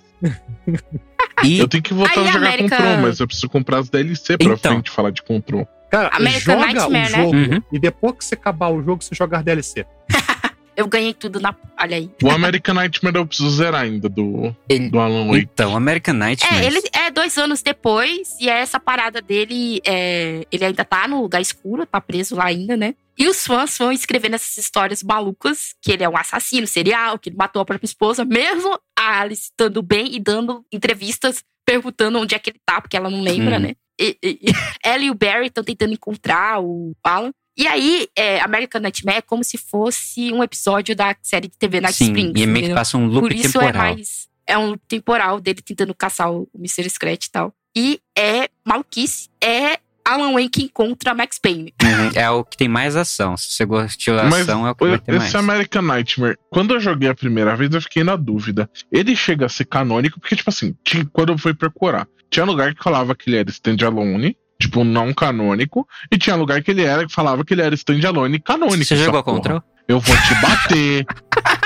[1.43, 3.89] E Eu tenho que voltar Aí, a jogar América- Control, mas eu preciso comprar as
[3.89, 4.71] DLC pra Então.
[4.73, 5.67] frente falar de Control.
[5.89, 7.23] Cara, American joga Nightmare, o né?
[7.23, 7.61] jogo Uhum.
[7.73, 9.85] e depois que você acabar o jogo, você joga as DLC.
[10.73, 11.53] Eu ganhei tudo na.
[11.79, 12.09] Olha aí.
[12.23, 15.49] O American Nightmare eu preciso zerar ainda do, Ele- do Alan Wake.
[15.53, 16.63] Então, American Nightmare.
[16.63, 19.81] É, ele é dois anos depois, e é essa parada dele.
[19.85, 22.95] é, ele ainda tá no lugar escuro, tá preso lá ainda, né?
[23.21, 27.29] E os fãs vão escrevendo essas histórias malucas, que ele é um assassino serial, que
[27.29, 32.33] ele matou a própria esposa, mesmo a Alice estando bem e dando entrevistas perguntando onde
[32.33, 33.61] é que ele tá, porque ela não lembra, Uhum.
[33.61, 33.75] né?
[33.99, 34.45] E, e- e
[34.83, 37.31] ela e o Barry estão tentando encontrar o Alan.
[37.55, 41.79] E aí, é, American Nightmare é como se fosse um episódio da série de TV
[41.79, 42.41] Night Sim, Springs.
[42.41, 43.69] e meio que passa um loop Por isso temporal.
[43.69, 44.27] é mais.
[44.47, 46.89] É um loop temporal dele tentando caçar o Mr.
[46.89, 47.53] Scratch e tal.
[47.77, 49.29] E é maluquice.
[49.43, 49.79] É
[50.13, 51.73] Alan Wake contra Max Payne.
[51.81, 53.35] Uhum, É o que tem mais ação.
[53.37, 55.25] Se você gostou da Mas ação, é o que vai ter mais.
[55.25, 58.69] esse American Nightmare, quando eu joguei a primeira vez, eu fiquei na dúvida.
[58.91, 62.73] Ele chega a ser canônico, porque, tipo assim, tinha- quando eu fui procurar, tinha lugar
[62.73, 67.05] que falava que ele era standalone, tipo, não canônico, e tinha lugar que ele era
[67.05, 68.85] que falava que ele era standalone canônico.
[68.85, 69.37] Você jogou porra.
[69.37, 69.63] Control?
[69.87, 71.05] Eu vou te bater.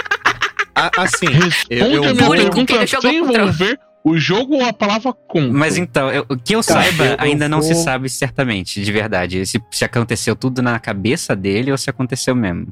[0.78, 4.56] A- assim, Responde eu- eu a minha vou- pergunta Ele jogou sem envolver o jogo
[4.56, 5.52] ou a palavra contra.
[5.52, 8.82] Mas então, eu- o que eu Tá, saiba, eu- eu ainda não se sabe certamente,
[8.82, 9.46] de verdade.
[9.46, 12.68] Se, se aconteceu tudo na cabeça dele ou se aconteceu mesmo.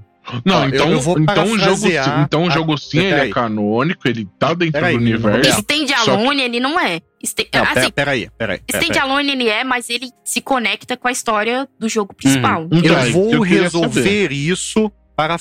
[0.46, 1.88] Não, eu- então, eu vou então o jogo,
[2.26, 3.30] então o a- jogo sim, ele é Peraí.
[3.32, 5.28] canônico, ele tá dentro Peraí, do universo.
[5.28, 5.60] Roberto.
[5.60, 7.02] Stand Só que- Alone, ele não é.
[7.22, 8.60] Sta- Não, assim, pera, peraí, peraí.
[8.66, 12.14] pera- Stand pera- Alone ele é, mas ele se conecta com a história do jogo
[12.14, 12.68] principal.
[12.72, 14.90] Então, Eu é vou eu resolver isso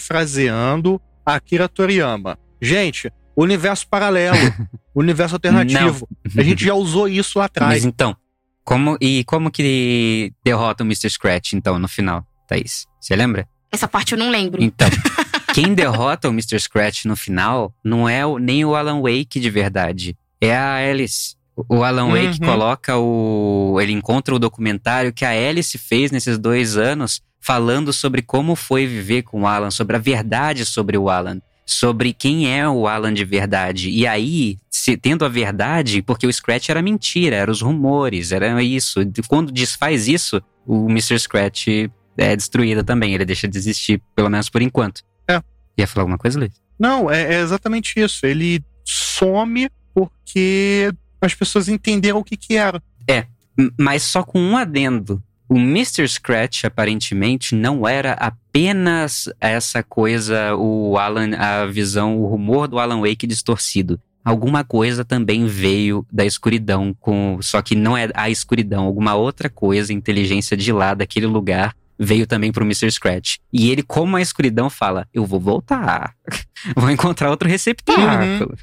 [0.02, 2.36] parafraseando Akira Toriyama.
[2.60, 4.37] Gente, universo paralelo,
[4.95, 6.09] universo alternativo.
[6.37, 7.73] A gente já usou isso lá atrás.
[7.73, 8.17] Mas então,
[8.65, 11.09] como, e como que derrota o Mr.
[11.11, 12.87] Scratch, então, no final, Thaís?
[13.01, 13.47] Você lembra?
[13.71, 14.63] Essa parte eu não lembro.
[14.63, 14.89] Então,
[15.55, 16.59] quem derrota o Mr.
[16.61, 21.35] Scratch no final não é o- nem o Alan Wake de verdade, é a Alice.
[21.69, 22.49] O Alan Wake Uhum.
[22.49, 23.79] coloca o.
[23.81, 28.87] Ele encontra o documentário que a Alice fez nesses dois anos, falando sobre como foi
[28.87, 33.13] viver com o Alan, sobre a verdade sobre o Alan, sobre quem é o Alan
[33.15, 33.89] de verdade.
[33.91, 38.63] E aí, se, tendo a verdade, porque o Scratch era mentira, eram os rumores, era
[38.63, 39.01] isso.
[39.29, 41.19] Quando desfaz isso, o Mr.
[41.19, 41.67] Scratch
[42.17, 45.03] é destruído também, ele deixa de existir, pelo menos por enquanto.
[45.29, 45.41] É.
[45.79, 46.53] Ia falar alguma coisa, Luiz?
[46.79, 48.27] Não, é, é exatamente isso.
[48.27, 50.91] Ele some porque
[51.21, 52.83] as pessoas entenderam o que que era.
[53.57, 55.23] M- Mas só com um adendo.
[55.48, 56.09] O Mr.
[56.09, 63.01] Scratch, aparentemente, não era apenas essa coisa, o Alan, a visão, o rumor do Alan
[63.01, 64.01] Wake distorcido.
[64.24, 69.51] Alguma coisa também veio da escuridão, com só que não é a escuridão, alguma outra
[69.51, 72.90] coisa, inteligência de lá daquele lugar veio também pro Mr.
[72.90, 73.36] Scratch.
[73.52, 76.14] E ele, como a escuridão, fala: Eu vou voltar.
[76.77, 78.56] vou encontrar outro receptáculo.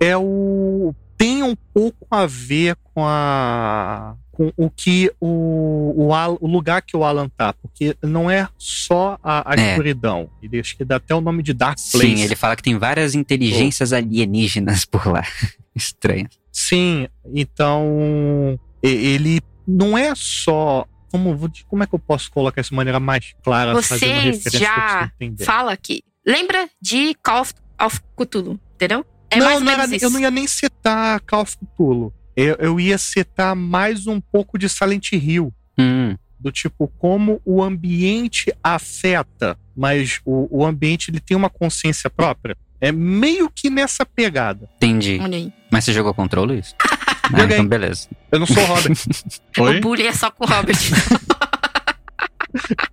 [0.00, 0.94] É o.
[1.16, 4.16] Tem um pouco a ver com a.
[4.32, 7.52] com o que o, o, Al- o lugar que o Alan tá.
[7.52, 9.70] Porque não é só a, a É.
[9.72, 10.28] escuridão.
[10.42, 11.98] Ele acho que dá até o nome de Dark Place.
[12.16, 15.22] Sim, ele fala que tem várias inteligências alienígenas por lá.
[15.76, 16.28] Estranho.
[16.50, 20.86] Sim, então ele não é só.
[21.10, 21.38] Como,
[21.68, 25.10] como é que eu posso colocar isso de maneira mais clara, fazendo Vocês já
[25.44, 26.02] fala que.
[26.26, 27.52] Lembra de Call of,
[27.84, 29.04] of Cthulhu, entendeu?
[29.28, 30.04] É não, mais ou não menos era- isso.
[30.04, 32.12] eu não ia nem citar Call of Cthulhu.
[32.36, 35.52] Eu, eu ia citar mais um pouco de Silent Hill.
[35.78, 42.10] Hum, Do tipo, como o ambiente afeta, mas o, o ambiente ele tem uma consciência
[42.10, 42.56] própria.
[42.80, 44.68] É meio que nessa pegada.
[44.76, 45.18] entendi.
[45.22, 45.52] Olha aí.
[45.70, 46.74] Mas você jogou controle isso?
[46.82, 47.56] ah, Joguei.
[47.56, 48.08] então beleza.
[48.30, 48.96] Eu não sou Robert.
[49.58, 49.78] Oi?
[49.78, 50.76] O bullying é só com o Robert.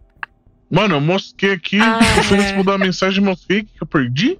[0.69, 2.53] Mano, eu mosquei aqui, Ah, eu fui é.
[2.55, 4.37] mudar a mensagem, mosquei que eu perdi.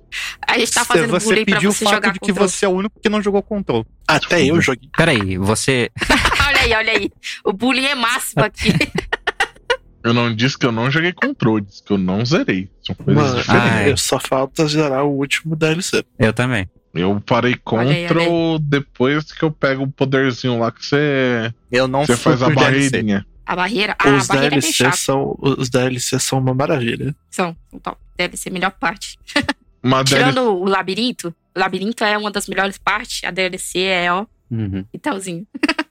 [0.47, 2.65] A gente tá fazendo você bullying pra pediu o você fato jogar de que você
[2.65, 3.85] é o único que não jogou controle.
[4.07, 4.89] Até eu joguei.
[4.95, 5.89] Peraí, você.
[6.47, 7.11] olha aí, olha aí.
[7.43, 8.69] O bullying é máximo aqui.
[10.01, 12.69] Eu não disse que eu não joguei controle, disse que eu não zerei.
[12.81, 13.71] São coisas Mano, diferentes.
[13.73, 13.95] Ah, é.
[13.97, 16.05] só falta zerar o último DLC.
[16.17, 16.69] Eu também.
[16.93, 21.87] Eu parei Olha aí, control depois que eu pego o poderzinho lá que você, Eu
[21.87, 23.25] não você fui faz a pro DLC.
[23.51, 23.95] A barreira.
[23.97, 24.95] Ah, os a barreira é DLC chata.
[24.97, 27.15] são os DLC são uma maravilha.
[27.31, 27.97] São, são top.
[28.15, 29.17] Deve ser a melhor parte.
[29.81, 33.23] Uma Tirando DLC o labirinto, o labirinto é uma das melhores partes.
[33.23, 34.83] A DLC é, ó, Uhum.
[34.93, 35.47] e talzinho.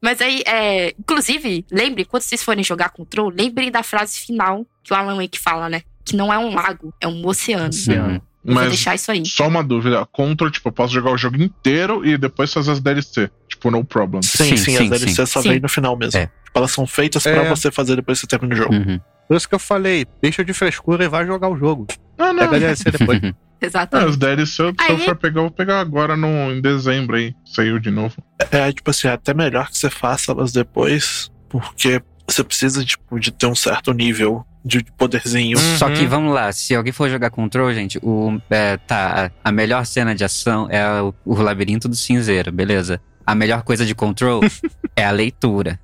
[0.00, 4.92] Mas aí, é, inclusive, lembre, quando vocês forem jogar Control, lembrem da frase final que
[4.92, 5.82] o Alan Wake fala, né?
[6.04, 7.70] Que não é um lago, é um oceano.
[7.88, 8.20] Uhum.
[8.44, 9.24] Vou Mas deixar isso aí.
[9.24, 10.04] só uma dúvida.
[10.12, 13.30] Control, tipo, eu posso jogar o jogo inteiro e depois fazer as DLC.
[13.64, 14.20] Tipo, no problem.
[14.22, 15.26] Sim, Sim, sim, sim, as DLC sim.
[15.26, 16.20] só vem no final mesmo.
[16.20, 16.26] É.
[16.26, 17.32] Tipo, elas são feitas É.
[17.32, 18.74] pra você fazer depois que você termina o jogo.
[18.74, 19.00] Uhum.
[19.26, 21.86] Por isso que eu falei, deixa de frescura e vai jogar o jogo.
[22.18, 22.40] Ah, não.
[22.40, 23.20] Pega a DLC depois.
[23.62, 24.10] Exatamente.
[24.10, 26.60] os DLC, se eu, se eu Aí- for pegar, eu vou pegar agora no, em
[26.60, 27.34] dezembro aí.
[27.46, 28.14] Saiu de novo.
[28.50, 33.18] É, tipo assim, é até melhor que você faça elas depois, porque você precisa, tipo,
[33.18, 35.56] de ter um certo nível de poderzinho.
[35.78, 36.08] Só que Uhum.
[36.08, 40.24] vamos lá, se alguém for jogar Control, gente, o, é, tá, a melhor cena de
[40.24, 43.00] ação é o, o labirinto do cinzeiro, beleza.
[43.26, 44.40] A melhor coisa de Control
[44.96, 45.78] é a leitura.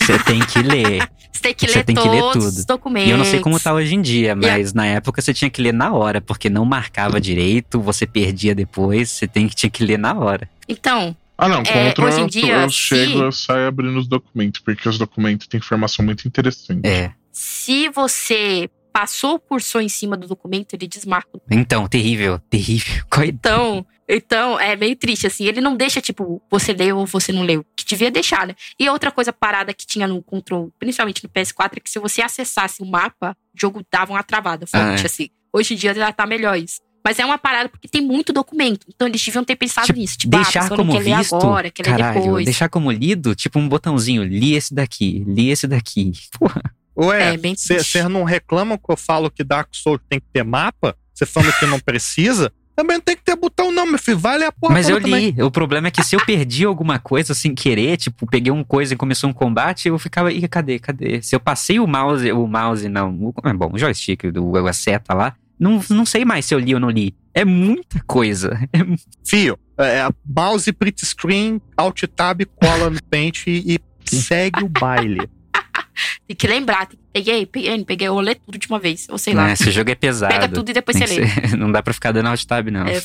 [0.00, 1.08] Você tem que ler.
[1.32, 2.38] Você tem que Você ler tem que ler tudo.
[2.38, 3.08] os documentos.
[3.08, 5.60] E eu não sei como tá hoje em dia, mas na época você tinha que
[5.60, 9.84] ler na hora, porque não marcava direito, você perdia depois, você tem que, tinha que
[9.84, 10.48] ler na hora.
[10.68, 11.62] Então, Ah, não.
[11.66, 14.88] É, Contra hoje em eu- dia, eu se- chego, eu saio abrindo os documentos, porque
[14.88, 16.80] os documentos têm informação muito interessante.
[16.86, 17.10] É.
[17.32, 21.28] se você passou o cursor em cima do documento, ele desmarca.
[21.50, 23.02] Então, terrível, terrível.
[23.18, 23.28] Ideia?
[23.30, 25.44] Então, então é meio triste, assim.
[25.44, 27.64] Ele não deixa, tipo, você leu ou você não leu.
[27.76, 28.54] Que devia deixar, né?
[28.78, 32.22] E outra coisa parada que tinha no Control, principalmente no PS4, é que se você
[32.22, 35.06] acessasse o mapa, o jogo dava uma travada forte, Ah, é.
[35.06, 35.28] assim.
[35.52, 36.80] Hoje em dia já tá melhor isso.
[37.06, 38.86] Mas é uma parada porque tem muito documento.
[38.88, 40.16] Então eles deviam ter pensado Tipo, nisso.
[40.18, 42.44] Tipo, ah, deixar pessoa como não quer ler visto, agora, quer ler caralho, depois.
[42.46, 46.12] deixar como lido, tipo um botãozinho, li esse daqui, li esse daqui.
[46.38, 46.62] Porra.
[46.96, 47.90] Ué, É, bem triste.
[47.90, 50.96] vocês não reclamam que eu falo que Dark Souls tem que ter mapa?
[51.12, 52.50] Você falando que não precisa?
[52.76, 54.18] Também não tem que ter botão, não, meu filho.
[54.18, 55.30] Vai ler a porra Mas eu toda também.
[55.30, 55.42] li.
[55.42, 58.94] O problema é que se eu perdi alguma coisa sem querer, tipo, peguei uma coisa
[58.94, 61.22] e começou um combate, eu ficava, ih, cadê, cadê?
[61.22, 64.72] Se eu passei o mouse, o mouse não, o, é bom, o joystick, do, a
[64.72, 67.14] seta lá, não, não sei mais se eu li ou não li.
[67.32, 68.58] É muita coisa.
[68.72, 68.78] É
[69.24, 75.28] Fio, é, mouse, print screen, alt tab, cola no pente e segue o baile.
[76.26, 76.86] Tem que lembrar.
[76.86, 78.08] Tem que- Peguei, peguei, peguei.
[78.08, 79.06] Vou ler tudo de uma vez.
[79.08, 79.46] Ou sei lá.
[79.46, 80.34] né, Esse jogo é pesado.
[80.34, 81.48] Pega tudo e depois Tem você que lê.
[81.50, 82.84] ser- não dá pra ficar dando alt tab, não.
[82.86, 82.96] É.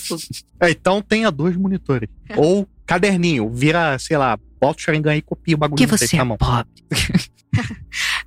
[0.62, 2.10] É, então tenha dois monitores.
[2.36, 6.22] Ou caderninho, vira, sei lá, bota o Sharingan e copia o bagulho peito você na
[6.24, 6.38] é mão.
[6.38, 6.68] pobre.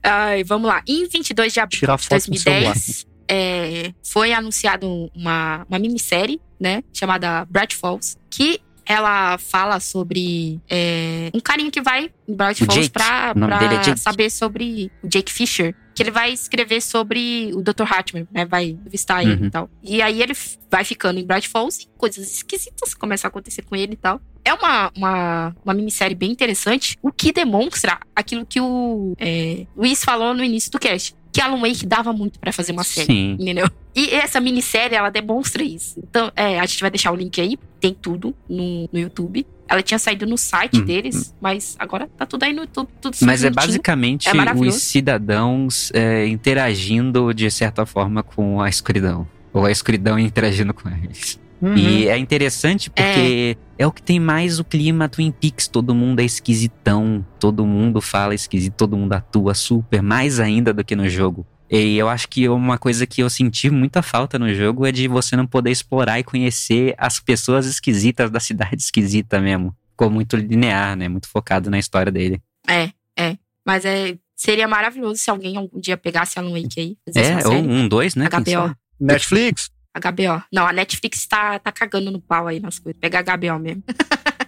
[0.03, 0.83] Ai, vamos lá.
[0.87, 6.41] Em 22 de abril Tirar de foto no 2010, é, foi anunciado uma, uma minissérie,
[6.61, 6.83] né?
[6.93, 12.91] Chamada Bright Falls, que ela fala sobre é, um carinha que vai em Bright Falls
[12.91, 13.61] pra, pra
[13.91, 15.75] é saber sobre o Jake Fisher.
[15.95, 17.83] Que ele vai escrever sobre o Dr.
[17.83, 18.47] Hatman, né?
[18.47, 19.47] Vai ele Uhum.
[19.47, 19.71] e tal.
[19.83, 20.33] E aí ele
[20.71, 24.19] vai ficando em Bright Falls e coisas esquisitas começam a acontecer com ele e tal.
[24.43, 30.03] É uma, uma, uma minissérie bem interessante, o que demonstra aquilo que o é, Luiz
[30.03, 31.15] falou no início do cast.
[31.31, 33.37] Que Alan Wake dava muito pra fazer uma série, Sim.
[33.41, 33.69] entendeu?
[33.95, 35.99] E essa minissérie, ela demonstra isso.
[35.99, 39.45] Então, é, a gente vai deixar o link aí, tem tudo no, no YouTube.
[39.69, 43.17] Ela tinha saído no site Hum, deles, mas agora tá tudo aí no YouTube, tudo
[43.23, 49.27] Mas é basicamente É os cidadãos é, interagindo de certa forma com a escuridão.
[49.53, 51.41] Ou a escuridão interagindo com eles.
[51.61, 51.77] Uhum.
[51.77, 53.87] E é interessante porque é.
[53.87, 55.69] o que tem mais o clima Twin Peaks.
[55.69, 60.85] Todo mundo é esquisitão, todo mundo fala esquisito, todo mundo atua super, mais ainda do
[60.85, 61.47] que no jogo.
[61.73, 65.09] E eu acho que uma coisa que eu senti muita falta no jogo é de
[65.09, 69.75] você não poder explorar e conhecer as pessoas esquisitas da cidade esquisita mesmo.
[69.93, 71.09] Ficou muito linear, né?
[71.09, 72.43] Muito focado na história dele.
[72.69, 73.39] É, é.
[73.67, 76.97] Mas é, seria maravilhoso se alguém algum dia pegasse Alan Wake aí.
[77.17, 77.67] É, ou série.
[77.67, 78.29] um, dois, né?
[78.29, 78.77] HBO.
[79.01, 79.71] Netflix?
[79.95, 80.45] HBO.
[80.53, 83.01] Não, a Netflix tá, tá cagando no pau aí nas coisas.
[83.01, 83.83] Pega HBO mesmo.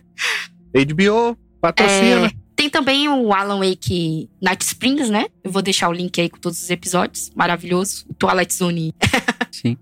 [0.76, 2.26] HBO, patrocina.
[2.26, 5.27] É, tem também o Alan Wake Night Springs, né?
[5.43, 7.31] Eu vou deixar o link aí com todos os episódios.
[7.35, 8.07] Maravilhoso.
[8.09, 8.95] O Twilight Zone.
[9.53, 9.77] Sim.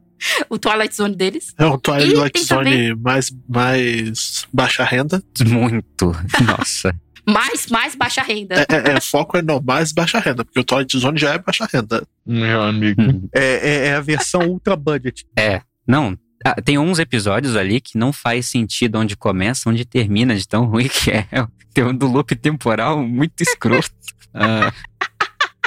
[0.50, 1.54] o Twilight Zone deles.
[1.58, 5.22] É o Twilight Zone também- mais, mais baixa renda.
[5.46, 6.12] Muito.
[6.44, 6.94] Nossa.
[7.24, 8.56] Mais, mais baixa renda.
[8.56, 11.38] É, é, é, foco é no mais baixa renda, porque o Twilight Zone já é
[11.38, 12.04] baixa renda.
[12.26, 13.00] Meu amigo.
[13.32, 15.24] É, é- é a versão ultra budget.
[15.38, 15.62] É.
[15.86, 16.18] Não.
[16.44, 20.64] ah, Tem uns episódios ali que não faz sentido onde começa, onde termina, de tão
[20.64, 21.26] ruim que é.
[21.72, 23.90] Tem um do loop temporal muito escroto.
[24.34, 24.72] Ah,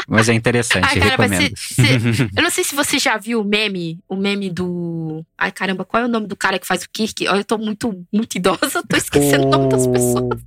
[0.07, 1.55] mas é interessante, Ai, cara, mas recomendo.
[1.55, 5.23] se- se- Eu não sei se você já viu o meme, o meme do.
[5.37, 7.23] Ai, caramba, qual é o nome do cara que faz o Kirk?
[7.25, 10.41] Eu tô muito, muito idosa, tô esquecendo o nome das pessoas.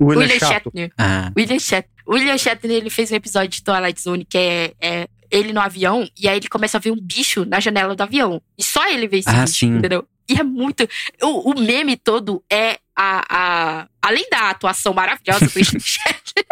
[0.00, 0.38] William William.
[0.38, 0.90] Shatner.
[0.98, 1.90] Ah, William Shatner.
[2.08, 6.08] William Shatner, ele fez um episódio de Twilight Zone que é, é ele no avião,
[6.18, 8.40] e aí ele começa a ver um bicho na janela do avião.
[8.58, 9.76] E só ele vê esse Ah, bicho, sim.
[9.76, 10.04] entendeu?
[10.28, 10.86] E é muito.
[11.22, 13.88] O, o meme todo é a, a.
[14.02, 16.46] Além da atuação maravilhosa do William Shatner,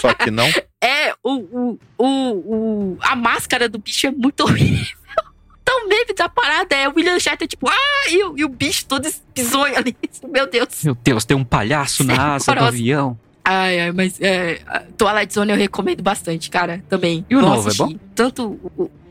[0.00, 0.48] Só que não.
[0.82, 2.98] é o, o, o, o.
[3.00, 4.96] A máscara do bicho é muito horrível.
[5.62, 8.48] Então o meme da parada é o William Shatner, tipo, ah, e, o- e o
[8.48, 9.96] bicho todo bizonho ali.
[10.28, 10.82] Meu Deus.
[10.82, 13.18] meu Deus, tem um palhaço na Sim, asa do avião.
[13.44, 14.62] Ai, ai, mas é,
[14.96, 17.24] Twilight Zone eu recomendo bastante, cara, também.
[17.28, 18.00] E o Vou novo, é assistir.
[18.14, 18.42] Tanto.
[18.62, 19.01] o- o- é,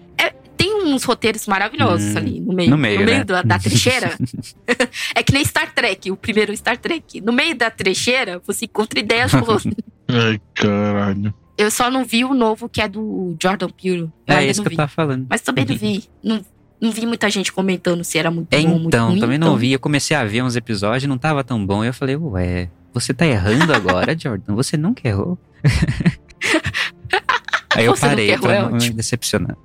[0.64, 2.70] tem uns roteiros maravilhosos Hum, ali no meio.
[2.70, 3.24] no meio, né?
[3.24, 4.18] da, da trecheira.
[5.16, 7.20] é que nem Star Trek, o primeiro Star Trek.
[7.22, 9.64] No meio da trecheira, você encontra ideias boas.
[10.08, 11.34] Ai, caralho.
[11.58, 14.10] Eu só não vi o novo que é do Jordan Peele.
[14.28, 14.76] É isso que vi.
[14.76, 15.26] eu tava falando.
[15.30, 16.04] Mas também não vi.
[16.24, 16.46] Não,
[16.80, 19.58] não vi muita gente comentando se era muito É, bom, muito então, também não então-
[19.58, 19.72] vi.
[19.74, 21.84] Eu comecei a ver uns episódios, não tava tão bom.
[21.84, 24.56] E eu falei, ué, você tá errando agora, Jordan?
[24.56, 25.38] Você nunca errou.
[27.76, 29.58] Aí eu Você parei pra é não me decepcionar.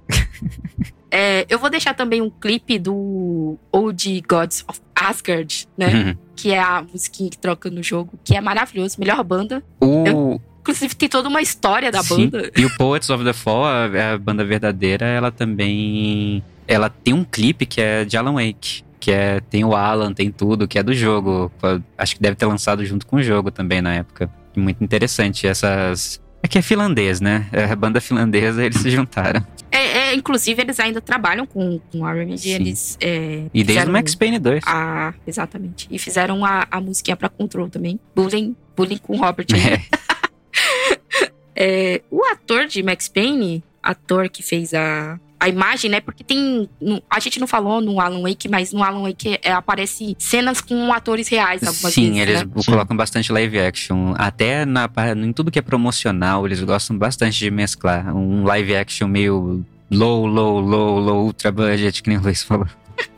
[1.11, 5.87] É, eu vou deixar também um clipe do Old Gods of Asgard, né?
[5.89, 6.17] Uhum.
[6.35, 9.63] Que é a musiquinha que troca no jogo, que é maravilhoso, melhor banda.
[9.81, 12.29] O, Inclusive tem toda uma história da Sim.
[12.29, 12.51] banda.
[12.57, 16.43] E o Poets of the Fall, a, a banda verdadeira, ela também.
[16.67, 18.83] Ela tem um clipe que é de Alan Wake.
[18.99, 21.53] Que é, tem o Alan, tem tudo, que é do jogo.
[21.97, 24.29] Acho que deve ter lançado junto com o jogo também na época.
[24.57, 26.21] Muito interessante essas.
[26.47, 27.49] É que é finlandês, né?
[27.51, 29.45] É a banda finlandesa, eles se juntaram.
[29.69, 32.39] É, é, inclusive, eles ainda trabalham com, com a Remedy.
[32.43, 32.53] Sim.
[32.53, 32.97] Eles.
[33.01, 34.63] É, E desde o Max Payne 2.
[34.65, 35.89] A, exatamente.
[35.91, 37.99] E fizeram a, a musiquinha pra Control também.
[38.15, 39.49] Bullying, bullying com o Robert.
[39.53, 39.83] aí.
[41.59, 46.01] É, o ator de Max Payne, ator que fez a, a imagem, né?
[46.01, 46.69] Porque tem.
[47.11, 50.93] a gente não falou no Alan Wake, mas no Alan Wake é, aparece cenas com
[50.93, 52.29] atores reais algumas Sim, vezes.
[52.29, 52.63] eles né?
[52.65, 54.15] colocam bastante live action.
[54.17, 58.15] Até na, em tudo que é promocional, eles gostam bastante de mesclar.
[58.17, 62.67] Um live action meio low, low, low, low, ultra budget, que nem o Luiz falou.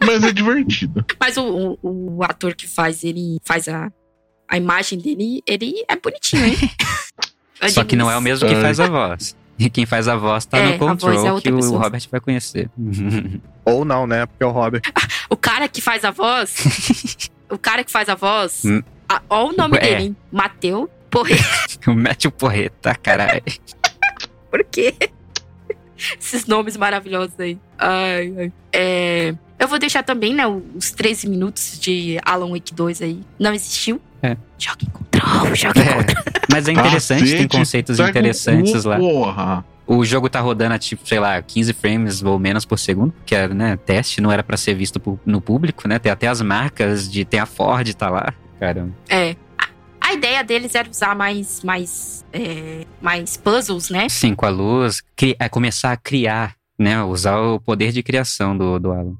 [0.05, 1.05] Mas é divertido.
[1.21, 3.93] Mas o, o, o ator que faz ele faz a,
[4.49, 6.57] a imagem dele, ele é bonitinho, hein?
[7.71, 9.37] Só que não é o mesmo que faz a voz.
[9.59, 11.83] E quem faz a voz tá É, a no voz Control, é que o pessoa.
[11.83, 12.71] Robert vai conhecer.
[13.65, 14.25] Ou não, né?
[14.27, 14.83] Porque é o Robert.
[15.29, 17.29] O cara que faz a voz.
[17.51, 18.63] o cara que faz a voz.
[18.65, 18.83] Hum.
[19.09, 19.81] a- Ó o nome É.
[19.81, 20.17] dele, hein?
[20.31, 21.43] Mateu Porreta.
[21.91, 23.43] o Matthew Porreta, caralho.
[24.51, 24.95] Por quê?
[26.21, 27.59] Esses nomes maravilhosos aí.
[27.77, 28.53] Ai, ai.
[28.73, 33.21] É, eu vou deixar também, né, os 13 minutos de Alan Wake 2 aí.
[33.39, 34.01] Não existiu.
[34.23, 34.37] É.
[34.57, 34.91] Joga em
[35.21, 36.25] control, joga em É, control.
[36.51, 38.97] mas é interessante, tem conceitos interessantes cu, lá.
[38.99, 39.65] Porra.
[39.87, 43.35] O jogo tá rodando a, tipo, sei lá, 15 frames ou menos por segundo, que
[43.35, 45.99] é, né, teste, não era pra ser visto no público, né?
[45.99, 48.35] Tem até as marcas de tem a Ford tá lá.
[48.61, 48.93] Caramba.
[49.09, 49.35] É.
[49.57, 49.69] A,
[50.11, 54.09] a ideia deles era usar mais, mais, é, mais puzzles, né?
[54.11, 57.03] Sim, com a luz, cri- é começar a criar, né?
[57.03, 59.15] Usar o poder de criação do, do Alan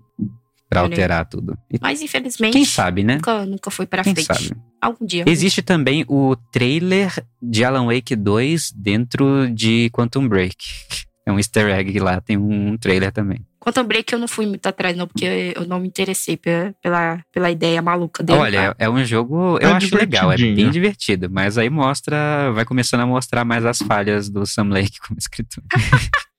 [0.71, 0.85] aí.
[0.85, 1.57] alterar tudo.
[1.73, 3.15] E Mas infelizmente quem sabe, né?
[3.17, 4.27] nunca, nunca foi pra Quem frente.
[4.27, 4.51] sabe?
[4.81, 5.25] Algum dia.
[5.27, 7.13] Existe também o trailer
[7.43, 10.57] de Alan Wake 2 dentro de Quantum Break.
[11.27, 13.45] É um easter egg lá, tem um trailer também.
[13.61, 16.73] Quanto ao Break, eu não fui muito atrás, não, porque eu não me interessei pela,
[16.83, 18.39] pela, pela ideia maluca dele.
[18.39, 22.65] Olha, é um jogo, eu É acho legal, é bem divertido, mas aí mostra, vai
[22.65, 25.63] começando a mostrar mais as falhas do Sam Lake como escritor.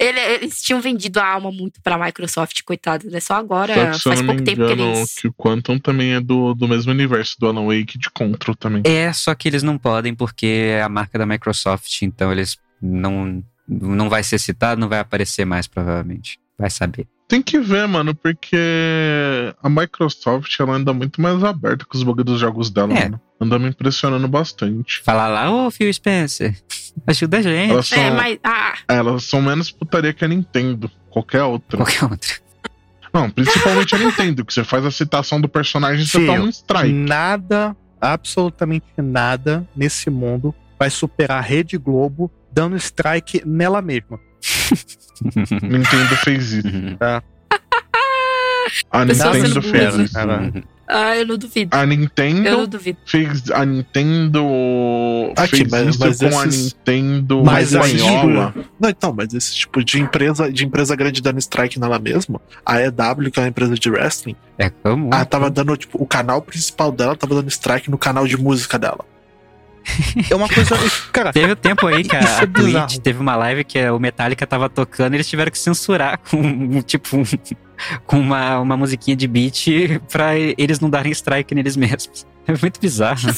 [0.00, 3.20] Ele- eles tinham vendido a alma muito pra Microsoft, coitado, né?
[3.20, 5.14] Só agora, Só que faz pouco tempo que engano, eles.
[5.14, 8.82] que o Quantum também é do, do mesmo universo do Alan Wake de Control também.
[8.86, 13.44] É, só que eles não podem porque é a marca da Microsoft, então eles não
[13.68, 16.38] não vai ser citado, não vai aparecer mais provavelmente.
[16.58, 17.06] Vai saber.
[17.30, 22.24] Tem que ver, mano, porque a Microsoft ela anda muito mais aberta com os bugs
[22.24, 23.04] dos jogos dela, É.
[23.04, 23.20] mano.
[23.40, 25.00] Anda me impressionando bastante.
[25.04, 26.60] Fala lá, ô Phil Spencer,
[27.06, 27.70] ajuda a gente.
[27.70, 28.38] Elas são, É, mas.
[28.42, 30.90] Ah, elas são menos putaria que a Nintendo.
[31.08, 31.76] Qualquer outra.
[31.78, 32.30] Qualquer outra.
[33.14, 36.48] Não, principalmente a Nintendo, que você faz a citação do personagem e você toma um
[36.48, 36.92] strike.
[36.92, 44.18] Nada, absolutamente nada nesse mundo vai superar a Rede Globo dando strike nela mesma.
[45.62, 46.66] Nintendo fez isso.
[46.68, 46.96] Uhum.
[48.90, 50.18] A Pessoal Nintendo fez isso.
[50.18, 50.62] Uhum.
[50.86, 51.76] ah, eu não duvido.
[51.76, 52.98] A Eu não Nintendo duvido.
[53.04, 53.50] fez.
[53.50, 54.46] A Nintendo
[55.36, 58.52] Aqui, fez mas- isso mas com a esses- Nintendo Mas espanhola.
[58.56, 62.40] tipo, não, então, mas esse tipo de empresa, de empresa grande dando strike nela mesma,
[62.64, 65.12] a EW, que é uma empresa de wrestling, É como.
[65.12, 68.78] ela tava dando, tipo, o canal principal dela tava dando strike no canal de música
[68.78, 69.04] dela.
[70.30, 70.76] É uma coisa.
[71.12, 74.46] Cara, Teve o tempo aí que a é Twitch teve uma live que o Metallica
[74.46, 77.24] tava tocando e eles tiveram que censurar com um, tipo um-
[78.06, 79.66] com uma, uma musiquinha de beat
[80.12, 82.26] pra eles não darem strike neles mesmos.
[82.46, 83.20] É muito bizarro.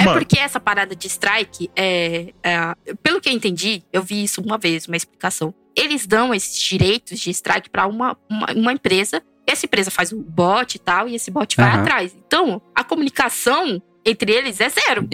[0.00, 0.18] É Mano.
[0.20, 4.56] porque essa parada de strike, é, é, pelo que eu entendi, eu vi isso uma
[4.56, 5.52] vez, uma explicação.
[5.74, 10.22] Eles dão esses direitos de strike pra uma, uma, uma empresa, essa empresa faz o
[10.22, 11.80] bot e tal, e esse bot vai Aham.
[11.80, 12.16] atrás.
[12.26, 15.06] Então, a comunicação entre eles é zero.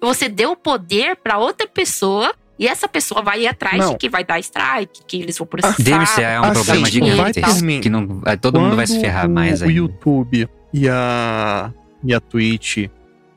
[0.00, 2.34] Você deu o poder pra outra pessoa.
[2.56, 3.90] E essa pessoa vai ir atrás Não.
[3.90, 5.82] de que vai dar strike, que eles vão processar.
[5.82, 7.64] Deve ser é um assim, problema por gigantesco.
[7.64, 7.80] mim.
[7.80, 8.06] Que não,
[8.40, 9.74] todo mundo vai se Quando ferrar o, mais O ainda.
[9.74, 11.72] YouTube e a,
[12.04, 12.86] e a Twitch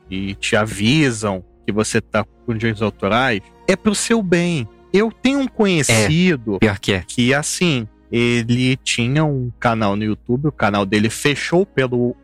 [0.08, 4.68] e te avisam que você tá com direitos autorais, é pro seu bem.
[4.92, 7.02] Eu tenho um conhecido Pior que é.
[7.04, 12.14] que, assim, ele tinha um canal no YouTube, o canal dele fechou pelo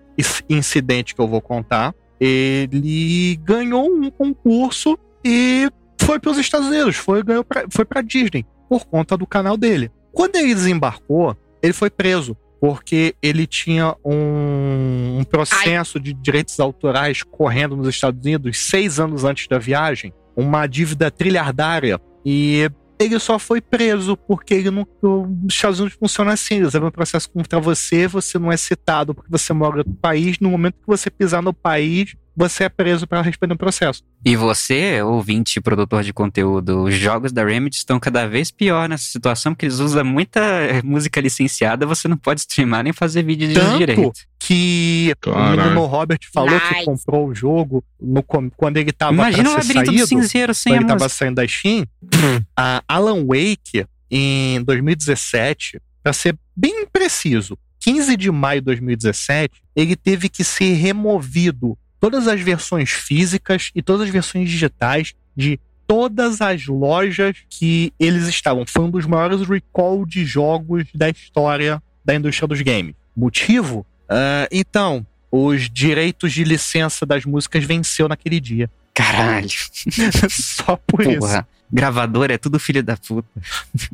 [0.49, 1.93] incidente que eu vou contar.
[2.21, 5.69] Ele ganhou um concurso e
[6.01, 9.57] foi para os Estados Unidos, foi, ganhou pra, foi para Disney, por conta do canal
[9.57, 9.91] dele.
[10.13, 16.05] Quando ele desembarcou, ele foi preso, porque ele tinha um, um processo Ai.
[16.05, 22.01] de direitos autorais correndo nos Estados Unidos seis anos antes da viagem, uma dívida trilhardária.
[22.25, 26.89] E ele só foi preso porque ele não, os Estados Unidos funciona assim, eles abrem
[26.89, 30.75] um processo contra você, você não é citado porque você mora outro país, no momento
[30.75, 34.03] que você pisar no país, você é preso para responder um processo.
[34.25, 38.89] E você, ouvinte e produtor de conteúdo, os jogos da Remedy estão cada vez pior
[38.89, 40.41] nessa situação, porque eles usam muita
[40.83, 44.13] música licenciada, você não pode streamar nem fazer vídeo de Tanto direito.
[44.39, 45.61] que Caralho.
[45.61, 46.75] o menino Robert falou nice.
[46.75, 50.09] que comprou o jogo no, quando ele tava Imagina pra o ser labirinto saído, do
[50.09, 51.19] cinzeiro sem quando a ele tava música.
[51.19, 51.87] saindo da Steam,
[52.57, 59.95] a Alan Wake, em 2017, para ser bem preciso, 15 de maio de 2017, ele
[59.97, 66.43] teve que ser removido todas as versões físicas e todas as versões digitais de todas
[66.43, 68.67] as lojas que eles estavam.
[68.67, 72.95] Foi um dos maiores recall de jogos da história da indústria dos games.
[73.17, 73.87] Motivo?
[74.03, 78.71] Uh, então, os direitos de licença das músicas venceu naquele dia.
[78.93, 79.49] Caralho.
[80.29, 81.39] Só por Porra.
[81.39, 81.47] isso.
[81.73, 83.27] Gravador é tudo filho da puta.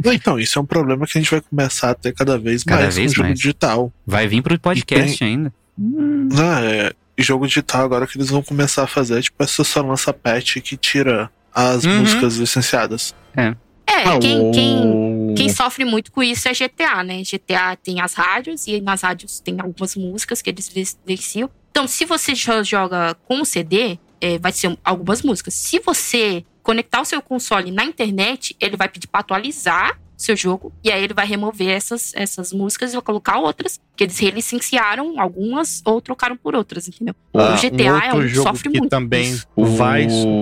[0.05, 2.83] Então, isso é um problema que a gente vai começar a ter cada vez Cada
[2.83, 3.39] mais vez com o jogo mais.
[3.39, 3.93] digital.
[4.05, 5.55] Vai vir pro podcast ainda.
[5.79, 9.81] Não, é, e jogo digital agora que eles vão começar a fazer, tipo, essa só
[9.83, 12.01] lança patch que tira as Uhum.
[12.01, 13.15] músicas licenciadas.
[13.37, 13.55] É.
[13.87, 17.23] É, Ah, quem, quem, quem sofre muito com isso é GTA, né?
[17.25, 20.71] GTA tem as rádios e nas rádios tem algumas músicas que eles
[21.07, 21.51] licenciam.
[21.73, 25.55] Então, se você jo- joga com o CD, é, vai ser algumas músicas.
[25.55, 30.73] Se você conectar o seu console na internet, ele vai pedir pra atualizar seu jogo
[30.85, 35.21] e aí ele vai remover essas, essas músicas e vai colocar outras que eles relicenciaram
[35.21, 37.15] algumas ou trocaram por outras, entendeu?
[37.35, 38.91] Ah, o GTA é outro um que jogo sofre que muito.
[38.91, 39.35] também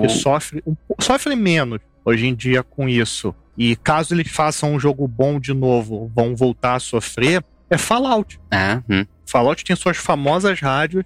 [0.02, 3.34] que sofre um sofre menos hoje em dia com isso.
[3.56, 8.40] E caso eles façam um jogo bom de novo, vão voltar a sofrer, é Fallout.
[8.50, 9.04] Ah, hum.
[9.26, 11.04] Fallout tem suas famosas rádios.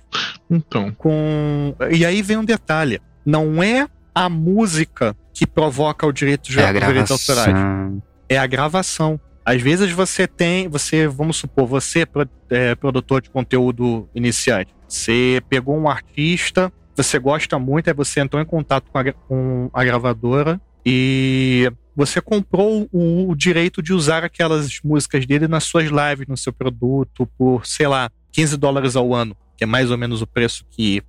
[0.49, 0.93] Então.
[0.93, 6.61] Com e aí vem um detalhe, não é a música que provoca o direito de
[6.61, 6.69] É
[7.11, 8.03] autorais.
[8.33, 9.21] É a gravação.
[9.45, 15.43] Às vezes você tem, você, vamos supor, você pro- é produtor de conteúdo iniciante, você
[15.49, 19.83] pegou um artista, você gosta muito, aí você entrou em contato com a, com a
[19.85, 26.29] gravadora e você comprou o, o direito de usar aquelas músicas dele nas suas lives,
[26.29, 30.23] no seu produto, por, sei lá, 15 dólares ao ano, que é mais ou menos
[30.23, 31.03] o preço que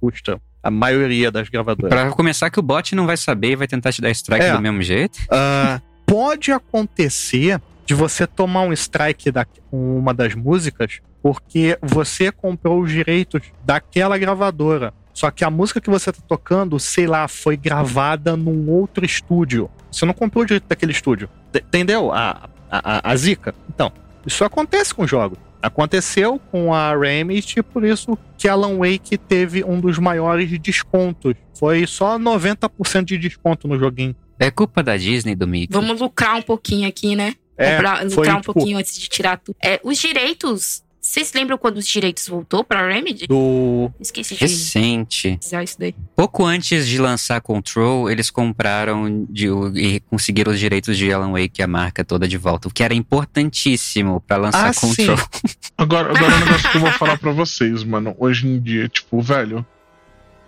[0.00, 1.88] custa a maioria das gravadoras.
[1.88, 4.52] Pra começar que o bot não vai saber e vai tentar te dar strike É.
[4.56, 5.18] do mesmo jeito.
[5.30, 12.80] Ah, pode acontecer de você tomar um strike da, uma das músicas porque você comprou
[12.80, 14.94] os direitos daquela gravadora.
[15.12, 19.68] Só que a música que você tá tocando, sei lá, foi gravada num outro estúdio.
[19.90, 21.28] Você não comprou o direito daquele estúdio.
[21.54, 22.12] Entendeu?
[22.12, 23.54] A, a, a- zica.
[23.68, 23.90] Então,
[24.26, 25.38] isso acontece com jogos.
[25.62, 31.34] Aconteceu com a Remedy, por isso que Alan Wake teve um dos maiores descontos.
[31.58, 34.14] Foi só 90% de desconto no joguinho.
[34.38, 35.72] É culpa da Disney, do Mickey.
[35.72, 37.34] Vamos lucrar um pouquinho aqui, né?
[37.56, 39.56] É, Comprar- foi, lucrar um tipo- pouquinho antes de tirar tudo.
[39.64, 40.84] É, os direitos.
[41.00, 43.28] Vocês lembram quando os direitos voltou pra Remedy?
[43.28, 43.92] Do.
[44.00, 45.36] Esqueci de Recente.
[45.36, 45.94] dizer isso daí.
[46.16, 49.46] Pouco antes de lançar Control, eles compraram de-
[49.76, 52.92] e conseguiram os direitos de Alan Wake, a marca toda de volta, o que era
[52.92, 54.88] importantíssimo pra lançar Ah, sim.
[55.06, 55.16] Control.
[55.78, 58.14] Agora, agora é um negócio que eu vou falar pra vocês, mano.
[58.18, 59.64] Hoje em dia, tipo, velho.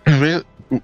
[0.06, 0.42] Em vez,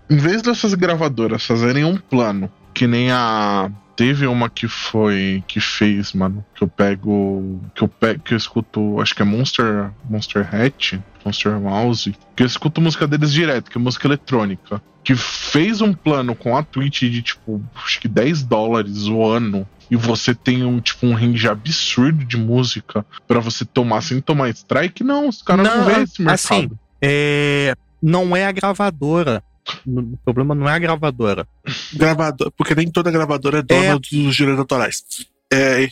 [0.08, 3.70] em vez dessas gravadoras fazerem um plano, que nem a.
[3.96, 5.44] Teve uma que foi.
[5.46, 6.44] que fez, mano.
[6.54, 7.60] Que eu pego.
[7.74, 8.20] Que eu pego.
[8.20, 9.00] Que eu escuto.
[9.00, 9.90] Acho que é Monster.
[10.10, 11.00] Monster Hat.
[11.24, 12.14] Monster Mouse.
[12.36, 14.82] Que eu escuto música deles direto, que é música eletrônica.
[15.02, 19.66] Que fez um plano com a Twitch de tipo, acho que 10 dólares o ano.
[19.90, 24.48] E você tem um tipo um range absurdo de música pra você tomar sem tomar
[24.50, 26.34] strike, não, os caras não, vê esse mercado.
[26.34, 26.70] assim,
[27.02, 29.42] é, não é a gravadora.
[29.86, 31.46] O problema não é a gravadora.
[31.94, 35.04] Gravador, porque nem toda gravadora é dona dos direitos autorais.
[35.52, 35.88] É,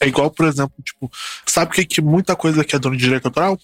[0.00, 1.10] é igual, por exemplo, tipo,
[1.46, 3.58] sabe o que, que muita coisa que é dona de direito autoral?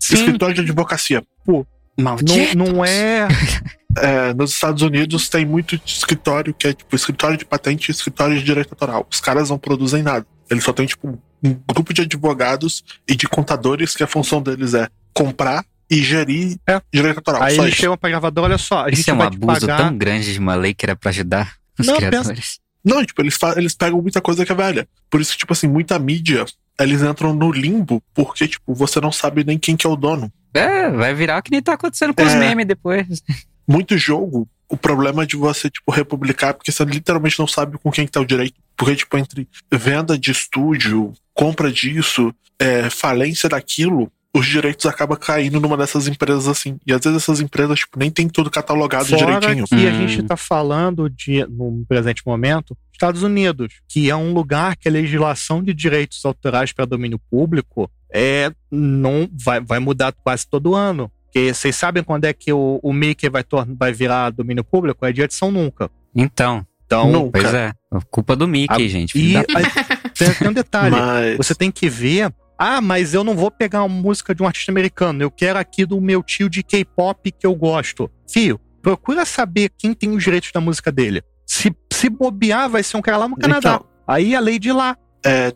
[0.00, 1.22] Escritório de advocacia.
[1.44, 1.66] Pô,
[1.98, 2.16] não,
[2.54, 3.28] não é.
[3.98, 8.38] É, nos Estados Unidos tem muito escritório que é tipo escritório de patente e escritório
[8.38, 9.06] de direito autoral.
[9.10, 10.26] Os caras não produzem nada.
[10.50, 14.74] Eles só têm tipo um grupo de advogados e de contadores que a função deles
[14.74, 16.56] é comprar e gerir
[16.92, 17.42] direito autoral.
[17.42, 17.76] Aí eles isso.
[17.80, 19.76] chegam pra gravadora, olha só, a gente Isso é um abuso pagar.
[19.78, 22.28] tão grande de uma lei que era pra ajudar os Não, criadores.
[22.28, 24.88] pensa- Não, tipo, eles, fa- eles pegam muita coisa que é velha.
[25.10, 26.44] Por isso que, tipo assim, muita mídia,
[26.80, 30.32] eles entram no limbo, porque, tipo, você não sabe nem quem que é o dono.
[30.54, 32.38] É, vai virar o que nem tá acontecendo com os É.
[32.38, 33.22] memes depois.
[33.68, 37.90] muito jogo, o problema é de você, tipo, republicar, porque você literalmente não sabe com
[37.90, 38.54] quem que tá o direito.
[38.76, 45.60] Porque, tipo, entre venda de estúdio, compra disso, é, falência daquilo, os direitos acabam caindo
[45.60, 46.78] numa dessas empresas assim.
[46.86, 49.66] E às vezes essas empresas, tipo, nem tem tudo catalogado Fora direitinho.
[49.66, 50.08] que a Hum.
[50.08, 54.90] gente tá falando de, no presente momento, Estados Unidos, que é um lugar que a
[54.92, 61.10] legislação de direitos autorais para domínio público é não vai, vai mudar quase todo ano.
[61.24, 63.44] Porque vocês sabem quando é que o, o Mickey vai,
[63.78, 65.04] vai virar domínio público?
[65.04, 65.90] É dia de São Nunca.
[66.14, 67.40] Então, Então, Nunca.
[67.40, 67.72] pois é.
[68.10, 69.18] Culpa do Mickey, A- gente.
[69.18, 70.94] e da- tem, tem um detalhe.
[70.96, 71.36] Mas.
[71.36, 72.32] Você tem que ver.
[72.58, 75.22] Ah, mas eu não vou pegar uma música de um artista americano.
[75.22, 78.10] Eu quero aqui do meu tio de K-pop que eu gosto.
[78.30, 81.22] Fio, procura saber quem tem os direitos da música dele.
[81.46, 83.74] Se, se bobear, vai ser um cara lá no Canadá.
[83.76, 84.96] Então, Aí a lei de lá.
[85.24, 85.52] é,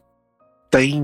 [0.71, 1.03] tem,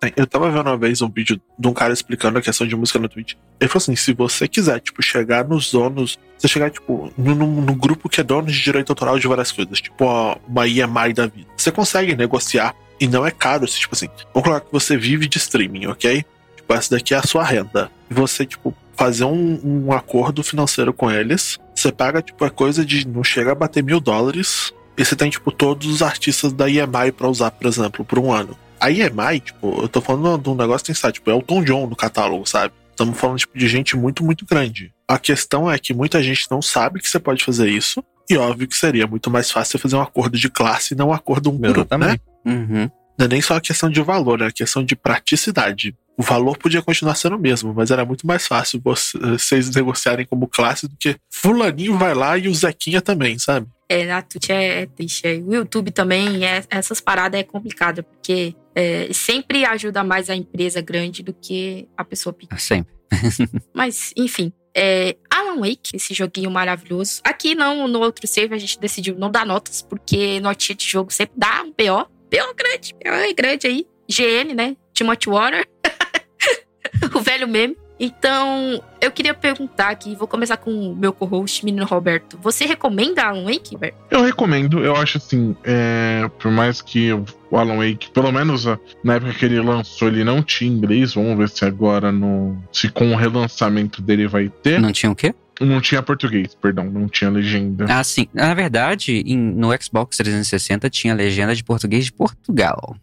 [0.00, 2.76] tem- Eu tava vendo uma vez um vídeo de um cara explicando a questão de
[2.76, 3.34] música no Twitch.
[3.60, 6.18] Ele falou assim: se você quiser, tipo, chegar nos donos.
[6.38, 9.50] Você chegar, tipo, no, no- no grupo que é dono de direito autoral de várias
[9.52, 11.48] coisas, tipo, ó, uma EMI da vida.
[11.56, 13.66] Você consegue negociar e não é caro.
[13.66, 16.24] se, Tipo assim, vamos colocar que você vive de streaming, ok?
[16.56, 17.90] Tipo, essa daqui é a sua renda.
[18.10, 21.58] E você, tipo, fazer um, um acordo financeiro com eles.
[21.74, 24.72] Você paga, tipo, a coisa de não chega a bater mil dólares.
[24.96, 28.30] E você tem, tipo, todos os artistas da EMI pra usar, por exemplo, por um
[28.30, 28.56] ano.
[28.78, 31.34] A EMI, tipo, eu tô falando de um negócio que tem que estar, tipo, é
[31.34, 32.74] o Tom John no catálogo, sabe?
[32.90, 34.92] Estamos falando, tipo, de gente muito, muito grande.
[35.08, 38.04] A questão é que muita gente não sabe que você pode fazer isso.
[38.28, 41.12] E óbvio que seria muito mais fácil fazer um acordo de classe e não um
[41.12, 42.18] acordo um por um, né?
[42.44, 42.90] Uhum.
[43.18, 45.94] Não é nem só a questão de valor, é a questão de praticidade.
[46.16, 50.26] O valor podia continuar sendo o mesmo, mas era muito mais fácil você- vocês negociarem
[50.26, 53.66] como classe do que fulaninho vai lá e o Zequinha também, sabe?
[53.88, 55.26] É, na Twitch é, é triste.
[55.26, 60.34] É, O YouTube também, é, essas paradas é complicado, porque é, sempre ajuda mais a
[60.36, 62.58] empresa grande do que a pessoa pequena.
[62.60, 62.92] Sempre.
[63.74, 64.52] Mas, enfim.
[64.76, 67.20] É, Alan Wake, esse joguinho maravilhoso.
[67.24, 71.10] Aqui não, no outro save a gente decidiu não dar notas, porque notinha de jogo
[71.12, 72.08] sempre dá um PO.
[72.30, 73.86] PO grande, PO é grande aí.
[74.08, 74.76] GN, né?
[74.94, 75.66] Timothy Water.
[77.14, 77.76] o velho meme.
[78.02, 82.38] Então, eu queria perguntar aqui, vou começar com o meu co-host, menino Roberto.
[82.40, 83.76] Você recomenda Alan Wake?
[84.10, 88.64] Eu recomendo, eu acho assim, é, por mais que o Alan Wake, pelo menos
[89.04, 92.56] na época que ele lançou, ele não tinha inglês, vamos ver se agora no.
[92.72, 94.80] Se com o relançamento dele vai ter.
[94.80, 95.34] Não tinha o quê?
[95.60, 97.84] Não tinha português, perdão, não tinha legenda.
[97.88, 98.26] Ah, sim.
[98.32, 102.96] Na verdade, em- no Xbox 360 tinha legenda de português de Portugal.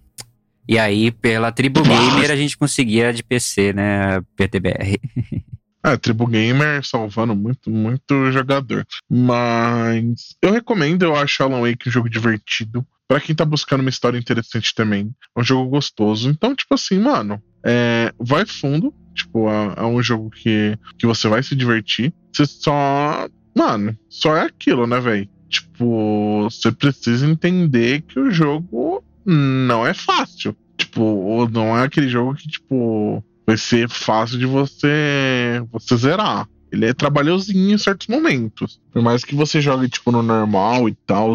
[0.68, 4.20] E aí, pela Tribo Gamer, a gente conseguia de PC, né?
[4.36, 5.00] PTBR.
[5.86, 8.86] É, Tribu Gamer salvando muito, muito jogador.
[9.10, 12.86] Mas eu recomendo, eu acho Alan Wake um jogo divertido.
[13.08, 15.14] Pra quem tá buscando uma história interessante também.
[15.38, 16.30] É um jogo gostoso.
[16.30, 18.94] Então, tipo assim, mano, é, vai fundo.
[19.18, 22.14] Tipo, é, é um jogo que, que você vai se divertir.
[22.32, 23.28] Você só.
[23.56, 25.28] Mano, só é aquilo, né, velho?
[25.50, 30.56] Tipo, você precisa entender que o jogo não é fácil.
[30.78, 36.48] Tipo, não é aquele jogo que, tipo, vai ser fácil de você você zerar.
[36.72, 38.80] Ele é trabalhosinho em certos momentos.
[38.92, 41.34] Por mais que você jogue, tipo, no normal e tal.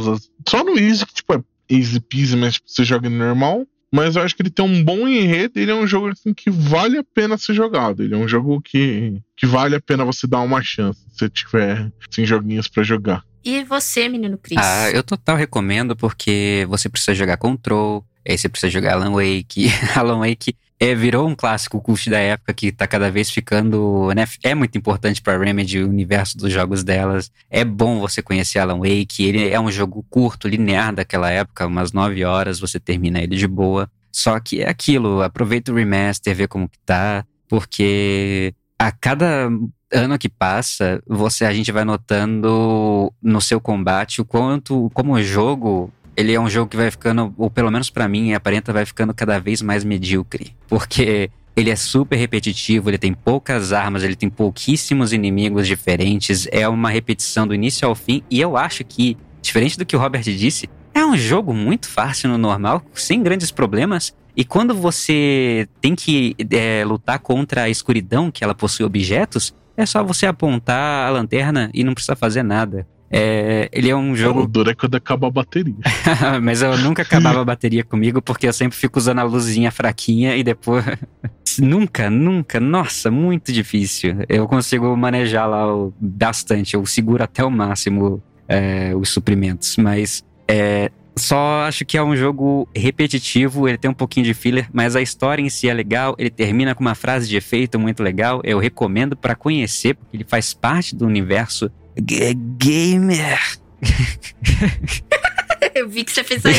[0.49, 3.67] Só no easy, que, tipo, é easy peasy, mas tipo, você joga no normal.
[3.93, 5.59] Mas eu acho que ele tem um bom enredo.
[5.61, 8.03] Ele é um jogo assim, que vale a pena ser jogado.
[8.03, 11.29] Ele é um jogo que, que vale a pena você dar uma chance se você
[11.29, 13.23] tiver assim, joguinhos pra jogar.
[13.45, 14.59] E você, menino Cris?
[14.59, 19.71] Ah, eu total recomendo porque você precisa jogar Control, aí você precisa jogar Alan Wake.
[19.95, 24.27] Alan Wake é, virou um clássico cult da época que tá cada vez ficando, né?
[24.43, 27.31] É muito importante pra Remedy o universo dos jogos delas.
[27.49, 31.93] É bom você conhecer Alan Wake, ele é um jogo curto, linear daquela época, umas
[31.93, 33.89] 9 horas você termina ele de boa.
[34.11, 39.49] Só que é aquilo, aproveita o remaster, vê como que tá, porque a cada
[39.93, 45.23] ano que passa, você a gente vai notando no seu combate o quanto, como o
[45.23, 48.85] jogo, ele é um jogo que vai ficando, ou pelo menos pra mim, aparenta vai
[48.85, 54.17] ficando cada vez mais medíocre, porque ele é super repetitivo, ele tem poucas armas, ele
[54.17, 59.17] tem pouquíssimos inimigos diferentes, é uma repetição do início ao fim, e eu acho que,
[59.41, 63.51] diferente do que o Robert disse, é um jogo muito fácil no normal, sem grandes
[63.51, 64.15] problemas.
[64.37, 69.87] E quando você tem que é, lutar contra a escuridão, que ela possui objetos, é
[69.87, 72.87] só você apontar a lanterna e não precisa fazer nada.
[73.15, 74.47] É, ele é um O jogo.
[74.47, 75.75] duro é quando acaba a bateria.
[76.43, 80.35] Mas eu nunca acabava a bateria comigo, porque eu sempre fico usando a luzinha fraquinha
[80.35, 80.83] e depois.
[81.61, 82.59] nunca, nunca.
[82.59, 84.17] Nossa, muito difícil.
[84.29, 86.75] Eu consigo manejar lá o- bastante.
[86.75, 89.77] Eu seguro até o máximo é, os suprimentos.
[89.77, 94.67] Mas é, Só acho que é um jogo repetitivo, ele tem um pouquinho de filler,
[94.73, 98.03] mas a história em si é legal, ele termina com uma frase de efeito muito
[98.03, 98.41] legal.
[98.43, 103.39] Eu recomendo pra conhecer, porque ele faz parte do universo g- gamer.
[105.75, 106.55] Eu vi que você fez aí,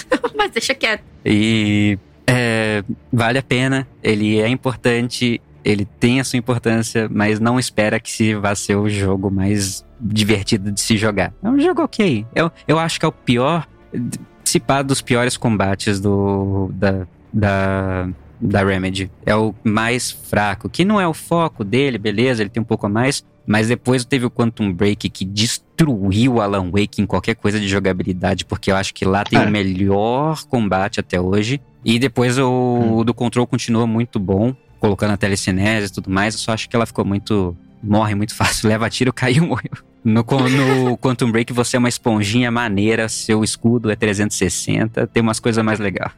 [0.36, 1.02] mas deixa quieto.
[1.24, 2.82] E é,
[3.12, 8.10] vale a pena, ele é importante, ele tem a sua importância, mas não espera que
[8.10, 11.32] se vá ser o jogo mais divertido de se jogar.
[11.42, 12.26] É um jogo ok.
[12.34, 13.66] Eu, eu acho que é o pior,
[14.44, 18.08] se pá, dos piores combates do, da, da,
[18.40, 19.10] da Remedy.
[19.24, 22.86] É o mais fraco, que não é o foco dele, beleza, ele tem um pouco
[22.86, 27.58] a mais, mas depois teve o Quantum Break que destruiu Alan Wake em qualquer coisa
[27.60, 29.44] de jogabilidade, porque eu acho que lá tem É.
[29.46, 31.60] o melhor combate até hoje.
[31.84, 36.34] E depois o, o do Control continua muito bom, colocando a telecinese e tudo mais.
[36.34, 37.56] Eu só acho que ela ficou muito.
[37.82, 39.70] Morre muito fácil, leva tiro, caiu, morreu.
[40.02, 45.38] No, no Quantum Break você é uma esponjinha maneira, seu escudo é 360, tem umas
[45.40, 46.12] coisas mais legais.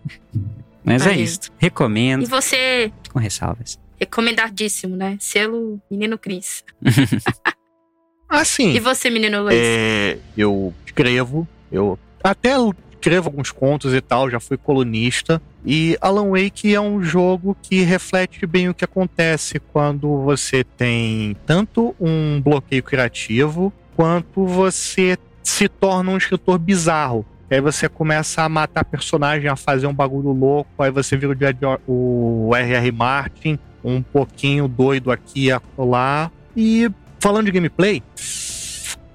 [0.86, 1.40] Mas é isso.
[1.58, 3.78] Recomendo, E você, com ressalvas.
[4.00, 5.16] recomendadíssimo, né?
[5.20, 6.62] Selo Menino Cris.
[8.28, 9.56] Assim, E você, menino Luiz?
[9.56, 12.54] é, eu escrevo, eu até
[12.92, 15.40] escrevo alguns contos e tal, já fui colunista.
[15.64, 21.36] E Alan Wake é um jogo que reflete bem o que acontece quando você tem
[21.46, 27.24] tanto um bloqueio criativo, quanto você se torna um escritor bizarro.
[27.50, 31.32] Aí você começa a matar personagem, a fazer um bagulho louco, aí você vira
[31.86, 32.92] o R.R.
[32.92, 36.30] Martin, um pouquinho doido aqui e lá.
[36.56, 36.90] E
[37.20, 38.02] falando de gameplay,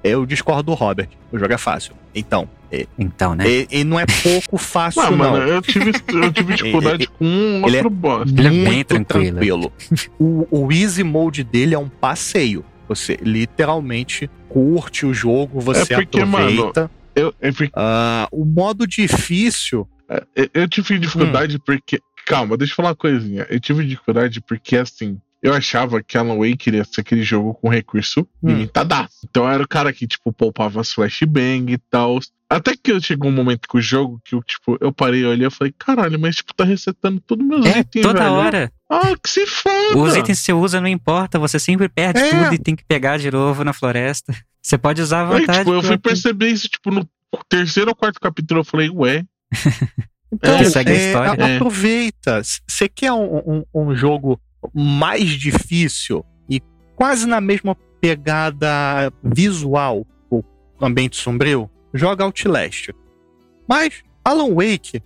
[0.04, 1.10] eu discordo do Robert.
[1.32, 1.94] O jogo é fácil.
[2.14, 3.46] Então, é, Então, né?
[3.48, 5.18] e, e não é pouco fácil, Ah, não.
[5.18, 8.30] mano, eu tive, eu tive dificuldade com um Ele é- outro boss.
[8.32, 9.72] Ele é bem Muito tranquilo.
[10.20, 12.64] O, o easy mode dele é um passeio.
[12.88, 16.92] Você literalmente curte o jogo, você É porque, aproveita.
[17.16, 19.88] Eu, eu, fiquei- Ah, o modo difícil,
[20.36, 21.60] eu- eu tive dificuldade Hum.
[21.66, 22.00] porque.
[22.26, 23.48] Calma, deixa eu falar uma coisinha.
[23.50, 27.68] Eu tive dificuldade porque, assim, eu achava que Alan Wake iria ser aquele jogo com
[27.68, 28.50] recurso Hum.
[28.50, 29.18] limitadaço.
[29.28, 32.20] Então eu era o cara que, tipo, poupava as flashbang e tal.
[32.48, 35.50] Até que chegou um momento com o jogo que eu, tipo, eu parei, olhei e
[35.50, 38.34] falei, caralho, mas, tipo, tá resetando todos meus É, itens, toda velho.
[38.34, 38.72] hora.
[38.90, 39.98] Ah, que se foda!
[39.98, 42.30] Os itens que você usa não importa, você sempre perde É.
[42.30, 44.36] tudo e tem que pegar de novo na floresta.
[44.62, 45.60] Você pode usar Aí, vontade.
[45.60, 47.08] tipo, eu fui perceber isso, tipo, no
[47.50, 49.24] terceiro ou quarto capítulo, eu falei, ué,
[50.34, 51.44] Então, É, segue a é, história.
[51.46, 51.56] a- É.
[51.58, 52.42] aproveita.
[52.68, 54.40] Você quer um, um- um jogo
[54.74, 56.62] mais difícil e
[56.96, 60.42] quase na mesma pegada visual, o
[60.82, 61.70] ambiente sombrio?
[61.94, 62.92] Joga Outlast.
[63.68, 65.04] Mas Alan Wake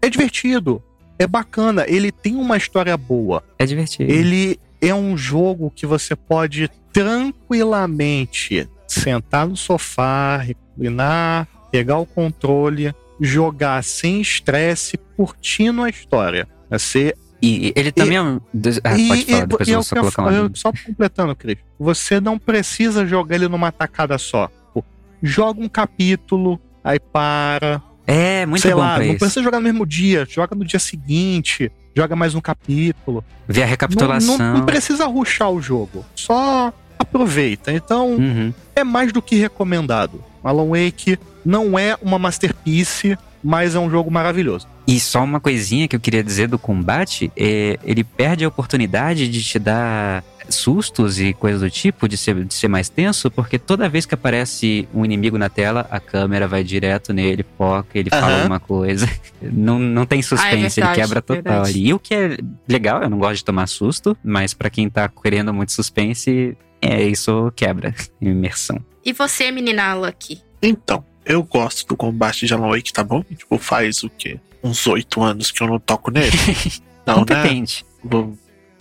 [0.00, 0.80] é divertido,
[1.18, 3.42] é bacana, ele tem uma história boa.
[3.58, 4.12] É divertido.
[4.12, 12.94] Ele é um jogo que você pode tranquilamente sentar no sofá, reclinar, pegar o controle,
[13.20, 16.46] jogar sem estresse, curtindo a história.
[16.70, 18.40] Você E ele também é um.
[18.84, 20.72] Ah, e- pode falar, e- depois e eu é vou o só eu eu- Só
[20.72, 21.56] completando, Cris.
[21.78, 24.48] Você não precisa jogar ele numa tacada só.
[24.72, 24.84] Pô,
[25.22, 27.82] Joga um capítulo, aí para.
[28.06, 29.18] É, muito sei bom lá, pra não isso.
[29.20, 33.24] precisa jogar no mesmo dia, joga no dia seguinte, joga mais um capítulo.
[33.46, 34.38] Ver a Não, recapitulação.
[34.38, 36.04] não, não precisa ruxar o jogo.
[36.14, 36.72] Só
[37.02, 37.72] aproveita.
[37.72, 38.52] Então, Uhum.
[38.74, 40.22] é mais do que recomendado.
[40.42, 44.66] Alan Wake não é uma masterpiece, mas é um jogo maravilhoso.
[44.86, 49.28] E só uma coisinha que eu queria dizer do combate, é, ele perde a oportunidade
[49.28, 50.24] de te dar
[50.54, 54.14] sustos e coisas do tipo, de ser, de ser mais tenso, porque toda vez que
[54.14, 58.36] aparece um inimigo na tela, a câmera vai direto nele, foca, ele fala Aham.
[58.36, 59.08] alguma coisa.
[59.42, 61.70] Não, não tem suspense, verdade, ele quebra total verdade.
[61.70, 61.88] ali.
[61.88, 62.38] E o que é
[62.68, 67.02] legal, eu não gosto de tomar susto, mas pra quem tá querendo muito suspense, é
[67.02, 67.92] isso quebra
[68.22, 68.78] imersão.
[69.04, 70.40] E você, menina Lucky?
[70.62, 73.22] Então, eu gosto do combate de Alan Wake, tá bom?
[73.22, 74.38] Tipo, faz o quê?
[74.62, 76.30] Uns oito anos que eu não toco nele.
[77.04, 77.20] Não, né?
[77.20, 77.84] Competente.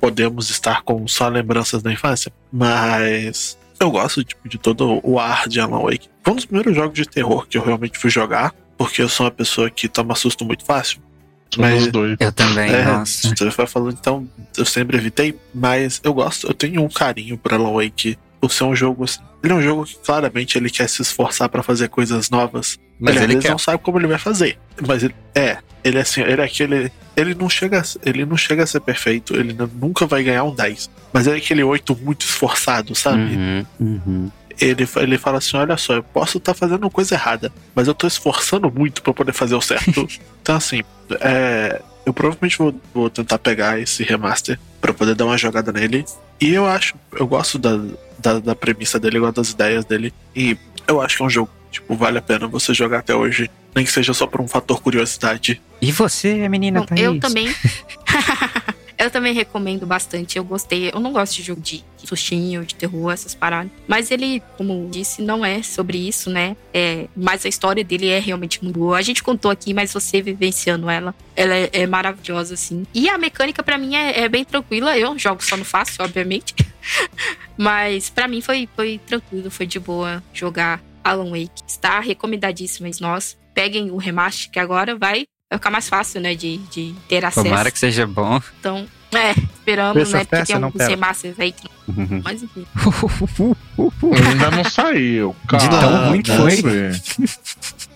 [0.01, 2.31] Podemos estar com só lembranças da infância.
[2.51, 6.09] Mas eu gosto tipo, de todo o ar de Alan Wake.
[6.23, 8.53] Foi um dos primeiros jogos de terror que eu realmente fui jogar.
[8.77, 10.99] Porque eu sou uma pessoa que toma susto muito fácil.
[11.55, 11.87] Mas-.
[12.19, 13.29] Eu também, É, nossa.
[13.35, 17.53] você vai falando, então eu sempre evitei, mas eu gosto, eu tenho um carinho por
[17.53, 19.19] Alan Wake por ser um jogo assim.
[19.43, 23.15] Ele é um jogo que claramente ele quer se esforçar pra fazer coisas novas, Mas
[23.15, 23.51] ele, às ele vezes quer.
[23.51, 24.57] não sabe como ele vai fazer.
[24.87, 28.37] Mas ele é, ele é assim, ele é aquele, ele não chega, a- ele não
[28.37, 31.95] chega a ser perfeito, ele nu- nunca vai ganhar um 10, mas é aquele 8
[31.95, 33.35] muito esforçado, sabe?
[33.35, 34.31] Uhum, uhum.
[34.59, 38.05] Ele, ele fala assim: olha só, eu posso estar fazendo coisa errada, mas eu tô
[38.05, 40.07] esforçando muito pra poder fazer o certo.
[40.41, 40.81] então, assim,
[41.19, 46.05] é, eu provavelmente vou, vou tentar pegar esse remaster pra poder dar uma jogada nele.
[46.39, 47.79] E eu acho, eu gosto da,
[48.19, 50.13] da, da premissa dele, eu gosto das ideias dele.
[50.35, 50.55] E
[50.87, 53.49] eu acho que é um jogo, tipo, vale a pena você jogar até hoje.
[53.73, 55.61] Nem que seja só por um fator curiosidade.
[55.81, 57.01] E você, menina Bom, Thaís?
[57.01, 57.47] eu também.
[58.97, 60.37] eu também recomendo bastante.
[60.37, 60.91] Eu gostei.
[60.93, 63.71] Eu não gosto de jogo de sustinho, de terror, essas paradas.
[63.87, 66.55] Mas ele, como disse, não é sobre isso, né?
[66.73, 68.97] É, mas a história dele é realmente muito boa.
[68.97, 72.85] A gente contou aqui, mas você vivenciando ela, ela é, é maravilhosa, assim.
[72.93, 74.97] E a mecânica, pra mim, é, é bem tranquila.
[74.97, 76.53] Eu jogo só no fácil, obviamente.
[77.57, 81.63] mas pra mim foi, foi tranquilo, foi de boa jogar Alan Wake.
[81.67, 86.33] Está recomendadíssimo, mas nós peguem o remaster, que agora vai vai ficar mais fácil, né,
[86.33, 87.43] de, de ter acesso.
[87.43, 88.41] Tomara que seja bom.
[88.59, 90.89] Então, é, esperamos, Preço né, porque tem alguns pera.
[90.89, 92.21] remasters aí que não...
[92.23, 92.65] Mas enfim.
[94.29, 95.35] Ainda não saiu.
[95.51, 96.63] De tão ruim que foi.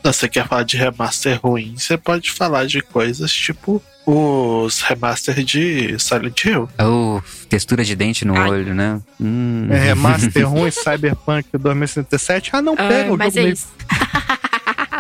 [0.04, 5.98] Você quer falar de remaster ruim, você pode falar de coisas tipo os remaster de
[5.98, 6.70] Silent Hill.
[6.80, 8.50] Oh, textura de dente no Ai.
[8.50, 9.02] olho, né?
[9.20, 9.68] Hum.
[9.72, 12.50] É remaster ruim, Cyberpunk 2077.
[12.54, 13.68] Ah, não, pega o mas jogo é meio- isso.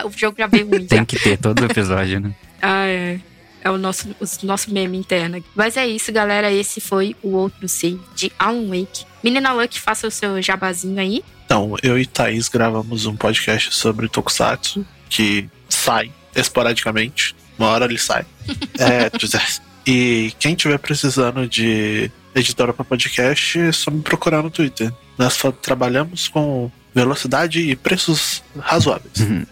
[0.07, 0.81] o jogo já veio ruim.
[0.83, 0.87] já.
[0.87, 2.31] Tem que ter todo episódio, né?
[2.61, 3.19] Ah, é.
[3.63, 5.37] É o nosso, o nosso meme interno.
[5.37, 5.47] aqui.
[5.55, 6.51] Mas é isso, galera.
[6.51, 9.05] Esse foi o outro save de Alan Wake.
[9.23, 11.23] Menina Luck, faça o seu jabazinho aí.
[11.45, 17.35] Então, eu e Thaís gravamos um podcast sobre Tokusatsu, que sai esporadicamente.
[17.57, 18.25] Uma hora ele sai.
[18.79, 19.41] é, José.
[19.85, 24.91] E quem tiver precisando de editora para podcast, é só me procurar no Twitter.
[25.17, 29.21] Nós fa- trabalhamos com velocidade e preços razoáveis.
[29.21, 29.45] Aí.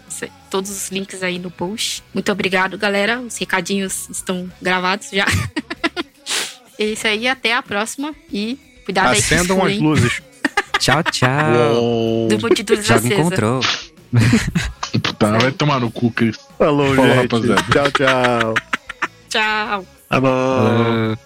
[0.54, 2.04] Todos os links aí no post.
[2.14, 3.18] Muito obrigado, galera.
[3.18, 5.26] Os recadinhos estão gravados já.
[6.78, 7.26] é isso aí.
[7.26, 8.14] Até a próxima.
[8.32, 10.22] E cuidado aí com Acendam as luzes.
[10.78, 11.74] Tchau, tchau.
[11.74, 12.28] Uou.
[12.28, 13.20] Do de luz Thiago acesa.
[13.20, 13.60] encontrou.
[15.02, 16.36] Puta, vai tomar no cu, Cris.
[16.56, 17.16] Falou, Falou, gente.
[17.16, 17.62] rapaziada.
[17.72, 18.54] Tchau, tchau.
[19.28, 19.86] Tchau.
[20.08, 21.16] Tá bom.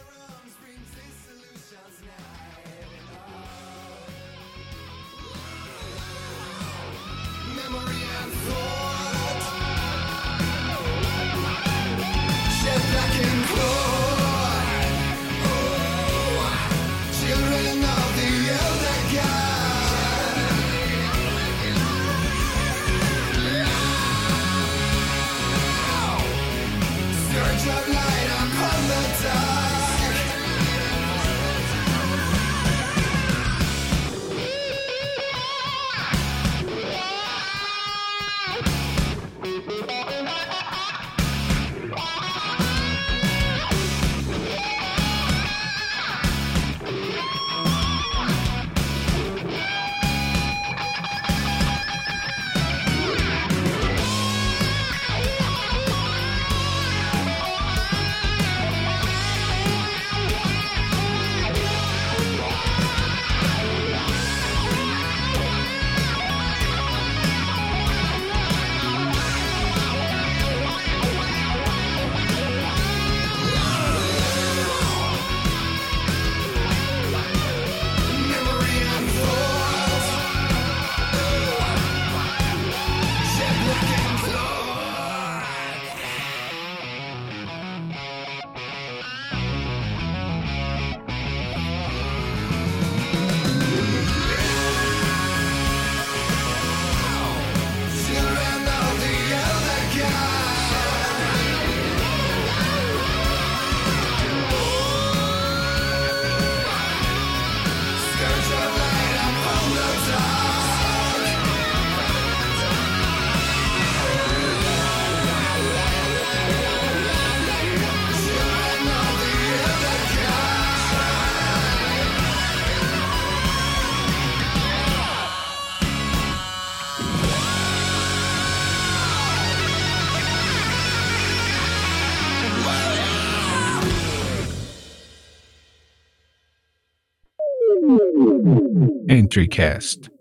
[139.39, 140.18] Ah, EntryCast.